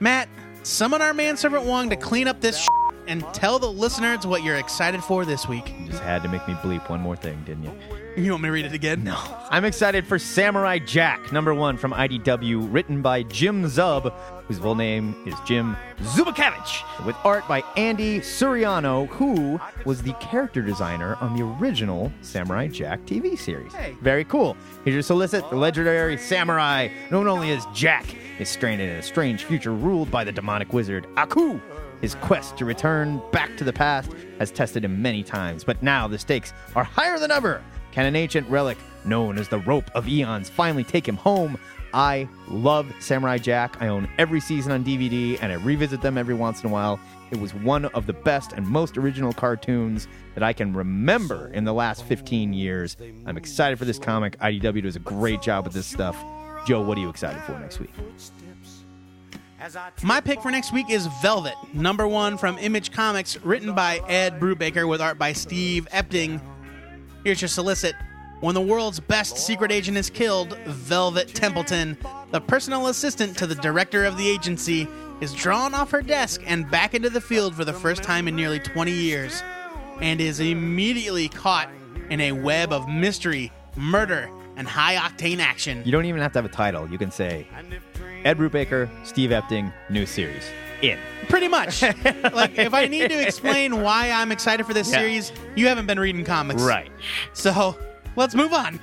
Matt, 0.00 0.30
summon 0.62 1.02
our 1.02 1.12
manservant 1.12 1.64
Wong 1.64 1.90
to 1.90 1.96
clean 1.96 2.26
up 2.26 2.40
this 2.40 2.58
sh- 2.58 2.66
and 3.08 3.24
tell 3.32 3.58
the 3.58 3.70
listeners 3.70 4.26
what 4.26 4.42
you're 4.42 4.56
excited 4.56 5.02
for 5.02 5.24
this 5.24 5.48
week. 5.48 5.72
You 5.80 5.88
just 5.88 6.02
had 6.02 6.22
to 6.22 6.28
make 6.28 6.46
me 6.46 6.54
bleep 6.54 6.88
one 6.88 7.00
more 7.00 7.16
thing, 7.16 7.42
didn't 7.44 7.64
you? 7.64 7.72
You 8.16 8.32
want 8.32 8.42
me 8.42 8.48
to 8.48 8.52
read 8.52 8.64
it 8.64 8.72
again? 8.72 9.04
No. 9.04 9.16
I'm 9.48 9.64
excited 9.64 10.06
for 10.06 10.18
Samurai 10.18 10.80
Jack, 10.80 11.32
number 11.32 11.54
one 11.54 11.76
from 11.76 11.92
IDW, 11.92 12.72
written 12.72 13.00
by 13.00 13.22
Jim 13.22 13.64
Zub, 13.64 14.12
whose 14.46 14.58
full 14.58 14.74
name 14.74 15.14
is 15.24 15.34
Jim 15.46 15.76
Zubkavich, 16.00 16.82
with 17.06 17.14
art 17.24 17.46
by 17.46 17.62
Andy 17.76 18.18
Suriano, 18.18 19.06
who 19.08 19.60
was 19.84 20.02
the 20.02 20.14
character 20.14 20.62
designer 20.62 21.16
on 21.20 21.36
the 21.36 21.44
original 21.44 22.12
Samurai 22.22 22.66
Jack 22.66 23.00
TV 23.06 23.38
series. 23.38 23.72
Hey. 23.72 23.94
Very 24.02 24.24
cool. 24.24 24.56
Here's 24.84 24.94
your 24.94 25.02
solicit, 25.02 25.48
the 25.48 25.56
legendary 25.56 26.16
samurai, 26.16 26.88
known 27.12 27.28
only 27.28 27.52
as 27.52 27.64
Jack, 27.72 28.04
is 28.40 28.48
stranded 28.48 28.88
in 28.88 28.96
a 28.96 29.02
strange 29.02 29.44
future 29.44 29.72
ruled 29.72 30.10
by 30.10 30.24
the 30.24 30.32
demonic 30.32 30.72
wizard 30.72 31.06
Aku. 31.16 31.60
His 32.00 32.14
quest 32.16 32.56
to 32.58 32.64
return 32.64 33.20
back 33.32 33.56
to 33.56 33.64
the 33.64 33.72
past 33.72 34.12
has 34.38 34.50
tested 34.50 34.84
him 34.84 35.02
many 35.02 35.22
times, 35.22 35.64
but 35.64 35.82
now 35.82 36.06
the 36.06 36.18
stakes 36.18 36.52
are 36.76 36.84
higher 36.84 37.18
than 37.18 37.30
ever. 37.30 37.62
Can 37.92 38.06
an 38.06 38.16
ancient 38.16 38.48
relic 38.48 38.78
known 39.04 39.38
as 39.38 39.48
the 39.48 39.58
Rope 39.58 39.90
of 39.94 40.08
Eons 40.08 40.48
finally 40.48 40.84
take 40.84 41.06
him 41.06 41.16
home? 41.16 41.58
I 41.94 42.28
love 42.48 42.92
Samurai 43.00 43.38
Jack. 43.38 43.80
I 43.80 43.88
own 43.88 44.08
every 44.18 44.40
season 44.40 44.72
on 44.72 44.84
DVD 44.84 45.38
and 45.40 45.50
I 45.50 45.56
revisit 45.56 46.02
them 46.02 46.18
every 46.18 46.34
once 46.34 46.62
in 46.62 46.68
a 46.68 46.72
while. 46.72 47.00
It 47.30 47.40
was 47.40 47.54
one 47.54 47.86
of 47.86 48.06
the 48.06 48.12
best 48.12 48.52
and 48.52 48.66
most 48.66 48.96
original 48.96 49.32
cartoons 49.32 50.06
that 50.34 50.42
I 50.42 50.52
can 50.52 50.72
remember 50.72 51.50
in 51.52 51.64
the 51.64 51.74
last 51.74 52.04
15 52.04 52.52
years. 52.52 52.96
I'm 53.26 53.36
excited 53.36 53.78
for 53.78 53.84
this 53.84 53.98
comic. 53.98 54.38
IDW 54.38 54.82
does 54.82 54.96
a 54.96 55.00
great 55.00 55.42
job 55.42 55.64
with 55.64 55.72
this 55.72 55.86
stuff. 55.86 56.16
Joe, 56.66 56.82
what 56.82 56.98
are 56.98 57.00
you 57.00 57.08
excited 57.08 57.42
for 57.42 57.58
next 57.58 57.80
week? 57.80 57.92
My 60.02 60.20
pick 60.20 60.40
for 60.40 60.50
next 60.50 60.72
week 60.72 60.88
is 60.88 61.06
Velvet, 61.20 61.54
number 61.72 62.06
one 62.06 62.38
from 62.38 62.58
Image 62.58 62.92
Comics, 62.92 63.36
written 63.42 63.74
by 63.74 63.98
Ed 64.08 64.38
Brubaker 64.38 64.88
with 64.88 65.00
art 65.00 65.18
by 65.18 65.32
Steve 65.32 65.88
Epting. 65.90 66.40
Here's 67.24 67.40
your 67.42 67.48
solicit. 67.48 67.94
When 68.40 68.54
the 68.54 68.60
world's 68.60 69.00
best 69.00 69.36
secret 69.36 69.72
agent 69.72 69.96
is 69.96 70.10
killed, 70.10 70.56
Velvet 70.66 71.34
Templeton, 71.34 71.98
the 72.30 72.40
personal 72.40 72.86
assistant 72.86 73.36
to 73.38 73.48
the 73.48 73.56
director 73.56 74.04
of 74.04 74.16
the 74.16 74.28
agency, 74.28 74.86
is 75.20 75.34
drawn 75.34 75.74
off 75.74 75.90
her 75.90 76.02
desk 76.02 76.40
and 76.46 76.70
back 76.70 76.94
into 76.94 77.10
the 77.10 77.20
field 77.20 77.56
for 77.56 77.64
the 77.64 77.72
first 77.72 78.04
time 78.04 78.28
in 78.28 78.36
nearly 78.36 78.60
20 78.60 78.92
years, 78.92 79.42
and 80.00 80.20
is 80.20 80.38
immediately 80.38 81.28
caught 81.28 81.68
in 82.10 82.20
a 82.20 82.30
web 82.30 82.72
of 82.72 82.88
mystery, 82.88 83.50
murder, 83.74 84.30
and 84.56 84.68
high 84.68 84.94
octane 84.94 85.40
action. 85.40 85.82
You 85.84 85.90
don't 85.90 86.04
even 86.04 86.20
have 86.20 86.32
to 86.32 86.38
have 86.38 86.44
a 86.44 86.54
title. 86.54 86.88
You 86.88 86.98
can 86.98 87.10
say 87.10 87.46
Ed 88.24 88.38
Brubaker, 88.38 88.88
Steve 89.06 89.30
Epting, 89.30 89.72
new 89.90 90.06
series. 90.06 90.44
In. 90.82 90.98
Pretty 91.28 91.48
much. 91.48 91.82
like, 92.32 92.56
if 92.58 92.72
I 92.72 92.86
need 92.86 93.08
to 93.10 93.20
explain 93.20 93.82
why 93.82 94.10
I'm 94.10 94.30
excited 94.30 94.64
for 94.66 94.74
this 94.74 94.90
Yeah. 94.90 94.98
series, 95.00 95.32
you 95.56 95.66
haven't 95.66 95.86
been 95.86 95.98
reading 95.98 96.24
comics. 96.24 96.62
Right. 96.62 96.90
So, 97.32 97.76
let's 98.16 98.34
move 98.34 98.52
on. 98.52 98.78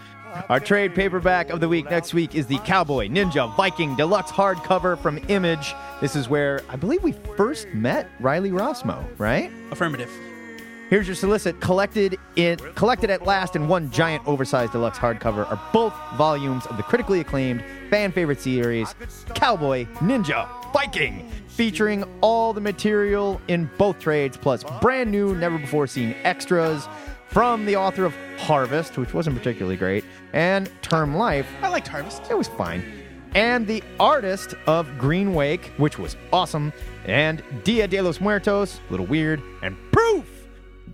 Our 0.50 0.60
trade 0.60 0.94
paperback 0.94 1.50
of 1.50 1.62
the 1.62 1.70
week 1.70 1.90
next 1.90 2.14
week 2.14 2.36
is 2.36 2.46
the 2.48 2.58
Cowboy 2.60 3.08
Ninja 3.08 3.56
Viking 3.56 3.96
Deluxe 3.96 4.32
hardcover 4.32 5.00
from 5.00 5.18
Image. 5.30 5.74
This 6.02 6.18
is 6.18 6.28
where 6.28 6.62
I 6.68 6.76
believe 6.76 7.02
we 7.04 7.14
first 7.38 7.68
met 7.70 8.10
Riley 8.20 8.52
Rossmo, 8.52 9.06
right? 9.18 9.50
Affirmative. 9.72 10.12
Here's 10.90 11.08
your 11.08 11.16
solicit. 11.16 11.60
Collected 11.62 12.20
in 12.36 12.58
collected 12.76 13.10
at 13.10 13.26
last 13.26 13.56
in 13.56 13.68
one 13.68 13.90
giant 13.90 14.28
oversized 14.28 14.74
deluxe 14.74 15.00
hardcover 15.00 15.50
are 15.52 15.60
both 15.74 15.94
volumes 16.16 16.66
of 16.68 16.78
the 16.78 16.84
critically 16.84 17.22
acclaimed 17.22 17.64
fan 17.90 18.12
favorite 18.12 18.40
series, 18.40 18.94
Cowboy 19.34 19.86
Ninja 19.96 20.48
Viking, 20.74 21.28
featuring 21.48 22.04
all 22.22 22.54
the 22.54 22.62
material 22.62 23.42
in 23.48 23.68
both 23.80 24.00
trades, 24.00 24.38
plus 24.38 24.64
brand 24.80 25.10
new, 25.10 25.34
never 25.36 25.58
before 25.58 25.88
seen 25.88 26.16
extras 26.24 26.88
from 27.30 27.66
the 27.66 27.76
author 27.76 28.06
of 28.06 28.14
Harvest, 28.38 28.98
which 28.98 29.14
wasn't 29.14 29.36
particularly 29.36 29.78
great, 29.78 30.06
and 30.34 30.72
Term 30.84 31.16
Life, 31.16 31.48
I 31.64 31.70
liked 31.70 31.88
Harvest. 31.88 32.30
it 32.30 32.38
was 32.38 32.48
fine. 32.48 32.84
And 33.34 33.66
the 33.66 33.84
artist 34.00 34.54
of 34.68 34.88
Green 34.98 35.34
Wake, 35.34 35.72
which 35.78 35.98
was 35.98 36.16
awesome, 36.32 36.72
and 37.06 37.44
Dia 37.64 37.88
de 37.88 38.00
los 38.02 38.22
Muertos, 38.22 38.80
a 38.88 38.92
little 38.92 39.08
weird, 39.08 39.42
and 39.64 39.76
Proof. 39.92 40.35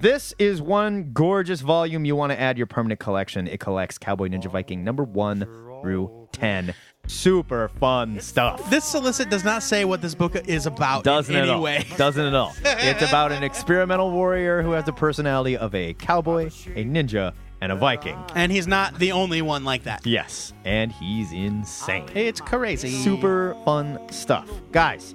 This 0.02 0.34
is 0.40 0.64
one 0.64 1.12
gorgeous 1.14 1.62
volume 1.62 2.06
you 2.06 2.16
want 2.16 2.32
to 2.32 2.40
add 2.40 2.58
your 2.58 2.66
permanent 2.66 3.00
collection. 3.00 3.48
It 3.48 3.60
collects 3.60 4.00
Cowboy 4.00 4.30
Ninja 4.30 4.50
Viking 4.50 4.84
number 4.84 5.04
one 5.04 5.46
through 5.82 6.28
ten. 6.32 6.74
Super 7.06 7.68
fun 7.80 8.20
stuff. 8.20 8.68
This 8.72 8.84
solicit 8.84 9.30
does 9.30 9.44
not 9.44 9.62
say 9.62 9.86
what 9.86 10.02
this 10.02 10.16
book 10.16 10.36
is 10.48 10.66
about 10.66 11.04
Doesn't 11.04 11.36
in 11.36 11.44
at 11.44 11.50
all. 11.50 11.62
way. 11.62 11.86
Doesn't 11.98 12.26
at 12.26 12.34
all. 12.34 12.54
It's 12.64 13.08
about 13.08 13.32
an 13.32 13.44
experimental 13.52 14.10
warrior 14.12 14.64
who 14.64 14.72
has 14.72 14.86
the 14.86 14.94
personality 14.94 15.56
of 15.56 15.76
a 15.76 15.94
cowboy, 15.94 16.48
a 16.48 16.84
ninja, 16.84 17.34
and 17.62 17.72
a 17.72 17.76
Viking. 17.76 18.18
And 18.34 18.52
he's 18.52 18.66
not 18.68 18.98
the 18.98 19.12
only 19.12 19.44
one 19.44 19.64
like 19.64 19.84
that. 19.84 20.04
Yes, 20.06 20.52
and 20.66 20.92
he's 20.92 21.32
insane. 21.32 22.10
It's 22.16 22.42
crazy. 22.42 22.90
Super 22.90 23.56
fun 23.66 24.00
stuff. 24.12 24.50
Guys, 24.72 25.14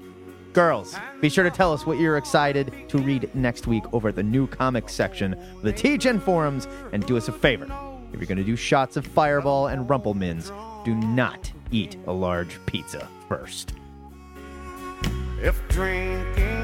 girls, 0.57 0.97
be 1.21 1.29
sure 1.29 1.45
to 1.45 1.51
tell 1.51 1.71
us 1.71 1.85
what 1.85 1.99
you're 1.99 2.17
excited 2.17 2.73
to 2.89 2.97
read 2.97 3.31
next 3.35 3.67
week 3.67 3.85
over 3.93 4.09
at 4.09 4.17
the 4.17 4.23
new 4.23 4.47
comics 4.47 4.95
section 4.95 5.35
of 5.35 5.61
the 5.61 5.71
THN 5.71 6.19
forums 6.19 6.67
and 6.95 7.05
do 7.05 7.19
us 7.19 7.29
a 7.29 7.33
favor. 7.33 7.67
If 8.11 8.21
you're 8.21 8.27
going 8.27 8.39
to 8.39 8.43
do 8.43 8.57
shots 8.57 8.97
of 8.97 9.07
Fireball 9.07 9.67
and 9.67 9.91
Rumple 9.91 10.15
Minze, 10.15 10.51
do 10.83 10.95
not 10.95 11.53
eat 11.71 11.99
a 12.07 12.13
large 12.13 12.59
pizza 12.65 13.07
first. 13.29 13.75
If 15.43 15.61
drinking 15.69 16.56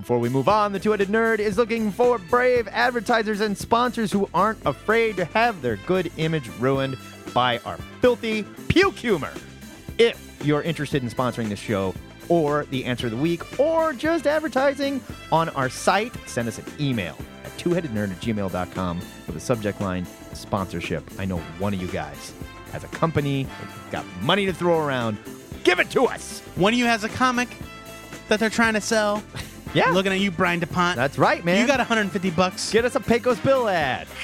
Before 0.00 0.18
we 0.18 0.30
move 0.30 0.48
on, 0.48 0.72
the 0.72 0.80
Two 0.80 0.92
Headed 0.92 1.08
Nerd 1.08 1.40
is 1.40 1.58
looking 1.58 1.92
for 1.92 2.16
brave 2.16 2.66
advertisers 2.68 3.42
and 3.42 3.56
sponsors 3.56 4.10
who 4.10 4.30
aren't 4.32 4.58
afraid 4.64 5.16
to 5.16 5.26
have 5.26 5.60
their 5.60 5.76
good 5.76 6.10
image 6.16 6.48
ruined 6.58 6.96
by 7.34 7.58
our 7.66 7.76
filthy 8.00 8.44
puke 8.68 8.96
humor. 8.96 9.30
If 9.98 10.40
you're 10.42 10.62
interested 10.62 11.02
in 11.02 11.10
sponsoring 11.10 11.50
this 11.50 11.58
show, 11.58 11.94
or 12.30 12.64
the 12.70 12.86
answer 12.86 13.08
of 13.08 13.10
the 13.10 13.18
week, 13.18 13.60
or 13.60 13.92
just 13.92 14.26
advertising 14.26 15.02
on 15.30 15.50
our 15.50 15.68
site, 15.68 16.14
send 16.26 16.48
us 16.48 16.56
an 16.56 16.64
email 16.80 17.18
at 17.44 17.50
twoheadednerd 17.58 18.10
at 18.10 18.20
gmail.com 18.22 18.98
with 19.26 19.34
the 19.34 19.40
subject 19.40 19.82
line 19.82 20.06
sponsorship. 20.32 21.04
I 21.18 21.26
know 21.26 21.40
one 21.58 21.74
of 21.74 21.82
you 21.82 21.88
guys 21.88 22.32
has 22.72 22.84
a 22.84 22.88
company, 22.88 23.46
got 23.90 24.06
money 24.22 24.46
to 24.46 24.54
throw 24.54 24.80
around. 24.80 25.18
Give 25.62 25.78
it 25.78 25.90
to 25.90 26.04
us. 26.06 26.40
One 26.56 26.72
of 26.72 26.78
you 26.78 26.86
has 26.86 27.04
a 27.04 27.10
comic 27.10 27.50
that 28.28 28.40
they're 28.40 28.48
trying 28.48 28.74
to 28.74 28.80
sell. 28.80 29.22
Yeah. 29.72 29.90
Looking 29.90 30.12
at 30.12 30.18
you, 30.18 30.30
Brian 30.32 30.58
DuPont. 30.58 30.96
That's 30.96 31.16
right, 31.16 31.44
man. 31.44 31.60
You 31.60 31.66
got 31.66 31.78
150 31.78 32.30
bucks. 32.30 32.72
Get 32.72 32.84
us 32.84 32.96
a 32.96 33.00
Pecos 33.00 33.38
Bill 33.38 33.68
ad. 33.68 34.08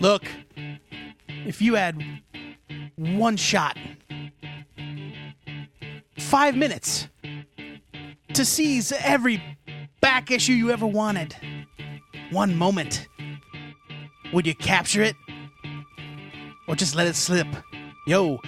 Look, 0.00 0.24
if 1.28 1.62
you 1.62 1.76
had 1.76 2.02
one 2.96 3.36
shot, 3.36 3.78
five 6.18 6.56
minutes 6.56 7.08
to 8.34 8.44
seize 8.44 8.92
every 8.92 9.42
back 10.00 10.30
issue 10.30 10.52
you 10.52 10.70
ever 10.70 10.86
wanted, 10.86 11.36
one 12.30 12.56
moment 12.56 13.06
Would 14.32 14.46
you 14.46 14.54
capture 14.54 15.02
it? 15.02 15.14
Or 16.66 16.74
just 16.74 16.94
let 16.94 17.06
it 17.06 17.16
slip? 17.16 17.46
Yo, 18.04 18.40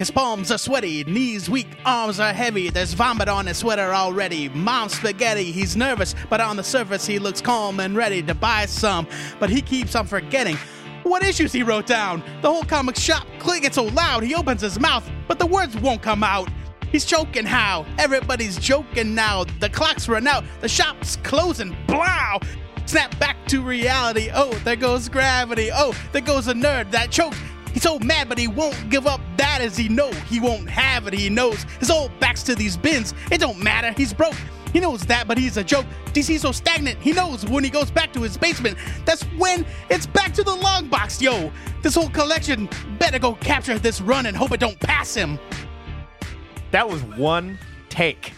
his 0.00 0.10
palms 0.10 0.50
are 0.50 0.58
sweaty, 0.58 1.04
knees 1.04 1.48
weak, 1.48 1.68
arms 1.84 2.18
are 2.18 2.32
heavy. 2.32 2.70
There's 2.70 2.92
vomit 2.92 3.28
on 3.28 3.46
his 3.46 3.58
sweater 3.58 3.94
already. 3.94 4.48
Mom's 4.48 4.94
spaghetti, 4.94 5.52
he's 5.52 5.76
nervous, 5.76 6.16
but 6.28 6.40
on 6.40 6.56
the 6.56 6.64
surface 6.64 7.06
he 7.06 7.20
looks 7.20 7.40
calm 7.40 7.78
and 7.78 7.96
ready 7.96 8.20
to 8.24 8.34
buy 8.34 8.66
some. 8.66 9.06
But 9.38 9.48
he 9.48 9.62
keeps 9.62 9.94
on 9.94 10.08
forgetting 10.08 10.56
what 11.04 11.22
issues 11.22 11.52
he 11.52 11.62
wrote 11.62 11.86
down. 11.86 12.24
The 12.42 12.50
whole 12.50 12.64
comic 12.64 12.96
shop 12.96 13.28
clicking 13.38 13.70
so 13.70 13.84
loud 13.84 14.24
he 14.24 14.34
opens 14.34 14.60
his 14.60 14.80
mouth, 14.80 15.08
but 15.28 15.38
the 15.38 15.46
words 15.46 15.76
won't 15.76 16.02
come 16.02 16.24
out. 16.24 16.48
He's 16.90 17.04
choking 17.04 17.46
how? 17.46 17.86
Everybody's 17.96 18.58
joking 18.58 19.14
now. 19.14 19.44
The 19.60 19.68
clock's 19.68 20.08
run 20.08 20.26
out, 20.26 20.42
the 20.62 20.68
shop's 20.68 21.14
closing. 21.14 21.76
Blow! 21.86 22.40
Snap 22.86 23.16
back 23.20 23.36
to 23.46 23.62
reality. 23.62 24.30
Oh, 24.34 24.50
there 24.64 24.74
goes 24.74 25.08
gravity. 25.08 25.70
Oh, 25.72 25.94
there 26.10 26.22
goes 26.22 26.48
a 26.48 26.54
nerd 26.54 26.90
that 26.90 27.12
choked. 27.12 27.36
He's 27.72 27.82
so 27.82 27.98
mad, 28.00 28.28
but 28.28 28.38
he 28.38 28.48
won't 28.48 28.90
give 28.90 29.06
up 29.06 29.20
that 29.36 29.60
as 29.60 29.76
he 29.76 29.88
know 29.88 30.10
he 30.28 30.40
won't 30.40 30.68
have 30.68 31.06
it. 31.06 31.14
He 31.14 31.28
knows 31.28 31.64
his 31.78 31.90
old 31.90 32.10
backs 32.20 32.42
to 32.44 32.54
these 32.54 32.76
bins. 32.76 33.14
It 33.30 33.38
don't 33.38 33.58
matter. 33.58 33.92
He's 33.96 34.12
broke. 34.12 34.34
He 34.72 34.78
knows 34.80 35.02
that, 35.06 35.26
but 35.26 35.36
he's 35.36 35.56
a 35.56 35.64
joke. 35.64 35.84
DC's 36.12 36.42
so 36.42 36.52
stagnant. 36.52 37.00
He 37.00 37.12
knows 37.12 37.44
when 37.46 37.64
he 37.64 37.70
goes 37.70 37.90
back 37.90 38.12
to 38.12 38.20
his 38.22 38.36
basement. 38.36 38.78
That's 39.04 39.22
when 39.36 39.66
it's 39.88 40.06
back 40.06 40.32
to 40.34 40.44
the 40.44 40.54
long 40.54 40.88
box, 40.88 41.20
yo. 41.20 41.50
This 41.82 41.94
whole 41.96 42.08
collection 42.10 42.68
better 42.98 43.18
go 43.18 43.34
capture 43.34 43.78
this 43.80 44.00
run 44.00 44.26
and 44.26 44.36
hope 44.36 44.52
it 44.52 44.60
don't 44.60 44.78
pass 44.78 45.12
him. 45.14 45.38
That 46.70 46.88
was 46.88 47.02
one 47.02 47.58
take. 47.88 48.32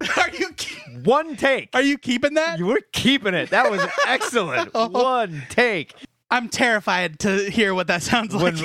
Are 0.16 0.30
you 0.30 0.52
ke- 0.52 1.06
One 1.06 1.36
take. 1.36 1.68
are 1.74 1.82
you 1.82 1.96
keeping 1.98 2.34
that? 2.34 2.58
You 2.58 2.66
were 2.66 2.80
keeping 2.92 3.32
it. 3.34 3.50
That 3.50 3.70
was 3.70 3.80
excellent. 4.06 4.72
one 4.74 5.42
take. 5.50 5.94
I'm 6.34 6.48
terrified 6.48 7.20
to 7.20 7.48
hear 7.48 7.74
what 7.74 7.86
that 7.86 8.02
sounds 8.02 8.34
like. 8.34 8.56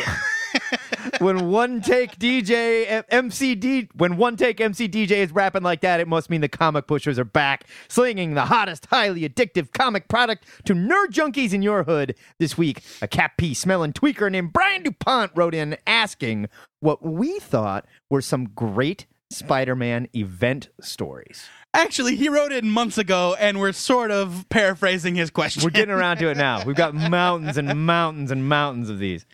when 1.19 1.51
one 1.51 1.81
take 1.81 2.17
DJ 2.17 3.05
MCD 3.11 3.89
when 3.93 4.17
one 4.17 4.37
take 4.37 4.59
MC 4.59 4.89
DJ 4.89 5.11
is 5.11 5.31
rapping 5.31 5.61
like 5.61 5.81
that, 5.81 5.99
it 5.99 6.07
must 6.07 6.31
mean 6.31 6.41
the 6.41 6.49
comic 6.49 6.87
pushers 6.87 7.19
are 7.19 7.25
back, 7.25 7.65
slinging 7.87 8.33
the 8.33 8.45
hottest, 8.45 8.87
highly 8.87 9.21
addictive 9.21 9.71
comic 9.71 10.07
product 10.07 10.47
to 10.65 10.73
nerd 10.73 11.09
junkies 11.11 11.53
in 11.53 11.61
your 11.61 11.83
hood. 11.83 12.15
This 12.39 12.57
week, 12.57 12.81
a 13.03 13.07
cap 13.07 13.37
pee 13.37 13.53
smelling 13.53 13.93
tweaker 13.93 14.31
named 14.31 14.51
Brian 14.51 14.81
DuPont 14.81 15.31
wrote 15.35 15.53
in 15.53 15.77
asking 15.85 16.49
what 16.79 17.03
we 17.03 17.37
thought 17.37 17.85
were 18.09 18.23
some 18.23 18.45
great 18.45 19.05
Spider-Man 19.31 20.07
event 20.15 20.69
stories. 20.81 21.47
Actually, 21.73 22.15
he 22.15 22.29
wrote 22.29 22.51
it 22.51 22.63
months 22.63 22.97
ago, 22.97 23.35
and 23.39 23.59
we're 23.59 23.71
sort 23.73 24.09
of 24.09 24.45
paraphrasing 24.49 25.15
his 25.15 25.29
question. 25.29 25.63
We're 25.63 25.69
getting 25.69 25.93
around 25.93 26.17
to 26.17 26.29
it 26.29 26.37
now. 26.37 26.63
We've 26.63 26.75
got 26.75 26.93
mountains 27.09 27.57
and 27.57 27.85
mountains 27.85 28.31
and 28.31 28.47
mountains 28.47 28.89
of 28.89 28.97
these. 28.97 29.25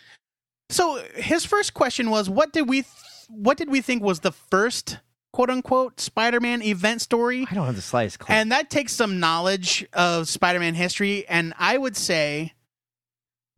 So 0.70 1.02
his 1.16 1.46
first 1.46 1.74
question 1.74 2.10
was, 2.10 2.30
"What 2.30 2.52
did 2.52 2.68
we, 2.68 2.82
th- 2.82 2.94
what 3.30 3.58
did 3.58 3.70
we 3.70 3.80
think 3.82 4.04
was 4.04 4.20
the 4.20 4.34
first 4.34 5.00
quote 5.32 5.50
unquote 5.50 6.02
Spider-Man 6.02 6.62
event 6.62 7.02
story?" 7.02 7.48
I 7.50 7.54
don't 7.54 7.66
have 7.66 7.78
the 7.78 7.82
slightest 7.82 8.20
clue. 8.20 8.36
And 8.36 8.52
that 8.52 8.70
takes 8.70 8.92
some 8.92 9.20
knowledge 9.22 9.86
of 9.94 10.28
Spider-Man 10.28 10.74
history, 10.74 11.26
and 11.30 11.54
I 11.58 11.78
would 11.78 11.96
say 11.96 12.54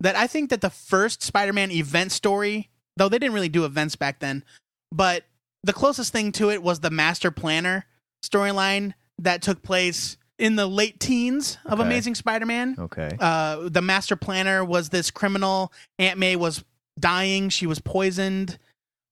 that 0.02 0.16
I 0.16 0.28
think 0.28 0.52
that 0.52 0.62
the 0.62 0.70
first 0.70 1.24
Spider-Man 1.24 1.72
event 1.72 2.12
story, 2.12 2.70
though 2.96 3.10
they 3.10 3.18
didn't 3.18 3.34
really 3.34 3.50
do 3.50 3.66
events 3.66 3.96
back 3.96 4.20
then, 4.20 4.44
but 4.92 5.24
the 5.64 5.74
closest 5.74 6.14
thing 6.14 6.32
to 6.34 6.50
it 6.50 6.62
was 6.64 6.80
the 6.80 6.92
Master 6.92 7.32
Planner 7.32 7.86
storyline 8.24 8.94
that 9.20 9.42
took 9.42 9.64
place 9.64 10.18
in 10.38 10.56
the 10.56 10.68
late 10.68 11.00
teens 11.00 11.58
of 11.66 11.80
Okay. 11.80 11.88
Amazing 11.88 12.16
Spider-Man 12.16 12.76
okay. 12.78 13.10
uh, 13.20 13.70
the 13.70 13.82
master 13.82 14.16
planner 14.16 14.64
was 14.64 14.90
this 14.90 15.10
criminal. 15.10 15.72
Aunt 15.98 16.20
May 16.20 16.36
was 16.36 16.64
dying. 17.00 17.50
She 17.50 17.66
was 17.66 17.80
poisoned, 17.80 18.60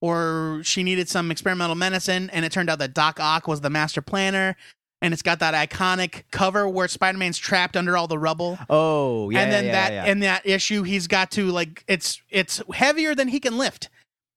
or 0.01 0.61
she 0.63 0.83
needed 0.83 1.09
some 1.09 1.31
experimental 1.31 1.75
medicine, 1.75 2.29
and 2.31 2.45
it 2.45 2.51
turned 2.51 2.69
out 2.69 2.79
that 2.79 2.93
Doc 2.93 3.19
Ock 3.19 3.47
was 3.47 3.61
the 3.61 3.69
master 3.69 4.01
planner. 4.01 4.55
And 5.01 5.13
it's 5.13 5.21
got 5.21 5.39
that 5.39 5.53
iconic 5.53 6.23
cover 6.31 6.67
where 6.67 6.87
Spider-Man's 6.87 7.37
trapped 7.37 7.75
under 7.75 7.97
all 7.97 8.07
the 8.07 8.17
rubble. 8.17 8.57
Oh, 8.69 9.29
yeah. 9.29 9.41
and 9.41 9.51
then 9.51 9.65
yeah, 9.65 9.71
that 9.71 9.93
yeah. 9.93 10.05
in 10.11 10.19
that 10.21 10.45
issue, 10.47 10.83
he's 10.83 11.07
got 11.07 11.31
to 11.31 11.47
like 11.47 11.83
it's 11.87 12.21
it's 12.29 12.61
heavier 12.73 13.13
than 13.13 13.27
he 13.27 13.39
can 13.39 13.57
lift, 13.57 13.89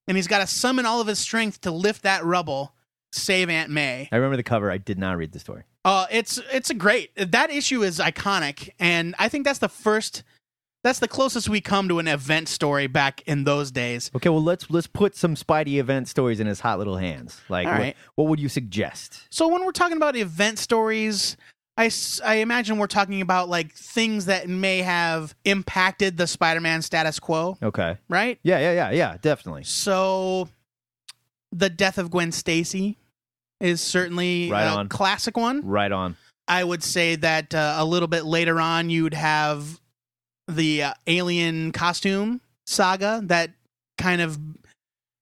and 0.09 0.17
he's 0.17 0.27
got 0.27 0.39
to 0.39 0.47
summon 0.47 0.87
all 0.87 1.01
of 1.01 1.07
his 1.07 1.19
strength 1.19 1.61
to 1.61 1.71
lift 1.71 2.03
that 2.03 2.25
rubble, 2.25 2.75
save 3.13 3.49
Aunt 3.51 3.71
May. 3.71 4.09
I 4.11 4.17
remember 4.17 4.37
the 4.37 4.43
cover. 4.43 4.71
I 4.71 4.79
did 4.79 4.99
not 4.99 5.17
read 5.19 5.33
the 5.33 5.39
story. 5.39 5.63
Uh, 5.85 6.07
it's 6.11 6.41
it's 6.53 6.71
a 6.71 6.75
great 6.75 7.11
that 7.17 7.51
issue 7.51 7.83
is 7.83 7.99
iconic, 8.01 8.71
and 8.81 9.15
I 9.19 9.29
think 9.29 9.45
that's 9.45 9.61
the 9.61 9.69
first, 9.69 10.25
that's 10.83 10.99
the 10.99 11.09
closest 11.09 11.49
we 11.49 11.61
come 11.61 11.89
to 11.89 11.99
an 11.99 12.09
event 12.09 12.49
story 12.49 12.89
back 12.89 13.23
in 13.27 13.45
those 13.45 13.71
days. 13.71 14.11
Okay, 14.17 14.29
well 14.29 14.43
let's 14.43 14.69
let's 14.71 14.87
put 14.87 15.15
some 15.15 15.35
Spidey 15.35 15.77
event 15.77 16.09
stories 16.09 16.41
in 16.41 16.47
his 16.47 16.61
hot 16.61 16.79
little 16.79 16.97
hands. 16.97 17.41
Like, 17.49 17.69
All 17.69 17.79
what, 17.79 17.97
what 18.17 18.29
would 18.29 18.41
you 18.41 18.49
suggest? 18.49 19.27
So 19.31 19.47
when 19.49 19.65
we're 19.65 19.73
talking 19.73 19.97
about 19.97 20.17
event 20.17 20.59
stories, 20.59 21.37
I 21.79 21.91
I 22.25 22.35
imagine 22.37 22.77
we're 22.79 22.89
talking 22.89 23.21
about 23.21 23.49
like 23.49 23.73
things 23.73 24.27
that 24.27 24.49
may 24.49 24.83
have 24.83 25.35
impacted 25.45 26.17
the 26.17 26.27
Spider-Man 26.27 26.83
status 26.83 27.19
quo, 27.21 27.57
Okay. 27.63 27.97
right? 28.09 28.39
Yeah, 28.43 28.59
yeah, 28.59 28.73
yeah, 28.73 28.91
yeah, 28.91 29.17
definitely. 29.23 29.63
So 29.65 30.49
the 31.53 31.71
death 31.71 31.97
of 31.97 32.11
Gwen 32.11 32.33
Stacy 32.33 32.99
is 33.61 33.81
certainly 33.81 34.51
Right 34.51 34.65
a 34.65 34.71
on. 34.71 34.89
classic 34.89 35.37
one. 35.37 35.65
Right 35.65 35.91
on. 35.93 36.17
I 36.49 36.65
would 36.65 36.83
say 36.83 37.15
that 37.17 37.55
uh, 37.55 37.77
a 37.79 37.85
little 37.85 38.09
bit 38.09 38.25
later 38.25 38.61
on, 38.61 38.91
you'd 38.91 39.15
have 39.15 39.81
the 40.49 40.83
uh, 40.83 40.95
alien 41.07 41.73
costume 41.73 42.41
saga 42.67 43.21
that 43.27 43.51
kind 43.99 44.21
of. 44.21 44.39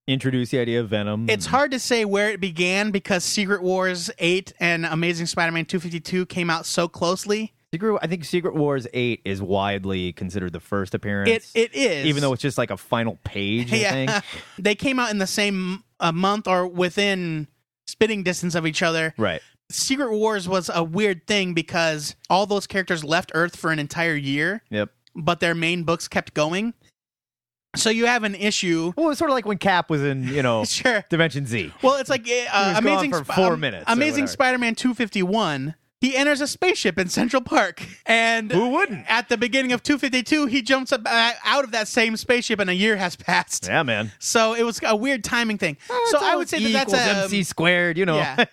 Introduce 0.07 0.51
the 0.51 0.59
idea 0.61 0.81
of 0.81 0.89
Venom. 0.89 1.29
It's 1.29 1.47
hard 1.47 1.73
to 1.73 1.81
say 1.81 2.05
where 2.05 2.31
it 2.31 2.41
began 2.41 2.93
because 2.93 3.25
Secret 3.25 3.61
Wars 3.63 4.09
8 4.19 4.53
and 4.61 4.87
Amazing 4.87 5.27
Spider 5.27 5.51
Man 5.51 5.65
252 5.65 6.27
came 6.27 6.49
out 6.49 6.65
so 6.65 6.87
closely. 6.87 7.53
Secret, 7.75 7.99
I 8.01 8.07
think 8.07 8.25
Secret 8.25 8.55
Wars 8.55 8.87
Eight 8.95 9.21
is 9.25 9.43
widely 9.43 10.13
considered 10.13 10.53
the 10.53 10.61
first 10.61 10.95
appearance. 10.95 11.51
It 11.55 11.73
It 11.73 11.75
is. 11.75 12.07
even 12.07 12.23
though 12.23 12.33
it's 12.33 12.41
just 12.41 12.57
like 12.57 12.71
a 12.71 12.77
final 12.77 13.19
page. 13.25 13.73
I 13.73 13.79
think. 13.91 14.11
yeah. 14.11 14.21
they 14.59 14.77
came 14.77 15.01
out 15.01 15.11
in 15.11 15.19
the 15.19 15.27
same 15.27 15.83
uh, 15.99 16.13
month 16.13 16.47
or 16.47 16.69
within 16.69 17.49
spitting 17.89 18.23
distance 18.23 18.55
of 18.55 18.67
each 18.67 18.83
other. 18.83 19.13
Right. 19.19 19.41
Secret 19.69 20.13
Wars 20.13 20.49
was 20.49 20.71
a 20.73 20.85
weird 20.85 21.27
thing 21.27 21.53
because 21.53 22.15
all 22.31 22.47
those 22.47 22.69
characters 22.69 23.03
left 23.03 23.33
Earth 23.35 23.57
for 23.57 23.73
an 23.73 23.81
entire 23.81 24.15
year, 24.15 24.63
Yep. 24.71 24.91
but 25.17 25.41
their 25.41 25.57
main 25.57 25.83
books 25.83 26.07
kept 26.07 26.33
going. 26.35 26.73
So 27.77 27.91
you 27.91 28.07
have 28.07 28.24
an 28.24 28.35
issue. 28.35 28.93
Well, 28.97 29.11
it's 29.11 29.18
sort 29.18 29.31
of 29.31 29.35
like 29.35 29.47
when 29.47 29.59
Cap 29.59 29.91
was 29.91 30.03
in, 30.03 30.24
you 30.29 30.43
know, 30.43 30.64
Sure. 30.77 31.05
Dimension 31.09 31.47
Z. 31.47 31.72
Well, 31.83 31.97
it's 31.97 32.11
like 32.11 32.29
uh, 32.53 32.74
Amazing 32.77 33.12
for 33.12 33.24
four 33.24 33.53
um, 33.55 33.61
minutes 33.61 33.85
Amazing. 33.87 34.27
Spider-Man 34.27 34.74
251. 34.74 35.74
He 35.99 36.14
enters 36.14 36.43
a 36.43 36.47
spaceship 36.47 36.99
in 36.99 37.09
Central 37.09 37.41
Park, 37.41 37.83
and 38.05 38.53
Who 38.53 38.68
wouldn't? 38.68 39.07
at 39.11 39.31
the 39.31 39.39
beginning 39.39 39.72
of 39.72 39.83
252, 39.83 40.45
he 40.45 40.61
jumps 40.61 40.93
up, 40.93 41.01
uh, 41.07 41.33
out 41.43 41.64
of 41.64 41.70
that 41.70 41.89
same 41.89 42.18
spaceship, 42.18 42.61
and 42.61 42.68
a 42.68 42.74
year 42.74 42.97
has 42.97 43.16
passed. 43.16 43.66
Yeah, 43.66 43.83
man. 43.83 44.12
So 44.18 44.53
it 44.53 44.62
was 44.62 44.79
a 44.85 44.95
weird 44.95 45.24
timing 45.24 45.57
thing. 45.57 45.79
so 46.11 46.18
I 46.20 46.37
would 46.37 46.51
say 46.51 46.62
that 46.62 46.72
that's 46.91 46.93
a 46.93 47.22
MC 47.24 47.43
squared. 47.45 47.97
You 47.97 48.05
know. 48.05 48.16
yeah, 48.16 48.45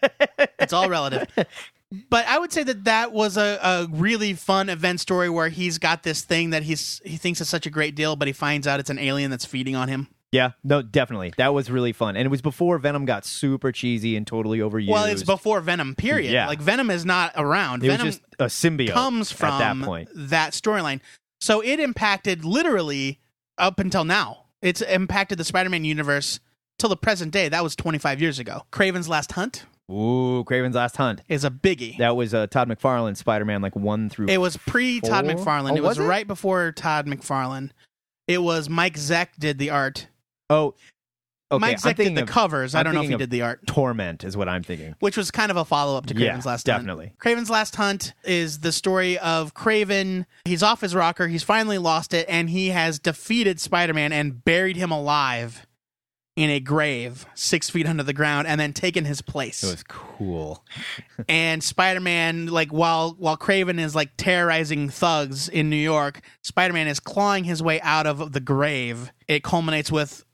it's 0.58 0.72
all 0.72 0.88
relative. 0.88 1.28
But 2.10 2.28
I 2.28 2.40
would 2.40 2.52
say 2.52 2.64
that 2.64 2.86
that 2.86 3.12
was 3.12 3.38
a, 3.38 3.60
a 3.62 3.88
really 3.92 4.34
fun 4.34 4.70
event 4.70 5.00
story 5.00 5.30
where 5.30 5.50
he's 5.50 5.78
got 5.78 6.04
this 6.04 6.22
thing 6.22 6.52
that 6.52 6.64
he's 6.64 7.02
he 7.06 7.18
thinks 7.18 7.42
is 7.42 7.50
such 7.50 7.66
a 7.66 7.70
great 7.70 7.96
deal, 7.96 8.16
but 8.16 8.28
he 8.28 8.34
finds 8.34 8.68
out 8.68 8.80
it's 8.80 8.90
an 8.90 9.00
alien 9.00 9.32
that's 9.32 9.46
feeding 9.46 9.76
on 9.76 9.88
him. 9.88 10.08
Yeah, 10.32 10.54
no, 10.64 10.82
definitely. 10.82 11.32
That 11.38 11.54
was 11.54 11.70
really 11.70 11.94
fun. 11.94 12.16
And 12.16 12.26
it 12.26 12.30
was 12.30 12.42
before 12.42 12.80
Venom 12.80 13.06
got 13.06 13.24
super 13.24 13.72
cheesy 13.72 14.16
and 14.16 14.26
totally 14.26 14.60
overused. 14.60 14.90
Well, 14.90 15.06
it's 15.06 15.22
before 15.22 15.62
Venom. 15.62 15.94
Period. 15.94 16.32
Yeah. 16.32 16.48
Like 16.48 16.60
Venom 16.60 16.90
is 16.90 17.06
not 17.06 17.34
around. 17.36 17.84
It 17.84 17.90
was 17.90 17.98
Venom 17.98 18.08
just 18.08 18.22
a 18.40 18.46
symbiote 18.46 18.94
comes 18.94 19.32
from 19.32 19.52
at 19.52 19.60
that 19.60 19.86
point. 19.86 20.10
that 20.16 20.54
storyline. 20.54 21.02
So 21.40 21.62
it 21.62 21.80
impacted 21.80 22.46
literally 22.46 23.20
up 23.60 23.80
until 23.80 24.06
now. 24.06 24.46
It's 24.64 24.82
impacted 24.82 25.38
the 25.38 25.44
Spider-Man 25.44 25.86
universe 25.86 26.40
till 26.80 26.90
the 26.90 26.98
present 26.98 27.32
day. 27.32 27.50
That 27.50 27.62
was 27.64 27.76
25 27.76 28.20
years 28.20 28.40
ago. 28.40 28.64
Kraven's 28.72 29.08
Last 29.08 29.34
Hunt 29.34 29.66
Ooh, 29.94 30.44
Kraven's 30.44 30.76
Last 30.76 30.98
Hunt. 30.98 31.22
is 31.30 31.44
a 31.44 31.52
biggie. 31.52 31.98
That 31.98 32.16
was 32.16 32.34
uh, 32.34 32.48
Todd 32.48 32.68
McFarlane 32.70 33.16
Spider-Man, 33.16 33.62
like 33.62 33.76
one 33.76 34.10
through. 34.10 34.28
It 34.28 34.40
was 34.40 34.58
pre 34.58 35.00
Todd 35.02 35.26
McFarlane. 35.26 35.72
Oh, 35.74 35.76
it 35.76 35.84
was, 35.84 35.98
was 35.98 36.00
it? 36.00 36.08
right 36.08 36.28
before 36.28 36.72
Todd 36.72 37.06
McFarlane. 37.08 37.70
It 38.28 38.42
was 38.42 38.70
Mike 38.70 38.96
Zeck 38.96 39.28
did 39.38 39.58
the 39.60 39.70
art. 39.70 40.08
oh, 40.50 40.74
okay. 41.52 41.60
Mike 41.60 41.86
I'm 41.86 41.94
Zeck 41.94 41.98
did 41.98 42.16
the 42.16 42.24
of 42.24 42.30
covers. 42.30 42.74
I 42.74 42.80
I'm 42.80 42.86
don't 42.86 42.94
know 42.96 43.02
if 43.02 43.04
thinking 43.04 43.20
he 43.20 43.24
did 43.26 43.30
the 43.32 43.42
art, 43.42 43.68
Torment 43.68 44.24
is 44.24 44.36
what 44.38 44.48
I'm 44.50 44.64
thinking. 44.64 44.96
which 45.00 45.18
was 45.18 45.30
kind 45.30 45.52
of 45.52 45.58
a 45.58 45.66
follow 45.66 45.98
up 45.98 46.06
to 46.08 46.16
Yeah, 46.16 46.34
Kraven's 46.36 46.46
Last 46.46 46.68
Hunt. 46.68 46.80
definitely. 46.80 47.14
Kraven's 47.20 47.50
Last 47.50 47.76
Hunt 47.76 48.14
is 48.24 48.60
the 48.60 48.72
story 48.72 49.20
of 49.20 49.54
Kraven. 49.54 50.26
He's 50.46 50.64
off 50.64 50.82
his 50.82 50.96
rocker. 50.96 51.28
He's 51.28 51.44
finally 51.44 51.78
lost 51.78 52.14
it, 52.14 52.26
and 52.30 52.50
he 52.50 52.70
has 52.70 52.98
defeated 52.98 53.60
Spider 53.60 53.94
Man 53.94 54.12
and 54.14 54.44
buried 54.44 54.78
him 54.78 54.90
alive 54.92 55.68
in 56.36 56.50
a 56.50 56.60
grave 56.60 57.26
six 57.36 57.70
feet 57.70 57.86
under 57.86 58.04
the 58.04 58.14
ground 58.14 58.48
and 58.48 58.60
then 58.60 58.74
taken 58.74 59.06
his 59.06 59.22
place. 59.22 59.64
It 59.64 59.68
was 59.68 59.84
cool. 59.84 60.64
and 61.30 61.64
Spider-Man, 61.64 62.48
like 62.48 62.72
while 62.72 63.16
while 63.20 63.38
Kraven 63.38 63.80
is 63.80 63.96
like 63.96 64.12
terrorizing 64.18 64.90
thugs 64.90 65.48
in 65.48 65.70
New 65.70 65.76
York, 65.76 66.22
Spider-Man 66.42 66.88
is 66.88 67.00
clawing 67.00 67.44
his 67.44 67.62
way 67.62 67.80
out 67.82 68.08
of 68.08 68.34
the 68.34 68.40
grave. 68.40 69.12
It 69.28 69.44
culminates 69.44 69.92
with 69.92 70.26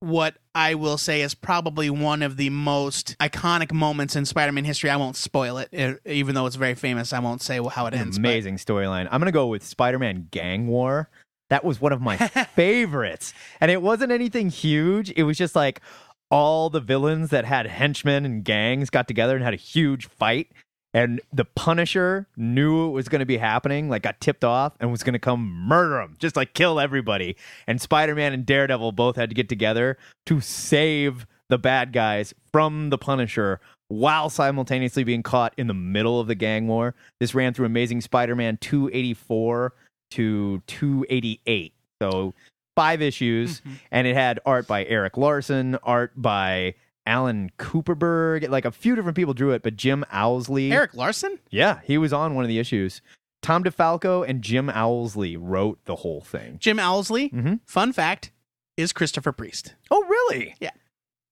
what 0.00 0.36
I 0.54 0.74
will 0.74 0.98
say 0.98 1.22
is 1.22 1.34
probably 1.34 1.88
one 1.88 2.22
of 2.22 2.36
the 2.36 2.50
most 2.50 3.16
iconic 3.20 3.72
moments 3.72 4.16
in 4.16 4.26
Spider-Man 4.26 4.64
history. 4.64 4.90
I 4.90 4.96
won't 4.96 5.16
spoil 5.16 5.58
it, 5.58 5.68
eh, 5.72 5.94
even 6.06 6.34
though 6.34 6.46
it's 6.46 6.56
very 6.56 6.74
famous. 6.74 7.12
I 7.12 7.20
won't 7.20 7.40
say 7.40 7.60
how 7.62 7.86
it 7.86 7.94
ends. 7.94 8.18
Amazing 8.18 8.56
storyline. 8.56 9.06
I'm 9.10 9.20
gonna 9.20 9.32
go 9.32 9.46
with 9.46 9.62
Spider-Man 9.62 10.28
Gang 10.30 10.66
War. 10.66 11.08
That 11.52 11.64
was 11.64 11.82
one 11.82 11.92
of 11.92 12.00
my 12.00 12.16
favorites, 12.56 13.34
and 13.60 13.70
it 13.70 13.82
wasn't 13.82 14.10
anything 14.10 14.48
huge. 14.48 15.10
It 15.10 15.24
was 15.24 15.36
just 15.36 15.54
like 15.54 15.82
all 16.30 16.70
the 16.70 16.80
villains 16.80 17.28
that 17.28 17.44
had 17.44 17.66
henchmen 17.66 18.24
and 18.24 18.42
gangs 18.42 18.88
got 18.88 19.06
together 19.06 19.36
and 19.36 19.44
had 19.44 19.52
a 19.52 19.58
huge 19.58 20.06
fight. 20.06 20.50
And 20.94 21.20
the 21.30 21.44
Punisher 21.44 22.26
knew 22.38 22.86
it 22.88 22.92
was 22.92 23.10
going 23.10 23.18
to 23.18 23.26
be 23.26 23.36
happening, 23.36 23.90
like 23.90 24.00
got 24.00 24.18
tipped 24.18 24.44
off 24.44 24.72
and 24.80 24.90
was 24.90 25.02
going 25.02 25.12
to 25.12 25.18
come 25.18 25.46
murder 25.68 26.00
him, 26.00 26.16
just 26.18 26.36
like 26.36 26.54
kill 26.54 26.80
everybody. 26.80 27.36
And 27.66 27.82
Spider 27.82 28.14
Man 28.14 28.32
and 28.32 28.46
Daredevil 28.46 28.92
both 28.92 29.16
had 29.16 29.28
to 29.28 29.34
get 29.34 29.50
together 29.50 29.98
to 30.24 30.40
save 30.40 31.26
the 31.50 31.58
bad 31.58 31.92
guys 31.92 32.32
from 32.50 32.88
the 32.88 32.96
Punisher 32.96 33.60
while 33.88 34.30
simultaneously 34.30 35.04
being 35.04 35.22
caught 35.22 35.52
in 35.58 35.66
the 35.66 35.74
middle 35.74 36.18
of 36.18 36.28
the 36.28 36.34
gang 36.34 36.66
war. 36.66 36.94
This 37.20 37.34
ran 37.34 37.52
through 37.52 37.66
Amazing 37.66 38.00
Spider 38.00 38.34
Man 38.34 38.56
284 38.56 39.74
to 40.12 40.62
288. 40.66 41.72
So 42.00 42.34
five 42.76 43.02
issues. 43.02 43.62
And 43.90 44.06
it 44.06 44.14
had 44.14 44.40
art 44.46 44.66
by 44.66 44.84
Erik 44.86 45.16
Larsen, 45.16 45.76
art 45.82 46.12
by 46.16 46.74
Alan 47.06 47.50
Kupperberg. 47.58 48.48
Like 48.48 48.64
a 48.64 48.70
few 48.72 48.94
different 48.94 49.16
people 49.16 49.34
drew 49.34 49.50
it, 49.52 49.62
but 49.62 49.76
Jim 49.76 50.04
Owsley. 50.12 50.72
Erik 50.72 50.94
Larsen? 50.94 51.38
Yeah, 51.50 51.80
he 51.84 51.98
was 51.98 52.12
on 52.12 52.34
one 52.34 52.44
of 52.44 52.48
the 52.48 52.58
issues. 52.58 53.02
Tom 53.42 53.64
DeFalco 53.64 54.26
and 54.28 54.40
Jim 54.42 54.70
Owsley 54.70 55.36
wrote 55.36 55.80
the 55.84 55.96
whole 55.96 56.20
thing. 56.20 56.58
Jim 56.60 56.78
Owsley, 56.78 57.28
Mhm. 57.30 57.58
fun 57.66 57.92
fact, 57.92 58.30
is 58.76 58.92
Christopher 58.92 59.32
Priest. 59.32 59.74
Oh, 59.90 60.04
really? 60.04 60.54
Yeah. 60.60 60.70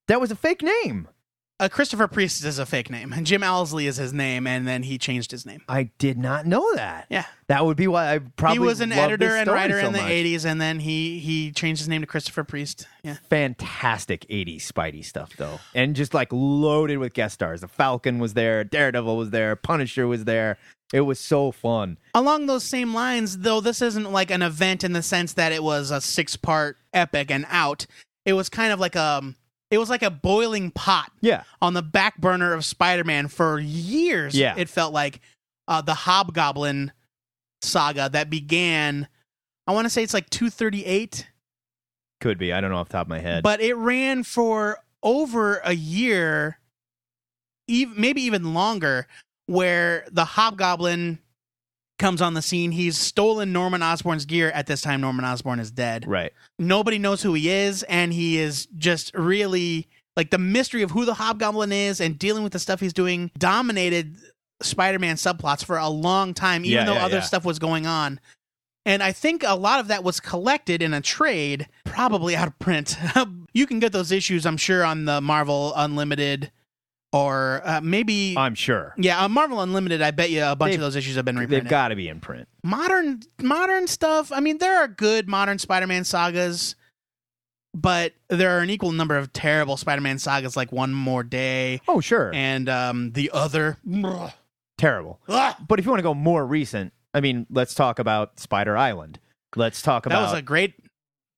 That 0.09 0.20
was 0.20 0.31
a 0.33 0.37
fake 0.37 0.62
name. 0.62 1.07
Uh, 1.61 1.68
Christopher 1.68 2.08
Priest 2.08 2.42
is 2.42 2.58
a 2.58 2.64
fake 2.64 2.88
name. 2.88 3.12
and 3.12 3.26
Jim 3.26 3.42
Owsley 3.42 3.86
is 3.86 3.98
his 3.98 4.14
name, 4.14 4.46
and 4.46 4.66
then 4.66 4.82
he 4.82 4.96
changed 4.96 5.30
his 5.30 5.44
name. 5.44 5.61
I 5.68 5.90
did 5.98 6.16
not 6.16 6.46
know 6.46 6.74
that. 6.74 7.04
Yeah. 7.11 7.26
That 7.48 7.66
would 7.66 7.76
be 7.76 7.86
why 7.86 8.14
I 8.14 8.18
probably 8.20 8.54
he 8.54 8.58
was 8.61 8.80
an 8.80 8.92
editor 8.92 9.36
and 9.36 9.46
writer 9.46 9.78
so 9.78 9.88
in 9.88 9.92
the 9.92 10.00
much. 10.00 10.11
80s, 10.11 10.46
and 10.46 10.58
then 10.58 10.80
he 10.80 11.18
he 11.18 11.52
changed 11.52 11.80
his 11.80 11.88
name 11.88 12.00
to 12.00 12.06
Christopher 12.06 12.44
Priest. 12.44 12.86
Yeah. 13.04 13.16
Fantastic 13.28 14.26
80s 14.30 14.62
Spidey 14.66 15.04
stuff, 15.04 15.34
though. 15.36 15.61
And 15.74 15.94
just 15.94 16.14
like 16.14 16.28
loaded 16.32 16.96
with 16.96 17.12
guest 17.12 17.34
stars. 17.34 17.61
The 17.61 17.68
Falcon 17.68 18.18
was 18.18 18.32
there, 18.32 18.64
Daredevil 18.64 19.16
was 19.16 19.28
there, 19.30 19.54
Punisher 19.54 20.06
was 20.06 20.24
there. 20.24 20.56
It 20.94 21.02
was 21.02 21.20
so 21.20 21.52
fun. 21.52 21.98
Along 22.14 22.46
those 22.46 22.64
same 22.64 22.94
lines, 22.94 23.38
though, 23.38 23.61
this 23.61 23.82
isn't 23.82 24.11
like 24.11 24.30
an 24.30 24.42
event 24.42 24.82
in 24.82 24.92
the 24.92 25.02
sense 25.02 25.34
that 25.34 25.52
it 25.52 25.62
was 25.62 25.90
a 25.90 26.00
six 26.00 26.36
part 26.36 26.78
epic 26.94 27.30
and 27.30 27.44
out. 27.50 27.86
It 28.24 28.32
was 28.32 28.48
kind 28.48 28.72
of 28.72 28.80
like 28.80 28.96
a 28.96 29.34
it 29.70 29.78
was 29.78 29.88
like 29.90 30.02
a 30.02 30.10
boiling 30.10 30.70
pot 30.70 31.10
Yeah. 31.20 31.44
on 31.62 31.74
the 31.74 31.82
back 31.82 32.18
burner 32.18 32.52
of 32.52 32.64
Spider-Man 32.64 33.28
for 33.28 33.58
years. 33.58 34.34
Yeah. 34.34 34.54
it 34.56 34.68
felt 34.68 34.92
like 34.92 35.20
uh, 35.68 35.80
the 35.82 35.94
Hobgoblin 35.94 36.92
saga 37.62 38.08
that 38.10 38.30
began. 38.30 39.06
I 39.66 39.72
want 39.72 39.84
to 39.86 39.90
say 39.90 40.02
it's 40.02 40.14
like 40.14 40.28
238, 40.30 41.28
Could 42.20 42.38
be. 42.38 42.52
I 42.52 42.60
don't 42.60 42.70
know 42.70 42.78
off 42.78 42.88
the 42.88 42.92
top 42.94 43.06
of 43.06 43.10
my 43.10 43.20
head. 43.20 43.42
but 43.42 43.60
it 43.60 43.74
ran 43.74 44.24
for 44.24 44.78
over 45.02 45.56
a 45.64 45.72
year, 45.72 46.58
ev- 47.70 47.96
maybe 47.96 48.22
even 48.22 48.52
longer, 48.54 49.06
where 49.46 50.04
the 50.10 50.24
Hobgoblin 50.24 51.18
comes 52.01 52.20
on 52.20 52.34
the 52.34 52.42
scene. 52.42 52.72
He's 52.72 52.98
stolen 52.98 53.53
Norman 53.53 53.80
Osborn's 53.82 54.24
gear. 54.24 54.51
At 54.51 54.66
this 54.66 54.82
time, 54.82 55.01
Norman 55.01 55.24
Osborn 55.24 55.61
is 55.61 55.70
dead. 55.70 56.05
right. 56.09 56.32
Nobody 56.59 56.98
knows 56.98 57.22
who 57.22 57.34
he 57.34 57.48
is, 57.48 57.84
and 57.84 58.12
he 58.12 58.38
is 58.38 58.66
just 58.76 59.14
really 59.14 59.86
like 60.16 60.30
the 60.30 60.38
mystery 60.38 60.82
of 60.82 60.90
who 60.90 61.05
the 61.05 61.14
Hobgoblin 61.14 61.70
is 61.70 62.01
and 62.01 62.18
dealing 62.18 62.42
with 62.42 62.53
the 62.53 62.59
stuff 62.59 62.80
he's 62.80 62.92
doing 62.92 63.30
dominated 63.38 64.16
Spider-Man 64.61 65.16
subplots 65.16 65.64
for 65.64 65.78
a 65.78 65.88
long 65.88 66.34
time, 66.34 66.64
even 66.64 66.78
Yeah, 66.78 66.84
though 66.86 66.94
yeah, 66.94 67.05
other 67.05 67.16
yeah. 67.18 67.22
stuff 67.22 67.44
was 67.44 67.59
going 67.61 67.86
on. 67.86 68.18
And 68.86 69.03
I 69.03 69.12
think 69.12 69.44
a 69.46 69.55
lot 69.55 69.78
of 69.78 69.88
that 69.88 70.03
was 70.03 70.20
collected 70.20 70.82
in 70.82 70.92
a 70.94 71.01
trade, 71.01 71.68
probably 71.84 72.34
out 72.34 72.48
of 72.48 72.59
print. 72.59 72.96
you 73.53 73.66
can 73.66 73.78
get 73.78 73.92
those 73.92 74.11
issues, 74.11 74.44
I'm 74.46 74.57
sure, 74.57 74.84
on 74.84 75.05
the 75.05 75.20
Marvel 75.20 75.72
Unlimited 75.76 76.51
or 77.12 77.61
uh, 77.64 77.80
maybe. 77.82 78.34
I'm 78.36 78.54
sure. 78.54 78.94
yeah, 78.96 79.22
on 79.24 79.32
Marvel 79.32 79.61
Unlimited, 79.61 80.00
I 80.02 80.11
bet 80.12 80.30
you 80.30 80.44
a 80.44 80.54
bunch 80.56 80.72
They've- 80.72 80.80
of 80.80 80.82
those 80.82 80.96
issues 80.96 81.16
have 81.16 81.24
been 81.24 81.36
reprinted. 81.36 81.64
They've 81.64 81.70
got 81.70 81.88
to 81.88 81.96
be 81.96 82.08
in 82.08 82.20
print. 82.20 82.48
modern 82.62 83.20
modern 83.42 83.86
stuff. 83.86 84.30
I 84.32 84.40
mean, 84.40 84.58
there 84.58 84.76
are 84.78 84.88
good 84.88 85.28
modern 85.28 85.58
Spider-Man 85.58 86.04
sagas, 86.04 86.76
but 87.74 88.12
there 88.28 88.56
are 88.56 88.61
an 88.61 88.70
equal 88.70 88.92
number 88.92 89.16
of 89.16 89.32
terrible 89.32 89.76
Spider-Man 89.76 90.18
sagas 90.18 90.56
like 90.56 90.70
One 90.72 90.92
More 90.94 91.22
Day 91.22 91.80
Oh, 91.88 92.00
sure. 92.00 92.30
and 92.34 92.68
um, 92.68 93.12
the 93.12 93.30
other. 93.32 93.76
Terrible. 94.78 95.20
Ugh. 95.28 95.56
But 95.68 95.78
if 95.78 95.84
you 95.84 95.90
want 95.90 95.98
to 95.98 96.04
go 96.04 96.14
more 96.14 96.46
recent, 96.46 96.92
I 97.12 97.20
mean, 97.20 97.46
let's 97.50 97.74
talk 97.74 97.98
about 97.98 98.38
Spider 98.40 98.76
Island. 98.76 99.18
Let's 99.56 99.82
talk 99.82 100.06
about 100.06 100.14
That 100.16 100.22
about 100.22 100.32
was 100.32 100.38
a 100.38 100.42
great. 100.42 100.74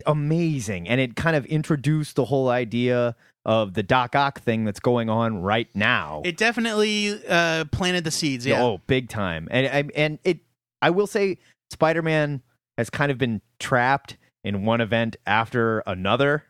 amazing, 0.06 0.88
and 0.88 1.00
it 1.00 1.16
kind 1.16 1.34
of 1.36 1.46
introduced 1.46 2.16
the 2.16 2.24
whole 2.26 2.48
idea 2.50 3.16
of 3.44 3.74
the 3.74 3.82
Doc 3.82 4.14
Ock 4.14 4.40
thing 4.40 4.64
that's 4.64 4.80
going 4.80 5.08
on 5.10 5.42
right 5.42 5.68
now. 5.74 6.22
It 6.24 6.36
definitely 6.36 7.20
uh, 7.28 7.64
planted 7.72 8.04
the 8.04 8.10
seeds. 8.10 8.46
Yeah. 8.46 8.62
Oh, 8.62 8.80
big 8.86 9.08
time. 9.08 9.48
And 9.50 9.66
and- 9.66 9.92
and 9.92 10.18
it 10.24 10.40
I 10.80 10.90
will 10.90 11.06
say 11.06 11.38
Spider 11.70 12.02
Man 12.02 12.42
has 12.78 12.88
kind 12.90 13.10
of 13.12 13.18
been 13.18 13.40
trapped 13.58 14.16
in 14.44 14.64
one 14.64 14.80
event 14.80 15.16
after 15.26 15.80
another 15.86 16.44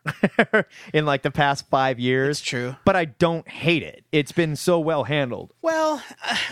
in 0.93 1.05
like 1.05 1.21
the 1.21 1.29
past 1.31 1.67
five 1.69 1.97
it's 1.97 2.03
years. 2.03 2.41
true. 2.41 2.75
But 2.85 2.95
I 2.95 3.05
don't 3.05 3.47
hate 3.47 3.83
it. 3.83 4.03
It's 4.11 4.31
been 4.31 4.55
so 4.55 4.79
well 4.79 5.03
handled. 5.03 5.53
Well, 5.61 6.01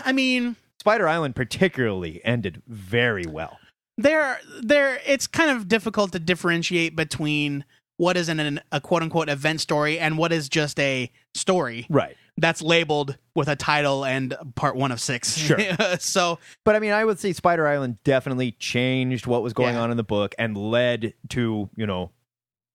I 0.04 0.12
mean, 0.12 0.54
Spider 0.78 1.08
Island 1.08 1.34
particularly 1.34 2.20
ended 2.24 2.62
very 2.68 3.26
well. 3.26 3.58
there, 3.98 4.38
there. 4.62 5.00
It's 5.06 5.26
kind 5.26 5.50
of 5.50 5.66
difficult 5.68 6.12
to 6.12 6.18
differentiate 6.20 6.94
between 6.94 7.64
what 7.96 8.16
is 8.16 8.28
an, 8.28 8.60
a 8.72 8.80
quote 8.80 9.02
unquote 9.02 9.28
event 9.28 9.60
story 9.60 9.98
and 9.98 10.18
what 10.18 10.32
is 10.32 10.48
just 10.48 10.78
a 10.80 11.10
story 11.34 11.86
Right. 11.90 12.16
that's 12.36 12.60
labeled 12.62 13.16
with 13.34 13.48
a 13.48 13.56
title 13.56 14.04
and 14.04 14.34
part 14.54 14.76
one 14.76 14.90
of 14.92 15.00
six. 15.00 15.36
Sure. 15.36 15.58
so 15.98 16.38
But 16.64 16.74
I 16.76 16.78
mean, 16.80 16.92
I 16.92 17.04
would 17.04 17.18
say 17.18 17.32
Spider 17.32 17.66
Island 17.66 17.98
definitely 18.04 18.52
changed 18.52 19.26
what 19.26 19.42
was 19.42 19.52
going 19.52 19.74
Yeah. 19.74 19.82
on 19.82 19.90
in 19.90 19.96
the 19.96 20.02
book 20.04 20.34
and 20.38 20.56
led 20.56 21.14
to, 21.30 21.70
you 21.76 21.86
know, 21.86 22.10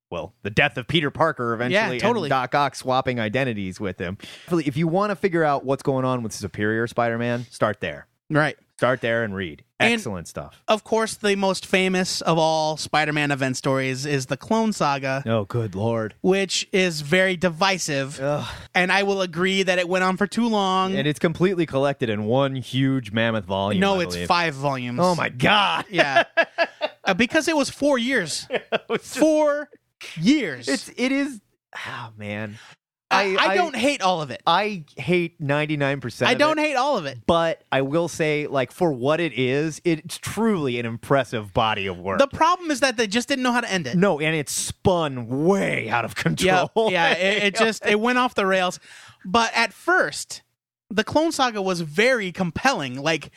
well, 0.10 0.34
the 0.44 0.50
death 0.50 0.78
of 0.78 0.88
Peter 0.88 1.12
Parker 1.12 1.54
eventually 1.54 2.00
totally. 2.00 2.28
and 2.28 2.30
Doc 2.30 2.56
Ock 2.56 2.76
swapping 2.76 3.20
identities 3.20 3.78
with 3.80 4.00
him. 4.00 4.18
If 4.50 4.78
you 4.78 4.88
want 4.88 5.10
to 5.12 5.18
figure 5.18 5.44
out 5.44 5.66
what's 5.66 5.84
going 5.84 6.06
on 6.06 6.24
with 6.24 6.32
Superior 6.32 6.88
Spider 6.88 7.18
Man, 7.18 7.46
start 7.50 7.82
there. 7.82 8.08
right. 8.30 8.58
Start 8.78 9.02
there 9.02 9.24
and 9.24 9.36
read. 9.36 9.64
And- 9.80 9.94
Excellent 9.94 10.28
stuff. 10.28 10.64
Of 10.68 10.84
course, 10.84 11.14
the 11.16 11.36
most 11.36 11.64
famous 11.66 12.22
of 12.22 12.40
all 12.40 12.78
Spider-Man 12.78 13.30
event 13.30 13.58
stories 13.58 14.08
is 14.08 14.26
the 14.26 14.36
Clone 14.38 14.74
Saga, 14.74 15.22
Oh, 15.28 15.46
good 15.46 15.76
lord. 15.76 16.16
which 16.22 16.68
is 16.72 17.02
very 17.02 17.38
divisive. 17.38 18.20
Ugh. 18.20 18.48
And 18.74 18.92
I 18.92 19.04
will 19.04 19.22
agree 19.22 19.62
that 19.62 19.78
it 19.78 19.88
went 19.88 20.04
on 20.04 20.18
for 20.18 20.26
too 20.26 20.48
long. 20.50 20.96
And 20.96 21.08
it's 21.08 21.20
completely 21.20 21.68
collected 21.68 22.10
in 22.10 22.24
one 22.26 22.56
huge 22.56 23.12
mammoth 23.12 23.46
volume. 23.46 23.80
no, 23.82 24.00
I 24.00 24.04
it's 24.04 24.16
believe. 24.16 24.28
five 24.28 24.56
volumes. 24.56 25.00
Oh 25.02 25.14
my 25.16 25.30
god. 25.30 25.86
Yeah, 25.90 26.24
Uh, 27.04 27.14
because 27.14 27.48
it 27.48 27.56
was 27.56 27.70
four 27.70 27.98
years. 27.98 28.48
four 29.00 29.70
years. 30.20 30.68
It's 30.68 30.90
it 30.98 31.12
is 31.12 31.40
oh 31.86 32.10
man. 32.18 32.58
I, 33.10 33.38
I 33.40 33.56
don't 33.56 33.76
hate 33.76 34.02
all 34.02 34.22
of 34.22 34.32
it. 34.32 34.42
I 34.46 34.84
hate 34.98 35.42
99% 35.42 36.26
I 36.26 36.34
don't 36.34 36.60
it. 36.60 36.62
hate 36.62 36.76
all 36.76 36.98
of 36.98 37.06
it. 37.06 37.20
but 37.26 37.64
I 37.72 37.82
will 37.82 38.10
say, 38.10 38.48
like, 38.48 38.72
for 38.72 38.92
what 38.92 39.22
it 39.22 39.32
is, 39.34 39.82
it's 39.86 40.18
truly 40.18 40.78
an 40.78 40.86
impressive 40.86 41.54
body 41.54 41.88
of 41.88 41.98
work. 41.98 42.20
The 42.20 42.28
problem 42.28 42.70
is 42.70 42.82
that 42.82 42.98
they 42.98 43.08
just 43.08 43.30
didn't 43.30 43.44
know 43.44 43.54
how 43.54 43.62
to 43.62 43.72
end 43.72 43.88
it. 43.88 43.96
no, 43.96 44.20
and 44.20 44.36
it 44.36 44.50
spun 44.50 45.46
way 45.46 45.90
out 45.90 46.04
of 46.04 46.16
control. 46.16 46.70
yeah. 46.90 47.12
It, 47.14 47.44
it 47.44 47.56
just 47.56 47.86
it 47.86 48.00
went 48.00 48.18
off 48.18 48.36
the 48.36 48.46
rails. 48.46 48.80
But 49.24 49.52
at 49.56 49.72
first, 49.72 50.42
the 50.90 51.04
Clone 51.04 51.32
Saga 51.32 51.62
was 51.62 51.82
very 51.82 52.32
compelling. 52.32 53.02
Like 53.02 53.32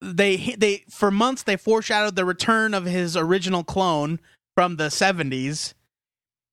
they 0.00 0.56
they 0.58 0.84
for 0.90 1.10
months 1.12 1.44
they 1.44 1.56
foreshadowed 1.56 2.16
the 2.16 2.24
return 2.24 2.74
of 2.74 2.84
his 2.84 3.16
original 3.16 3.62
clone 3.62 4.18
from 4.56 4.76
the 4.76 4.90
seventies, 4.90 5.74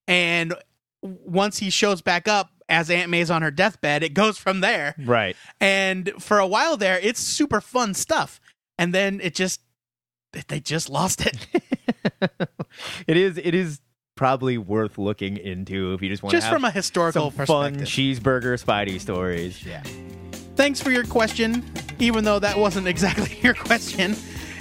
and 0.07 0.53
once 1.01 1.57
he 1.57 1.70
shows 1.70 2.01
back 2.01 2.28
up 2.28 2.51
as 2.70 2.89
Aunt 2.89 3.09
May's 3.09 3.30
on 3.32 3.41
her 3.41 3.51
deathbed, 3.51 4.03
it 4.03 4.13
goes 4.13 4.38
from 4.38 4.61
there. 4.61 4.95
right. 4.97 5.36
And 5.59 6.11
for 6.20 6.39
a 6.39 6.47
while 6.47 6.78
there, 6.78 6.99
it's 7.01 7.20
super 7.20 7.59
fun 7.61 7.93
stuff. 7.93 8.39
And 8.78 8.93
then 8.93 9.20
it 9.22 9.36
just 9.36 9.59
they 10.47 10.59
just 10.59 10.89
lost 10.89 11.22
it. 11.26 11.47
It 13.07 13.17
is. 13.17 13.38
It 13.38 13.55
is 13.55 13.82
probably 14.15 14.57
worth 14.57 14.97
looking 14.97 15.38
into 15.38 15.93
if 15.93 16.01
you 16.01 16.09
just 16.09 16.22
want 16.22 16.32
Just 16.32 16.45
to 16.45 16.49
have 16.51 16.55
from 16.55 16.65
a 16.65 16.72
historical 16.72 17.32
fun 17.32 17.74
perspective. 17.76 17.88
cheeseburger 17.88 18.63
Spidey 18.63 18.99
stories. 19.01 19.65
Yeah. 19.65 19.82
Thanks 20.55 20.80
for 20.82 20.91
your 20.91 21.03
question, 21.05 21.65
even 21.99 22.24
though 22.26 22.38
that 22.39 22.57
wasn't 22.57 22.88
exactly 22.88 23.38
your 23.41 23.53
question. 23.55 24.15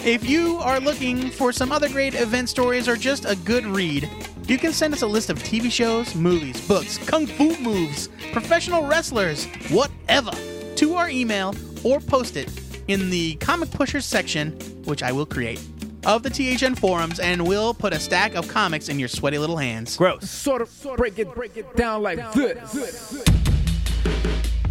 If 0.08 0.26
you 0.26 0.56
are 0.60 0.80
looking 0.80 1.28
for 1.28 1.52
some 1.52 1.70
other 1.70 1.86
great 1.86 2.14
event 2.14 2.48
stories 2.48 2.88
or 2.88 2.96
just 2.96 3.26
a 3.26 3.36
good 3.36 3.66
read, 3.66 4.08
you 4.46 4.56
can 4.56 4.72
send 4.72 4.94
us 4.94 5.02
a 5.02 5.06
list 5.06 5.28
of 5.28 5.38
TV 5.40 5.70
shows, 5.70 6.14
movies, 6.14 6.66
books, 6.66 6.96
kung 6.96 7.26
fu 7.26 7.54
moves, 7.60 8.08
professional 8.32 8.86
wrestlers, 8.86 9.44
whatever, 9.68 10.30
to 10.76 10.94
our 10.94 11.10
email 11.10 11.54
or 11.84 12.00
post 12.00 12.38
it 12.38 12.50
in 12.88 13.10
the 13.10 13.34
Comic 13.34 13.70
Pushers 13.70 14.06
section, 14.06 14.52
which 14.86 15.02
I 15.02 15.12
will 15.12 15.26
create, 15.26 15.60
of 16.06 16.22
the 16.22 16.30
THN 16.30 16.74
forums, 16.76 17.20
and 17.20 17.46
we'll 17.46 17.74
put 17.74 17.92
a 17.92 18.00
stack 18.00 18.34
of 18.34 18.48
comics 18.48 18.88
in 18.88 18.98
your 18.98 19.08
sweaty 19.08 19.36
little 19.36 19.58
hands. 19.58 19.94
Gross. 19.98 20.30
Sort 20.30 20.62
of 20.62 20.86
break 20.96 21.18
it, 21.18 21.34
break 21.34 21.58
it 21.58 21.76
down 21.76 22.02
like 22.02 22.32
this. 22.32 23.22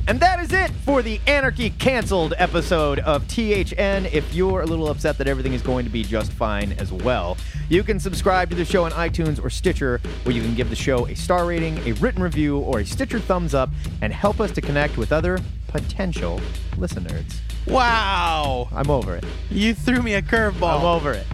And 0.07 0.21
that 0.21 0.39
is 0.39 0.53
it 0.53 0.71
for 0.85 1.01
the 1.01 1.19
Anarchy 1.27 1.69
Cancelled 1.71 2.33
episode 2.37 2.99
of 2.99 3.27
THN. 3.27 4.05
If 4.05 4.33
you're 4.33 4.61
a 4.61 4.65
little 4.65 4.87
upset 4.87 5.17
that 5.17 5.27
everything 5.27 5.51
is 5.51 5.61
going 5.61 5.83
to 5.83 5.91
be 5.91 6.01
just 6.01 6.31
fine 6.31 6.71
as 6.79 6.93
well, 6.93 7.35
you 7.67 7.83
can 7.83 7.99
subscribe 7.99 8.49
to 8.51 8.55
the 8.55 8.63
show 8.63 8.85
on 8.85 8.91
iTunes 8.93 9.43
or 9.43 9.49
Stitcher, 9.49 9.99
where 10.23 10.33
you 10.33 10.41
can 10.41 10.55
give 10.55 10.69
the 10.69 10.77
show 10.77 11.07
a 11.07 11.13
star 11.13 11.45
rating, 11.45 11.77
a 11.79 11.91
written 11.95 12.23
review, 12.23 12.59
or 12.59 12.79
a 12.79 12.85
Stitcher 12.85 13.19
thumbs 13.19 13.53
up, 13.53 13.69
and 14.01 14.13
help 14.13 14.39
us 14.39 14.51
to 14.51 14.61
connect 14.61 14.95
with 14.95 15.11
other 15.11 15.39
potential 15.67 16.39
listeners. 16.77 17.41
Wow! 17.67 18.69
I'm 18.71 18.89
over 18.89 19.17
it. 19.17 19.25
You 19.51 19.73
threw 19.73 20.01
me 20.01 20.13
a 20.13 20.21
curveball. 20.21 20.79
I'm 20.79 20.85
over 20.85 21.11
it. 21.11 21.27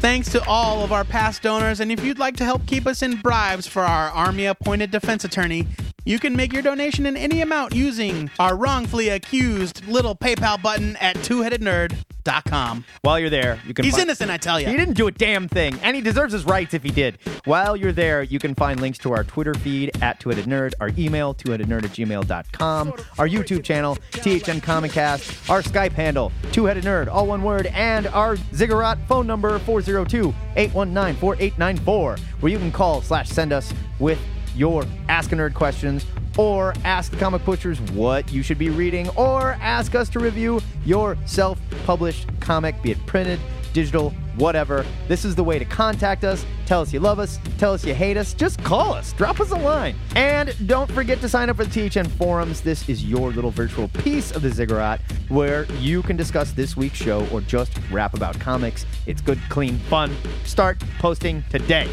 Thanks 0.00 0.32
to 0.32 0.42
all 0.46 0.82
of 0.82 0.92
our 0.92 1.04
past 1.04 1.42
donors, 1.42 1.80
and 1.80 1.92
if 1.92 2.02
you'd 2.02 2.18
like 2.18 2.36
to 2.36 2.44
help 2.44 2.66
keep 2.66 2.86
us 2.86 3.02
in 3.02 3.16
bribes 3.16 3.66
for 3.66 3.82
our 3.82 4.08
Army 4.08 4.46
appointed 4.46 4.90
defense 4.90 5.24
attorney, 5.24 5.66
you 6.04 6.18
can 6.18 6.36
make 6.36 6.52
your 6.52 6.62
donation 6.62 7.06
in 7.06 7.16
any 7.16 7.40
amount 7.40 7.74
using 7.74 8.30
our 8.38 8.56
wrongfully 8.56 9.08
accused 9.08 9.86
little 9.86 10.14
PayPal 10.14 10.60
button 10.60 10.96
at 10.96 11.16
twoheadednerd.com. 11.16 12.84
While 13.02 13.18
you're 13.18 13.30
there, 13.30 13.60
you 13.66 13.74
can. 13.74 13.84
He's 13.84 13.94
find- 13.94 14.04
innocent, 14.04 14.30
I 14.30 14.36
tell 14.36 14.60
you. 14.60 14.66
He 14.68 14.76
didn't 14.76 14.94
do 14.94 15.06
a 15.06 15.10
damn 15.10 15.48
thing, 15.48 15.78
and 15.82 15.94
he 15.96 16.02
deserves 16.02 16.32
his 16.32 16.44
rights 16.44 16.74
if 16.74 16.82
he 16.82 16.90
did. 16.90 17.18
While 17.44 17.76
you're 17.76 17.92
there, 17.92 18.22
you 18.22 18.38
can 18.38 18.54
find 18.54 18.80
links 18.80 18.98
to 18.98 19.12
our 19.12 19.24
Twitter 19.24 19.54
feed 19.54 19.90
at 20.02 20.20
Two 20.20 20.30
Headed 20.30 20.46
Nerd, 20.46 20.72
our 20.80 20.90
email, 20.96 21.34
twoheadednerd 21.34 21.84
at 21.84 21.90
gmail.com, 21.90 22.92
our 23.18 23.28
YouTube 23.28 23.62
channel, 23.64 23.96
THN 24.12 24.60
Comiccast, 24.60 25.50
our 25.50 25.62
Skype 25.62 25.92
handle, 25.92 26.32
Two 26.52 26.64
Headed 26.66 26.84
Nerd, 26.84 27.08
all 27.08 27.26
one 27.26 27.42
word, 27.42 27.66
and 27.66 28.06
our 28.08 28.36
Ziggurat 28.54 28.98
phone 29.08 29.26
number, 29.26 29.58
402 29.60 30.34
819 30.56 31.20
4894, 31.20 32.16
where 32.40 32.52
you 32.52 32.58
can 32.58 32.72
call 32.72 33.02
slash 33.02 33.28
send 33.28 33.52
us 33.52 33.72
with 33.98 34.18
your 34.54 34.84
Ask 35.08 35.32
a 35.32 35.36
Nerd 35.36 35.54
questions 35.54 36.04
or 36.36 36.74
ask 36.84 37.10
the 37.10 37.16
comic 37.16 37.44
pushers 37.44 37.80
what 37.92 38.32
you 38.32 38.42
should 38.42 38.58
be 38.58 38.70
reading, 38.70 39.08
or 39.10 39.56
ask 39.60 39.94
us 39.94 40.08
to 40.10 40.18
review 40.18 40.60
your 40.84 41.16
self 41.26 41.60
published 41.86 42.28
comic, 42.40 42.80
be 42.82 42.90
it 42.90 43.06
printed, 43.06 43.38
digital, 43.72 44.10
whatever. 44.36 44.84
This 45.08 45.24
is 45.24 45.34
the 45.34 45.44
way 45.44 45.58
to 45.58 45.64
contact 45.64 46.24
us. 46.24 46.44
Tell 46.66 46.80
us 46.80 46.92
you 46.92 47.00
love 47.00 47.18
us. 47.18 47.38
Tell 47.58 47.72
us 47.72 47.84
you 47.84 47.94
hate 47.94 48.16
us. 48.16 48.32
Just 48.34 48.62
call 48.64 48.92
us. 48.92 49.12
Drop 49.12 49.40
us 49.40 49.50
a 49.50 49.56
line. 49.56 49.96
And 50.16 50.54
don't 50.66 50.90
forget 50.90 51.20
to 51.20 51.28
sign 51.28 51.50
up 51.50 51.56
for 51.56 51.64
the 51.64 51.90
THN 51.90 52.06
forums. 52.06 52.60
This 52.60 52.88
is 52.88 53.04
your 53.04 53.30
little 53.30 53.50
virtual 53.50 53.88
piece 53.88 54.30
of 54.32 54.42
the 54.42 54.50
Ziggurat 54.50 55.00
where 55.28 55.66
you 55.74 56.02
can 56.02 56.16
discuss 56.16 56.52
this 56.52 56.76
week's 56.76 56.96
show 56.96 57.26
or 57.32 57.40
just 57.42 57.72
rap 57.90 58.14
about 58.14 58.38
comics. 58.40 58.86
It's 59.06 59.20
good, 59.20 59.40
clean 59.50 59.78
fun. 59.78 60.16
Start 60.44 60.82
posting 60.98 61.44
today. 61.50 61.88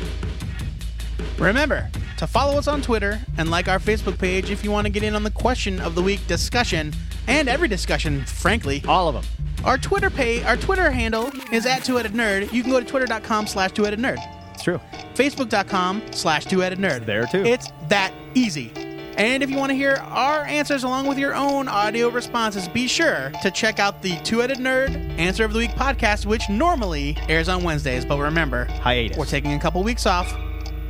Remember 1.38 1.90
to 2.18 2.28
follow 2.28 2.58
us 2.58 2.68
on 2.68 2.82
Twitter 2.82 3.20
and 3.38 3.50
like 3.50 3.68
our 3.68 3.80
Facebook 3.80 4.18
page 4.20 4.50
if 4.52 4.64
you 4.64 4.72
want 4.72 4.86
to 4.86 4.92
get 4.92 5.04
in 5.04 5.16
on 5.16 5.24
the 5.24 5.32
question 5.32 5.80
of 5.82 5.96
the 5.96 6.02
week 6.02 6.26
discussion 6.28 6.94
and 7.28 7.50
every 7.50 7.68
discussion, 7.68 8.24
frankly. 8.26 8.84
All 8.88 9.08
of 9.08 9.16
them. 9.16 9.24
Our 9.64 9.78
Twitter 9.78 10.10
page, 10.10 10.44
our 10.44 10.58
Twitter 10.58 10.90
handle 10.92 11.32
is 11.52 11.66
at 11.66 11.84
two-headed 11.84 12.14
nerd. 12.14 12.52
You 12.52 12.64
can 12.64 12.72
go 12.72 12.80
to 12.80 12.86
twitter.com 12.86 13.48
slash 13.48 13.72
two-headed 13.72 14.00
nerd. 14.00 14.18
It's 14.54 14.64
true. 14.64 14.80
Facebook.com 15.14 16.02
slash 16.12 16.46
two-headed 16.46 16.80
nerd. 16.80 17.06
There, 17.06 17.28
too. 17.28 17.44
It's 17.46 17.70
that 17.90 18.12
easy. 18.34 18.72
And 19.18 19.44
if 19.44 19.50
you 19.50 19.58
want 19.58 19.70
to 19.70 19.76
hear 19.76 19.96
our 19.96 20.44
answers 20.46 20.84
along 20.84 21.06
with 21.08 21.20
your 21.20 21.36
own 21.36 21.68
audio 21.68 22.10
responses, 22.10 22.68
be 22.68 22.88
sure 22.88 23.32
to 23.44 23.52
check 23.52 23.78
out 23.78 24.02
the 24.02 24.16
Two-Headed 24.24 24.58
Nerd 24.58 24.96
Answer 25.20 25.44
of 25.44 25.54
the 25.54 25.60
Week 25.60 25.72
podcast, 25.72 26.26
which 26.26 26.50
normally 26.50 27.18
airs 27.28 27.50
on 27.50 27.64
Wednesdays. 27.64 28.06
But 28.06 28.18
remember, 28.20 28.66
Hiatus. 28.66 29.18
we're 29.18 29.26
taking 29.26 29.54
a 29.54 29.60
couple 29.60 29.84
weeks 29.84 30.06
off. 30.06 30.34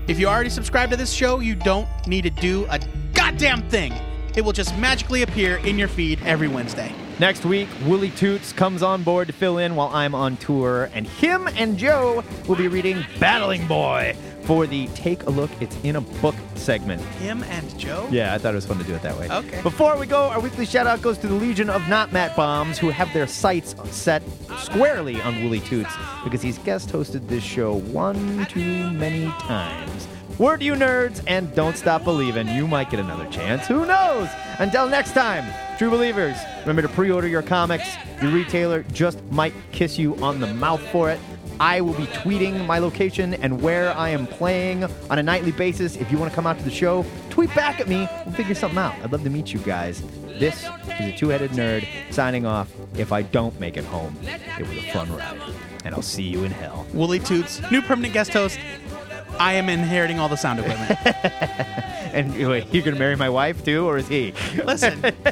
If 0.08 0.20
you 0.20 0.28
already 0.28 0.50
subscribe 0.50 0.90
to 0.90 0.98
this 0.98 1.12
show, 1.12 1.40
you 1.40 1.56
don't 1.56 1.88
need 2.08 2.24
to 2.24 2.30
do 2.30 2.66
a 2.70 2.80
goddamn 3.14 3.68
thing. 3.70 3.94
It 4.36 4.42
will 4.42 4.54
just 4.54 4.76
magically 4.78 5.22
appear 5.22 5.58
in 5.58 5.78
your 5.78 5.88
feed 5.88 6.20
every 6.24 6.48
Wednesday. 6.48 6.94
Next 7.22 7.46
week, 7.46 7.70
Willie 7.86 8.10
Toots 8.10 8.52
comes 8.52 8.82
on 8.82 9.04
board 9.04 9.28
to 9.28 9.34
fill 9.34 9.60
in 9.60 9.76
while 9.76 9.90
I'm 9.90 10.16
on 10.16 10.38
tour, 10.38 10.90
and 10.92 11.06
him 11.06 11.48
and 11.56 11.78
Joe 11.78 12.24
will 12.48 12.56
be 12.56 12.68
reading 12.68 13.06
Battling 13.20 13.68
Boy 13.68 14.16
for 14.42 14.66
the 14.66 14.88
Take 14.96 15.22
a 15.28 15.30
Look, 15.30 15.52
It's 15.60 15.78
in 15.84 15.98
a 15.98 16.02
Book 16.02 16.34
segment. 16.56 17.00
Him 17.20 17.44
and 17.44 17.78
Joe? 17.78 18.08
Yeah, 18.10 18.34
I 18.34 18.40
thought 18.40 18.54
it 18.54 18.56
was 18.56 18.66
fun 18.66 18.80
to 18.80 18.84
do 18.84 18.96
it 18.96 19.04
that 19.04 19.16
way. 19.20 19.30
Okay. 19.30 19.62
Before 19.62 19.96
we 20.00 20.08
go, 20.08 20.30
our 20.30 20.40
weekly 20.40 20.66
shout 20.66 20.88
out 20.88 21.04
goes 21.04 21.20
to 21.20 21.28
the 21.28 21.36
Legion 21.36 21.70
of 21.70 21.88
Not 21.88 22.12
Matt 22.12 22.36
Bombs, 22.36 22.80
who 22.80 22.90
have 22.90 23.14
their 23.14 23.28
sights 23.28 23.76
set 23.96 24.24
squarely 24.58 25.22
on 25.22 25.44
Willie 25.44 25.60
Toots 25.60 25.94
because 26.24 26.42
he's 26.42 26.58
guest 26.58 26.90
hosted 26.90 27.28
this 27.28 27.44
show 27.44 27.76
one 27.76 28.48
too 28.48 28.90
many 28.94 29.28
times. 29.42 30.08
Word 30.38 30.64
you 30.64 30.74
nerds, 30.74 31.24
and 31.28 31.54
don't 31.54 31.78
stop 31.78 32.04
believing. 32.04 32.48
You 32.48 32.68
might 32.68 32.90
get 32.90 33.00
another 33.00 33.28
chance. 33.30 33.68
Who 33.68 33.86
knows? 33.86 34.28
Until 34.60 34.88
next 34.88 35.14
time, 35.14 35.46
true 35.78 35.90
believers, 35.90 36.36
remember 36.62 36.82
to 36.82 36.90
pre 36.90 37.12
order 37.12 37.28
your 37.28 37.44
comics. 37.44 37.96
Your 38.22 38.32
retailer 38.32 38.84
just 38.92 39.24
might 39.32 39.54
kiss 39.72 40.00
you 40.00 40.16
on 40.18 40.40
the 40.40 40.52
mouth 40.54 40.82
for 40.90 41.12
it. 41.12 41.20
I 41.60 41.80
will 41.82 41.94
be 41.94 42.08
tweeting 42.08 42.66
my 42.66 42.80
location 42.80 43.36
and 43.36 43.62
where 43.62 43.96
I 43.96 44.10
am 44.10 44.26
playing 44.26 44.84
on 44.84 45.20
a 45.20 45.24
nightly 45.24 45.52
basis. 45.52 45.96
If 45.96 46.12
you 46.12 46.18
want 46.18 46.32
to 46.32 46.36
come 46.36 46.48
out 46.48 46.58
to 46.58 46.64
the 46.64 46.72
show, 46.72 47.06
tweet 47.30 47.54
back 47.54 47.80
at 47.80 47.88
me. 47.88 48.08
We'll 48.26 48.34
figure 48.34 48.56
something 48.56 48.80
out. 48.80 48.96
I'd 49.04 49.12
love 49.12 49.24
to 49.24 49.30
meet 49.30 49.54
you 49.54 49.60
guys. 49.60 50.02
This 50.40 50.64
is 50.64 51.14
a 51.14 51.16
two 51.16 51.30
headed 51.30 51.52
nerd 51.52 51.88
signing 52.10 52.48
off. 52.48 52.72
If 52.98 53.12
I 53.12 53.22
don't 53.22 53.60
make 53.60 53.78
it 53.78 53.84
home, 53.84 54.18
it 54.24 54.68
was 54.68 54.76
a 54.76 54.92
fun 54.92 55.16
ride. 55.16 55.40
And 55.86 55.94
I'll 55.94 56.02
see 56.02 56.24
you 56.24 56.46
in 56.46 56.52
hell. 56.52 56.88
Wooly 56.94 57.20
Toots, 57.20 57.62
new 57.70 57.82
permanent 57.84 58.14
guest 58.14 58.34
host. 58.34 58.60
I 59.40 59.54
am 59.54 59.70
inheriting 59.70 60.20
all 60.20 60.30
the 60.30 60.38
sound 60.38 60.60
equipment. 60.60 61.00
And 62.14 62.36
wait, 62.46 62.68
you're 62.74 62.84
going 62.84 62.96
to 62.96 63.00
marry 63.00 63.16
my 63.16 63.30
wife 63.30 63.64
too, 63.64 63.86
or 63.88 63.98
is 63.98 64.08
he? 64.08 64.34
Listen, 64.66 65.02